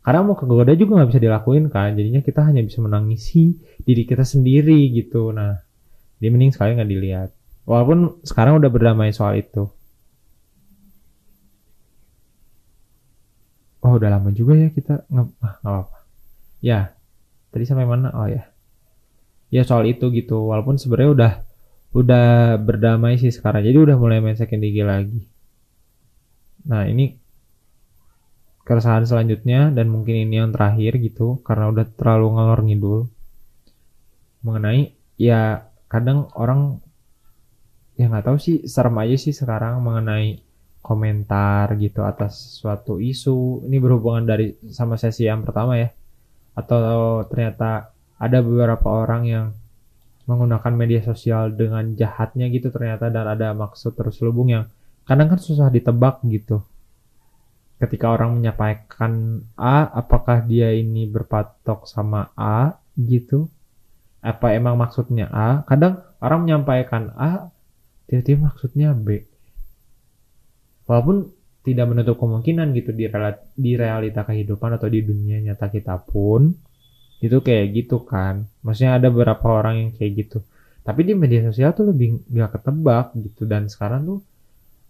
Karena 0.06 0.22
mau 0.22 0.38
kegoda 0.38 0.70
juga 0.78 1.02
nggak 1.02 1.10
bisa 1.10 1.18
dilakuin 1.26 1.66
kan 1.66 1.98
jadinya 1.98 2.22
kita 2.22 2.46
hanya 2.46 2.62
bisa 2.62 2.78
menangisi 2.78 3.58
diri 3.82 4.06
kita 4.06 4.22
sendiri 4.22 4.94
gitu. 4.94 5.34
Nah 5.34 5.58
dia 6.22 6.30
mending 6.30 6.54
sekali 6.54 6.78
nggak 6.78 6.90
dilihat. 6.94 7.30
Walaupun 7.66 8.22
sekarang 8.22 8.62
udah 8.62 8.70
berdamai 8.70 9.10
soal 9.10 9.34
itu. 9.42 9.66
Oh 13.82 13.98
udah 13.98 14.10
lama 14.14 14.30
juga 14.30 14.54
ya 14.54 14.70
kita 14.70 15.10
nggak 15.10 15.26
ah, 15.42 15.58
apa 15.82 15.98
ya 16.62 16.94
tadi 17.50 17.66
sampai 17.66 17.86
mana? 17.90 18.14
Oh 18.14 18.30
ya. 18.30 18.46
Ya 19.50 19.66
soal 19.66 19.90
itu 19.90 20.06
gitu. 20.14 20.54
Walaupun 20.54 20.78
sebenarnya 20.78 21.10
udah 21.10 21.32
udah 21.92 22.58
berdamai 22.58 23.20
sih 23.20 23.30
sekarang. 23.30 23.62
Jadi 23.62 23.78
udah 23.78 23.96
mulai 23.98 24.18
main 24.18 24.38
second 24.38 24.62
IG 24.62 24.82
lagi. 24.82 25.20
Nah 26.66 26.86
ini 26.86 27.14
keresahan 28.66 29.06
selanjutnya 29.06 29.70
dan 29.70 29.86
mungkin 29.86 30.26
ini 30.26 30.42
yang 30.42 30.50
terakhir 30.50 30.98
gitu 30.98 31.38
karena 31.46 31.70
udah 31.70 31.86
terlalu 31.94 32.26
ngalor 32.34 32.60
ngidul. 32.66 33.00
Mengenai 34.42 34.94
ya 35.14 35.70
kadang 35.86 36.26
orang 36.34 36.82
ya 37.94 38.10
nggak 38.10 38.26
tahu 38.26 38.38
sih 38.42 38.66
serem 38.66 38.98
aja 39.00 39.16
sih 39.16 39.32
sekarang 39.32 39.80
mengenai 39.80 40.42
komentar 40.82 41.74
gitu 41.78 42.02
atas 42.02 42.58
suatu 42.58 42.98
isu. 42.98 43.66
Ini 43.66 43.76
berhubungan 43.78 44.26
dari 44.26 44.54
sama 44.70 44.98
sesi 44.98 45.26
yang 45.26 45.46
pertama 45.46 45.78
ya. 45.78 45.90
Atau 46.58 47.22
ternyata 47.30 47.94
ada 48.18 48.38
beberapa 48.42 48.86
orang 48.90 49.22
yang 49.26 49.46
menggunakan 50.26 50.72
media 50.74 51.00
sosial 51.06 51.54
dengan 51.54 51.94
jahatnya 51.94 52.50
gitu 52.50 52.74
ternyata 52.74 53.08
dan 53.14 53.30
ada 53.30 53.54
maksud 53.54 53.94
terselubung 53.94 54.50
yang 54.50 54.64
kadang 55.06 55.30
kan 55.30 55.38
susah 55.38 55.70
ditebak 55.70 56.22
gitu. 56.26 56.66
Ketika 57.78 58.10
orang 58.10 58.40
menyampaikan 58.40 59.44
A 59.54 59.86
apakah 59.86 60.42
dia 60.42 60.74
ini 60.74 61.06
berpatok 61.06 61.86
sama 61.86 62.34
A 62.34 62.82
gitu? 62.98 63.46
Apa 64.18 64.56
emang 64.58 64.74
maksudnya 64.74 65.30
A? 65.30 65.62
Kadang 65.68 66.02
orang 66.18 66.42
menyampaikan 66.42 67.14
A 67.14 67.54
tiba-tiba 68.10 68.50
maksudnya 68.50 68.96
B. 68.96 69.22
Walaupun 70.90 71.30
tidak 71.66 71.86
menutup 71.90 72.16
kemungkinan 72.22 72.70
gitu 72.78 72.94
di 72.94 73.10
realita, 73.10 73.42
di 73.58 73.72
realita 73.74 74.22
kehidupan 74.22 74.78
atau 74.78 74.86
di 74.86 75.02
dunia 75.02 75.42
nyata 75.42 75.66
kita 75.66 75.98
pun 76.06 76.54
itu 77.20 77.40
kayak 77.40 77.72
gitu 77.72 78.04
kan. 78.04 78.48
Maksudnya 78.60 79.00
ada 79.00 79.08
beberapa 79.08 79.46
orang 79.48 79.74
yang 79.80 79.90
kayak 79.96 80.12
gitu. 80.26 80.38
Tapi 80.86 81.02
di 81.02 81.12
media 81.18 81.42
sosial 81.42 81.74
tuh 81.74 81.90
lebih 81.90 82.22
nggak 82.28 82.60
ketebak 82.60 83.06
gitu. 83.18 83.42
Dan 83.48 83.66
sekarang 83.66 84.06
tuh 84.06 84.20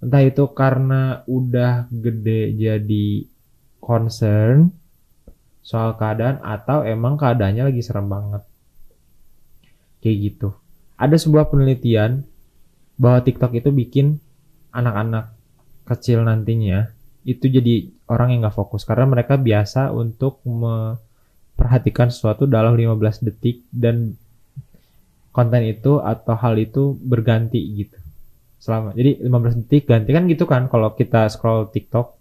entah 0.03 0.23
itu 0.23 0.45
karena 0.53 1.25
udah 1.25 1.89
gede 1.89 2.53
jadi 2.53 3.09
concern 3.81 4.75
soal 5.65 5.99
keadaan 5.99 6.39
atau 6.45 6.87
emang 6.87 7.19
keadaannya 7.19 7.73
lagi 7.73 7.83
serem 7.83 8.07
banget. 8.11 8.43
Kayak 10.03 10.17
gitu. 10.31 10.49
Ada 11.01 11.17
sebuah 11.19 11.49
penelitian 11.51 12.27
bahwa 12.97 13.21
TikTok 13.25 13.53
itu 13.57 13.71
bikin 13.73 14.07
anak-anak 14.73 15.33
kecil 15.87 16.25
nantinya 16.25 16.91
itu 17.27 17.51
jadi 17.51 17.91
orang 18.07 18.37
yang 18.37 18.47
nggak 18.47 18.57
fokus. 18.57 18.87
Karena 18.87 19.09
mereka 19.11 19.35
biasa 19.35 19.91
untuk 19.91 20.45
memperhatikan 21.57 22.13
sesuatu 22.13 22.45
dalam 22.45 22.77
15 22.77 23.25
detik 23.25 23.65
dan 23.73 24.13
konten 25.33 25.65
itu 25.65 26.05
atau 26.05 26.37
hal 26.37 26.61
itu 26.61 26.93
berganti 27.01 27.59
gitu 27.81 27.97
selama 28.61 28.93
jadi 28.93 29.25
15 29.25 29.65
detik 29.65 29.89
ganti 29.89 30.11
kan 30.13 30.29
gitu 30.29 30.45
kan 30.45 30.69
kalau 30.69 30.93
kita 30.93 31.33
scroll 31.33 31.73
TikTok 31.73 32.13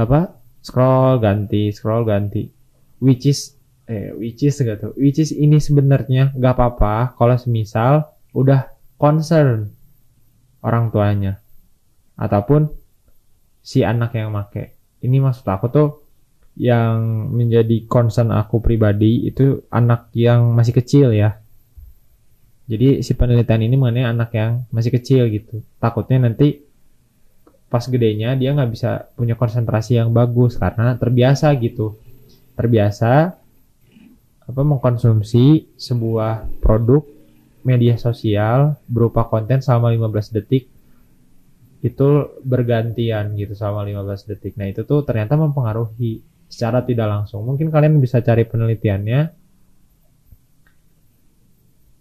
apa 0.00 0.32
scroll 0.64 1.20
ganti 1.20 1.68
scroll 1.76 2.08
ganti 2.08 2.48
which 3.04 3.28
is 3.28 3.60
eh 3.84 4.16
which 4.16 4.40
is 4.40 4.56
tuh 4.56 4.96
which 4.96 5.20
is 5.20 5.36
ini 5.36 5.60
sebenarnya 5.60 6.32
nggak 6.32 6.56
apa-apa 6.56 7.16
kalau 7.20 7.36
semisal 7.36 8.08
udah 8.32 8.72
concern 8.96 9.72
orang 10.64 10.88
tuanya 10.88 11.40
ataupun 12.20 12.68
si 13.60 13.84
anak 13.84 14.16
yang 14.16 14.32
make. 14.32 14.76
Ini 15.00 15.16
maksud 15.20 15.48
aku 15.48 15.66
tuh 15.72 15.88
yang 16.58 17.30
menjadi 17.30 17.86
concern 17.86 18.34
aku 18.34 18.58
pribadi 18.58 19.28
itu 19.28 19.64
anak 19.70 20.10
yang 20.16 20.50
masih 20.52 20.74
kecil 20.74 21.14
ya. 21.14 21.38
Jadi 22.70 23.02
si 23.02 23.18
penelitian 23.18 23.66
ini 23.66 23.74
mengenai 23.74 24.06
anak 24.06 24.30
yang 24.34 24.62
masih 24.70 24.94
kecil 24.94 25.26
gitu. 25.30 25.62
Takutnya 25.82 26.22
nanti 26.22 26.62
pas 27.70 27.86
gedenya 27.86 28.34
dia 28.34 28.50
nggak 28.50 28.70
bisa 28.70 29.10
punya 29.14 29.38
konsentrasi 29.38 29.98
yang 29.98 30.10
bagus 30.14 30.58
karena 30.58 30.94
terbiasa 30.94 31.50
gitu. 31.58 31.98
Terbiasa 32.54 33.34
apa 34.50 34.62
mengkonsumsi 34.66 35.78
sebuah 35.78 36.46
produk 36.58 37.06
media 37.62 37.94
sosial 37.94 38.74
berupa 38.90 39.26
konten 39.26 39.62
selama 39.62 39.94
15 39.94 40.34
detik 40.34 40.66
itu 41.80 42.08
bergantian 42.44 43.32
gitu 43.38 43.56
selama 43.56 43.88
15 43.88 44.28
detik. 44.28 44.54
Nah, 44.60 44.68
itu 44.68 44.84
tuh 44.84 45.00
ternyata 45.00 45.38
mempengaruhi 45.40 46.20
secara 46.50 46.82
tidak 46.82 47.06
langsung. 47.06 47.46
Mungkin 47.46 47.70
kalian 47.70 48.02
bisa 48.02 48.18
cari 48.20 48.42
penelitiannya. 48.42 49.20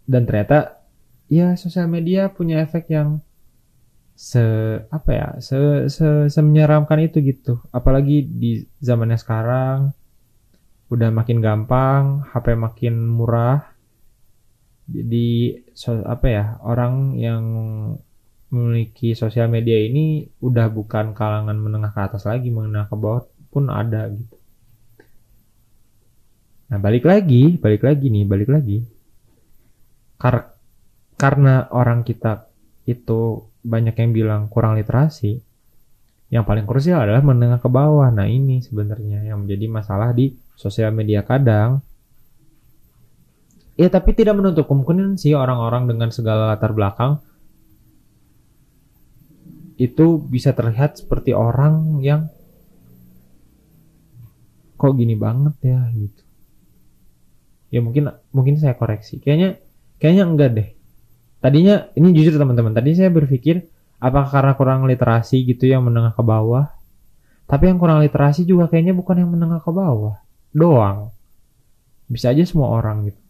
Dan 0.10 0.26
ternyata 0.26 0.82
ya 1.30 1.54
sosial 1.54 1.86
media 1.86 2.34
punya 2.34 2.66
efek 2.66 2.90
yang 2.90 3.22
se 4.18 4.42
apa 4.90 5.12
ya 5.14 5.28
se, 5.40 5.88
se, 5.88 6.28
se 6.28 6.40
menyeramkan 6.42 6.98
itu 7.06 7.22
gitu. 7.22 7.62
Apalagi 7.70 8.26
di 8.26 8.66
zamannya 8.82 9.22
sekarang 9.22 9.94
udah 10.90 11.10
makin 11.14 11.40
gampang 11.40 12.26
HP 12.34 12.58
makin 12.58 13.06
murah. 13.06 13.62
Jadi 14.90 15.62
so, 15.78 16.02
apa 16.02 16.26
ya 16.26 16.46
orang 16.66 17.14
yang 17.14 17.44
memiliki 18.50 19.14
sosial 19.14 19.46
media 19.46 19.78
ini 19.78 20.26
udah 20.42 20.74
bukan 20.74 21.14
kalangan 21.14 21.54
menengah 21.54 21.94
ke 21.94 22.02
atas 22.02 22.26
lagi 22.26 22.50
menengah 22.50 22.90
ke 22.90 22.98
bawah 22.98 23.22
pun 23.54 23.70
ada 23.70 24.10
gitu 24.10 24.39
nah 26.70 26.78
balik 26.78 27.04
lagi 27.04 27.58
balik 27.58 27.82
lagi 27.82 28.14
nih 28.14 28.26
balik 28.30 28.50
lagi 28.54 28.86
Kar 30.20 30.52
karena 31.16 31.72
orang 31.72 32.04
kita 32.04 32.52
itu 32.84 33.48
banyak 33.64 33.96
yang 33.96 34.12
bilang 34.12 34.42
kurang 34.52 34.76
literasi, 34.76 35.40
yang 36.28 36.44
paling 36.44 36.68
krusial 36.68 37.08
adalah 37.08 37.24
menengah 37.24 37.64
ke 37.64 37.72
bawah. 37.72 38.12
Nah 38.12 38.28
ini 38.28 38.60
sebenarnya 38.60 39.24
yang 39.24 39.48
menjadi 39.48 39.72
masalah 39.72 40.12
di 40.12 40.36
sosial 40.60 40.92
media 40.92 41.24
kadang. 41.24 41.80
Ya 43.80 43.88
tapi 43.88 44.12
tidak 44.12 44.36
menutup 44.36 44.68
kemungkinan 44.68 45.16
sih 45.16 45.32
orang-orang 45.40 45.88
dengan 45.88 46.12
segala 46.12 46.52
latar 46.52 46.76
belakang 46.76 47.24
itu 49.80 50.20
bisa 50.20 50.52
terlihat 50.52 51.00
seperti 51.00 51.32
orang 51.32 52.04
yang 52.04 52.28
kok 54.76 54.92
gini 55.00 55.16
banget 55.16 55.56
ya 55.64 55.80
gitu. 55.96 56.29
Ya 57.70 57.80
mungkin 57.86 58.10
mungkin 58.34 58.58
saya 58.58 58.74
koreksi. 58.74 59.22
Kayaknya 59.22 59.62
Kayaknya 60.00 60.24
enggak 60.26 60.50
deh. 60.56 60.70
Tadinya 61.44 61.76
ini 61.96 62.16
jujur 62.16 62.40
teman-teman, 62.40 62.72
tadi 62.72 62.96
saya 62.96 63.12
berpikir 63.12 63.68
apakah 64.00 64.32
karena 64.32 64.54
kurang 64.56 64.88
literasi 64.88 65.44
gitu 65.44 65.68
yang 65.68 65.84
menengah 65.84 66.16
ke 66.16 66.24
bawah. 66.24 66.72
Tapi 67.48 67.68
yang 67.68 67.80
kurang 67.80 68.00
literasi 68.00 68.48
juga 68.48 68.72
kayaknya 68.72 68.96
bukan 68.96 69.24
yang 69.24 69.30
menengah 69.32 69.60
ke 69.60 69.72
bawah 69.72 70.24
doang. 70.56 71.12
Bisa 72.08 72.32
aja 72.32 72.44
semua 72.48 72.72
orang 72.72 73.12
gitu. 73.12 73.22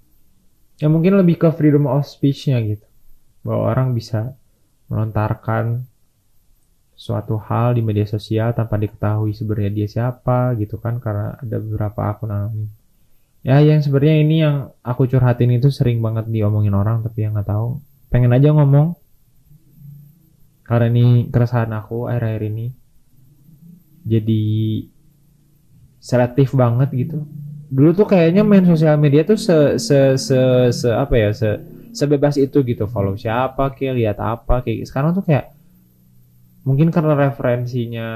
Ya 0.80 0.88
mungkin 0.88 1.18
lebih 1.18 1.42
ke 1.42 1.50
freedom 1.52 1.90
of 1.90 2.06
speech-nya 2.06 2.62
gitu. 2.64 2.86
Bahwa 3.42 3.74
orang 3.74 3.98
bisa 3.98 4.38
melontarkan 4.88 5.90
suatu 6.94 7.40
hal 7.40 7.80
di 7.80 7.82
media 7.82 8.06
sosial 8.06 8.54
tanpa 8.54 8.76
diketahui 8.78 9.32
sebenarnya 9.32 9.72
dia 9.72 9.88
siapa 9.88 10.54
gitu 10.60 10.78
kan 10.84 11.00
karena 11.00 11.40
ada 11.40 11.56
beberapa 11.56 12.12
akun 12.12 12.28
anonim 12.28 12.68
ya 13.40 13.64
yang 13.64 13.80
sebenarnya 13.80 14.16
ini 14.20 14.36
yang 14.44 14.76
aku 14.84 15.08
curhatin 15.08 15.56
itu 15.56 15.72
sering 15.72 16.04
banget 16.04 16.28
diomongin 16.28 16.76
orang 16.76 17.04
tapi 17.04 17.24
yang 17.24 17.36
nggak 17.36 17.48
tahu. 17.48 17.80
Pengen 18.12 18.36
aja 18.36 18.52
ngomong. 18.52 18.98
Karena 20.68 20.86
ini 20.92 21.30
keresahan 21.34 21.72
aku 21.74 22.06
akhir-akhir 22.06 22.44
ini. 22.46 22.68
Jadi 24.06 24.44
selektif 25.98 26.54
banget 26.54 26.90
gitu. 26.94 27.26
Dulu 27.70 27.94
tuh 27.94 28.08
kayaknya 28.10 28.42
main 28.42 28.66
sosial 28.66 28.98
media 28.98 29.22
tuh 29.26 29.38
se 29.38 29.78
se 29.78 30.18
se, 30.18 30.40
se 30.74 30.90
apa 30.90 31.14
ya 31.18 31.30
se 31.34 31.50
sebebas 31.94 32.38
itu 32.38 32.62
gitu. 32.66 32.86
Follow 32.86 33.18
siapa 33.18 33.74
kayak 33.74 33.96
lihat 33.98 34.18
apa 34.22 34.62
kayak 34.62 34.86
sekarang 34.86 35.14
tuh 35.14 35.26
kayak 35.26 35.54
mungkin 36.68 36.92
karena 36.94 37.16
referensinya 37.16 38.10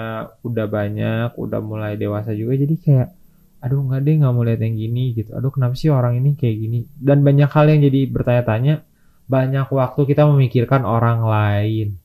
udah 0.46 0.66
banyak 0.68 1.30
udah 1.40 1.60
mulai 1.64 1.96
dewasa 1.96 2.36
juga 2.36 2.60
jadi 2.60 2.76
kayak 2.78 3.10
aduh 3.64 3.80
nggak 3.80 4.02
deh 4.04 4.16
nggak 4.20 4.34
mau 4.36 4.44
lihat 4.44 4.60
yang 4.60 4.76
gini 4.76 5.16
gitu. 5.16 5.32
Aduh 5.32 5.48
kenapa 5.56 5.80
sih 5.80 5.88
orang 5.88 6.20
ini 6.20 6.36
kayak 6.36 6.58
gini? 6.60 6.80
Dan 7.00 7.24
banyak 7.24 7.48
hal 7.48 7.66
yang 7.72 7.80
jadi 7.80 8.00
bertanya-tanya 8.12 8.84
banyak 9.32 9.68
waktu 9.72 10.02
kita 10.04 10.28
memikirkan 10.28 10.84
orang 10.84 11.24
lain. 11.24 11.96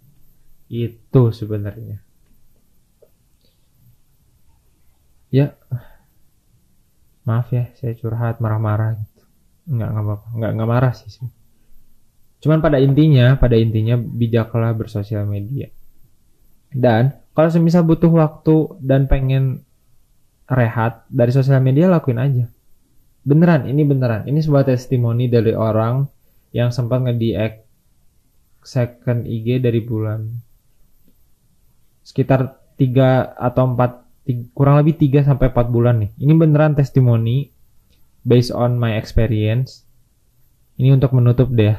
Itu 0.70 1.34
sebenarnya. 1.34 1.98
Ya. 5.34 5.58
Maaf 7.26 7.50
ya 7.50 7.74
saya 7.74 7.92
curhat 7.98 8.38
marah-marah 8.38 8.94
gitu. 9.02 9.24
Nggak 9.68 9.88
nggak 9.90 10.04
apa 10.06 10.14
nggak 10.38 10.50
nggak 10.54 10.70
marah 10.70 10.92
sih 10.94 11.10
sih. 11.10 11.28
Cuman 12.38 12.62
pada 12.62 12.78
intinya 12.78 13.34
pada 13.34 13.58
intinya 13.58 13.98
bijaklah 13.98 14.70
bersosial 14.78 15.26
media. 15.26 15.74
Dan 16.70 17.18
kalau 17.34 17.50
semisal 17.50 17.82
butuh 17.82 18.14
waktu 18.14 18.78
dan 18.78 19.10
pengen 19.10 19.66
rehat 20.48 21.04
dari 21.12 21.30
sosial 21.30 21.60
media 21.60 21.92
lakuin 21.92 22.20
aja. 22.20 22.44
Beneran, 23.28 23.68
ini 23.68 23.84
beneran. 23.84 24.24
Ini 24.24 24.40
sebuah 24.40 24.64
testimoni 24.64 25.28
dari 25.28 25.52
orang 25.52 26.08
yang 26.56 26.72
sempat 26.72 27.04
nge 27.04 27.60
second 28.64 29.28
IG 29.28 29.60
dari 29.60 29.80
bulan 29.84 30.28
sekitar 32.08 32.56
3 32.80 33.36
atau 33.36 33.76
4 33.76 34.56
kurang 34.56 34.80
lebih 34.80 34.96
3 34.96 35.28
sampai 35.28 35.52
4 35.52 35.68
bulan 35.68 36.00
nih. 36.00 36.10
Ini 36.16 36.32
beneran 36.32 36.72
testimoni 36.72 37.52
based 38.24 38.52
on 38.52 38.80
my 38.80 38.96
experience. 38.96 39.84
Ini 40.80 40.96
untuk 40.96 41.12
menutup 41.12 41.52
deh. 41.52 41.76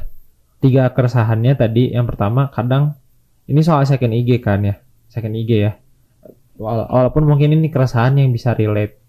Tiga 0.61 0.91
keresahannya 0.93 1.57
tadi 1.57 1.97
yang 1.97 2.05
pertama 2.05 2.51
kadang 2.53 2.93
ini 3.49 3.65
soal 3.65 3.89
second 3.89 4.13
IG 4.13 4.37
kan 4.45 4.61
ya. 4.61 4.75
Second 5.09 5.33
IG 5.33 5.51
ya 5.65 5.73
walaupun 6.59 7.23
mungkin 7.23 7.55
ini 7.55 7.71
keresahan 7.71 8.19
yang 8.19 8.35
bisa 8.35 8.51
relate 8.51 8.99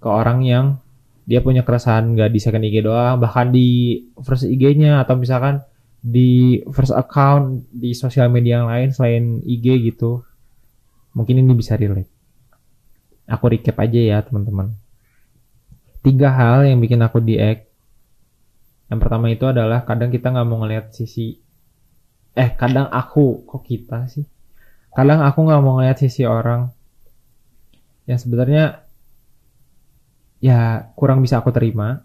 ke 0.00 0.08
orang 0.08 0.40
yang 0.40 0.80
dia 1.28 1.44
punya 1.44 1.60
keresahan 1.62 2.16
nggak 2.16 2.32
di 2.32 2.40
second 2.40 2.64
IG 2.64 2.80
doang 2.82 3.20
bahkan 3.20 3.52
di 3.52 4.00
first 4.24 4.48
IG-nya 4.48 5.04
atau 5.04 5.20
misalkan 5.20 5.60
di 6.00 6.64
first 6.72 6.96
account 6.96 7.68
di 7.68 7.92
sosial 7.92 8.32
media 8.32 8.64
yang 8.64 8.72
lain 8.72 8.88
selain 8.96 9.24
IG 9.44 9.92
gitu 9.92 10.24
mungkin 11.12 11.44
ini 11.44 11.52
bisa 11.52 11.76
relate. 11.76 12.08
Aku 13.28 13.46
recap 13.52 13.78
aja 13.78 14.00
ya 14.00 14.18
teman-teman. 14.24 14.74
Tiga 16.00 16.32
hal 16.32 16.64
yang 16.66 16.80
bikin 16.80 17.04
aku 17.04 17.20
di 17.20 17.36
yang 18.90 18.98
pertama 18.98 19.30
itu 19.30 19.46
adalah 19.46 19.86
kadang 19.86 20.10
kita 20.10 20.34
nggak 20.34 20.46
mau 20.50 20.66
ngeliat 20.66 20.90
sisi 20.90 21.38
eh 22.34 22.50
kadang 22.58 22.90
aku 22.90 23.46
kok 23.46 23.62
kita 23.62 24.10
sih 24.10 24.26
kadang 24.90 25.22
aku 25.22 25.46
nggak 25.46 25.60
mau 25.62 25.78
ngeliat 25.78 25.98
sisi 26.02 26.26
orang 26.26 26.70
yang 28.10 28.18
sebenarnya 28.18 28.90
ya 30.42 30.90
kurang 30.96 31.22
bisa 31.22 31.38
aku 31.38 31.54
terima. 31.54 32.02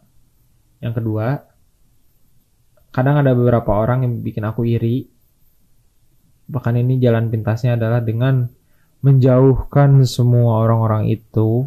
Yang 0.83 1.01
kedua, 1.01 1.41
kadang 2.93 3.25
ada 3.25 3.33
beberapa 3.33 3.73
orang 3.73 4.05
yang 4.05 4.13
bikin 4.21 4.45
aku 4.45 4.67
iri. 4.67 5.09
Bahkan 6.45 6.77
ini 6.77 7.01
jalan 7.01 7.33
pintasnya 7.33 7.73
adalah 7.73 8.05
dengan 8.05 8.45
menjauhkan 9.01 10.05
semua 10.05 10.61
orang-orang 10.61 11.09
itu. 11.09 11.65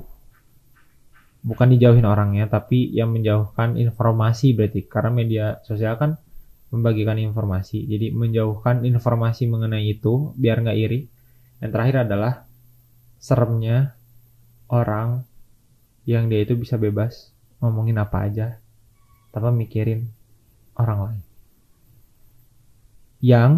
Bukan 1.43 1.75
dijauhin 1.75 2.07
orangnya, 2.07 2.47
tapi 2.47 2.95
yang 2.95 3.11
menjauhkan 3.11 3.75
informasi 3.75 4.55
berarti. 4.55 4.87
Karena 4.87 5.11
media 5.11 5.47
sosial 5.67 5.99
kan 5.99 6.15
membagikan 6.69 7.17
informasi. 7.17 7.89
Jadi 7.89 8.13
menjauhkan 8.13 8.85
informasi 8.85 9.49
mengenai 9.49 9.89
itu 9.89 10.37
biar 10.37 10.61
nggak 10.65 10.79
iri. 10.79 11.09
Yang 11.65 11.71
terakhir 11.73 11.97
adalah 12.09 12.33
seremnya 13.19 13.99
orang 14.71 15.25
yang 16.05 16.29
dia 16.29 16.45
itu 16.45 16.55
bisa 16.57 16.79
bebas 16.79 17.33
ngomongin 17.59 17.99
apa 17.99 18.29
aja 18.29 18.47
tanpa 19.33 19.51
mikirin 19.53 20.09
orang 20.77 20.99
lain. 21.05 21.23
Yang 23.19 23.53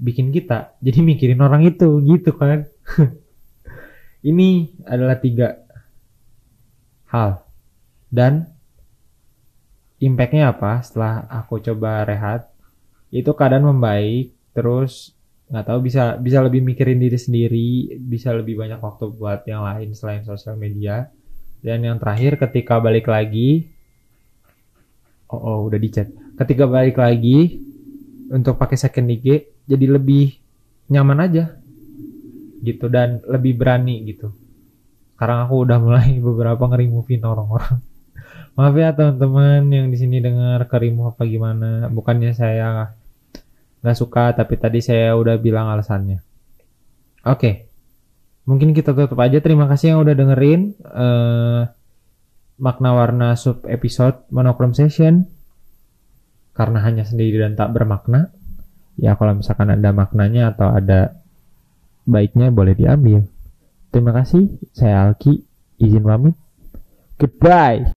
bikin 0.00 0.34
kita 0.34 0.74
jadi 0.82 1.00
mikirin 1.10 1.40
orang 1.44 1.62
itu 1.68 2.00
gitu 2.02 2.32
kan. 2.34 2.66
Ini 4.24 4.72
adalah 4.88 5.20
tiga 5.20 5.60
hal 7.12 7.44
dan 8.08 8.48
impactnya 10.00 10.48
apa 10.56 10.80
setelah 10.80 11.28
aku 11.28 11.60
coba 11.60 12.08
rehat 12.08 12.53
itu 13.14 13.30
keadaan 13.30 13.70
membaik 13.70 14.34
terus 14.50 15.14
nggak 15.46 15.70
tahu 15.70 15.78
bisa 15.86 16.18
bisa 16.18 16.42
lebih 16.42 16.66
mikirin 16.66 16.98
diri 16.98 17.18
sendiri 17.20 17.70
bisa 18.02 18.34
lebih 18.34 18.58
banyak 18.58 18.82
waktu 18.82 19.14
buat 19.14 19.46
yang 19.46 19.62
lain 19.62 19.94
selain 19.94 20.26
sosial 20.26 20.58
media 20.58 21.08
Dan 21.64 21.80
yang 21.80 21.96
terakhir 21.96 22.36
ketika 22.36 22.76
balik 22.76 23.08
lagi 23.08 23.72
Oh, 25.34 25.40
oh 25.40 25.58
udah 25.66 25.80
dicat. 25.80 26.08
Ketika 26.38 26.68
balik 26.70 27.00
lagi 27.00 27.58
untuk 28.30 28.54
pakai 28.54 28.78
second 28.78 29.10
IG 29.10 29.50
jadi 29.66 29.86
lebih 29.88 30.36
nyaman 30.92 31.24
aja 31.24 31.56
gitu 32.62 32.86
dan 32.92 33.18
lebih 33.26 33.58
berani 33.58 34.04
gitu. 34.06 34.30
Sekarang 35.16 35.48
aku 35.48 35.64
udah 35.64 35.78
mulai 35.82 36.20
beberapa 36.28 36.70
ngerimuin 36.70 37.22
orang-orang. 37.26 37.82
Maaf 38.56 38.74
ya 38.78 38.94
teman-teman 38.94 39.66
yang 39.72 39.86
di 39.90 39.96
sini 39.98 40.22
dengar 40.22 40.70
kerimu 40.70 41.10
apa 41.10 41.26
gimana. 41.26 41.90
Bukannya 41.90 42.30
saya 42.30 42.94
nggak 43.84 43.98
suka 44.00 44.32
tapi 44.32 44.56
tadi 44.56 44.80
saya 44.80 45.12
udah 45.12 45.36
bilang 45.36 45.68
alasannya. 45.68 46.24
Oke. 47.28 47.68
Mungkin 48.48 48.72
kita 48.72 48.96
tutup 48.96 49.20
aja. 49.20 49.44
Terima 49.44 49.68
kasih 49.68 49.92
yang 49.92 50.00
udah 50.00 50.14
dengerin 50.16 50.72
uh, 50.88 51.68
makna 52.56 52.90
warna 52.96 53.28
sub 53.36 53.60
episode 53.68 54.24
monochrome 54.32 54.72
session 54.72 55.28
karena 56.56 56.80
hanya 56.80 57.04
sendiri 57.04 57.44
dan 57.44 57.60
tak 57.60 57.76
bermakna. 57.76 58.32
Ya 58.96 59.20
kalau 59.20 59.36
misalkan 59.36 59.68
ada 59.68 59.92
maknanya 59.92 60.56
atau 60.56 60.72
ada 60.72 61.20
baiknya 62.08 62.48
boleh 62.48 62.72
diambil. 62.72 63.28
Terima 63.92 64.16
kasih. 64.16 64.48
Saya 64.72 65.04
Alki. 65.04 65.44
Izin 65.76 66.08
pamit. 66.08 66.36
Goodbye. 67.20 67.84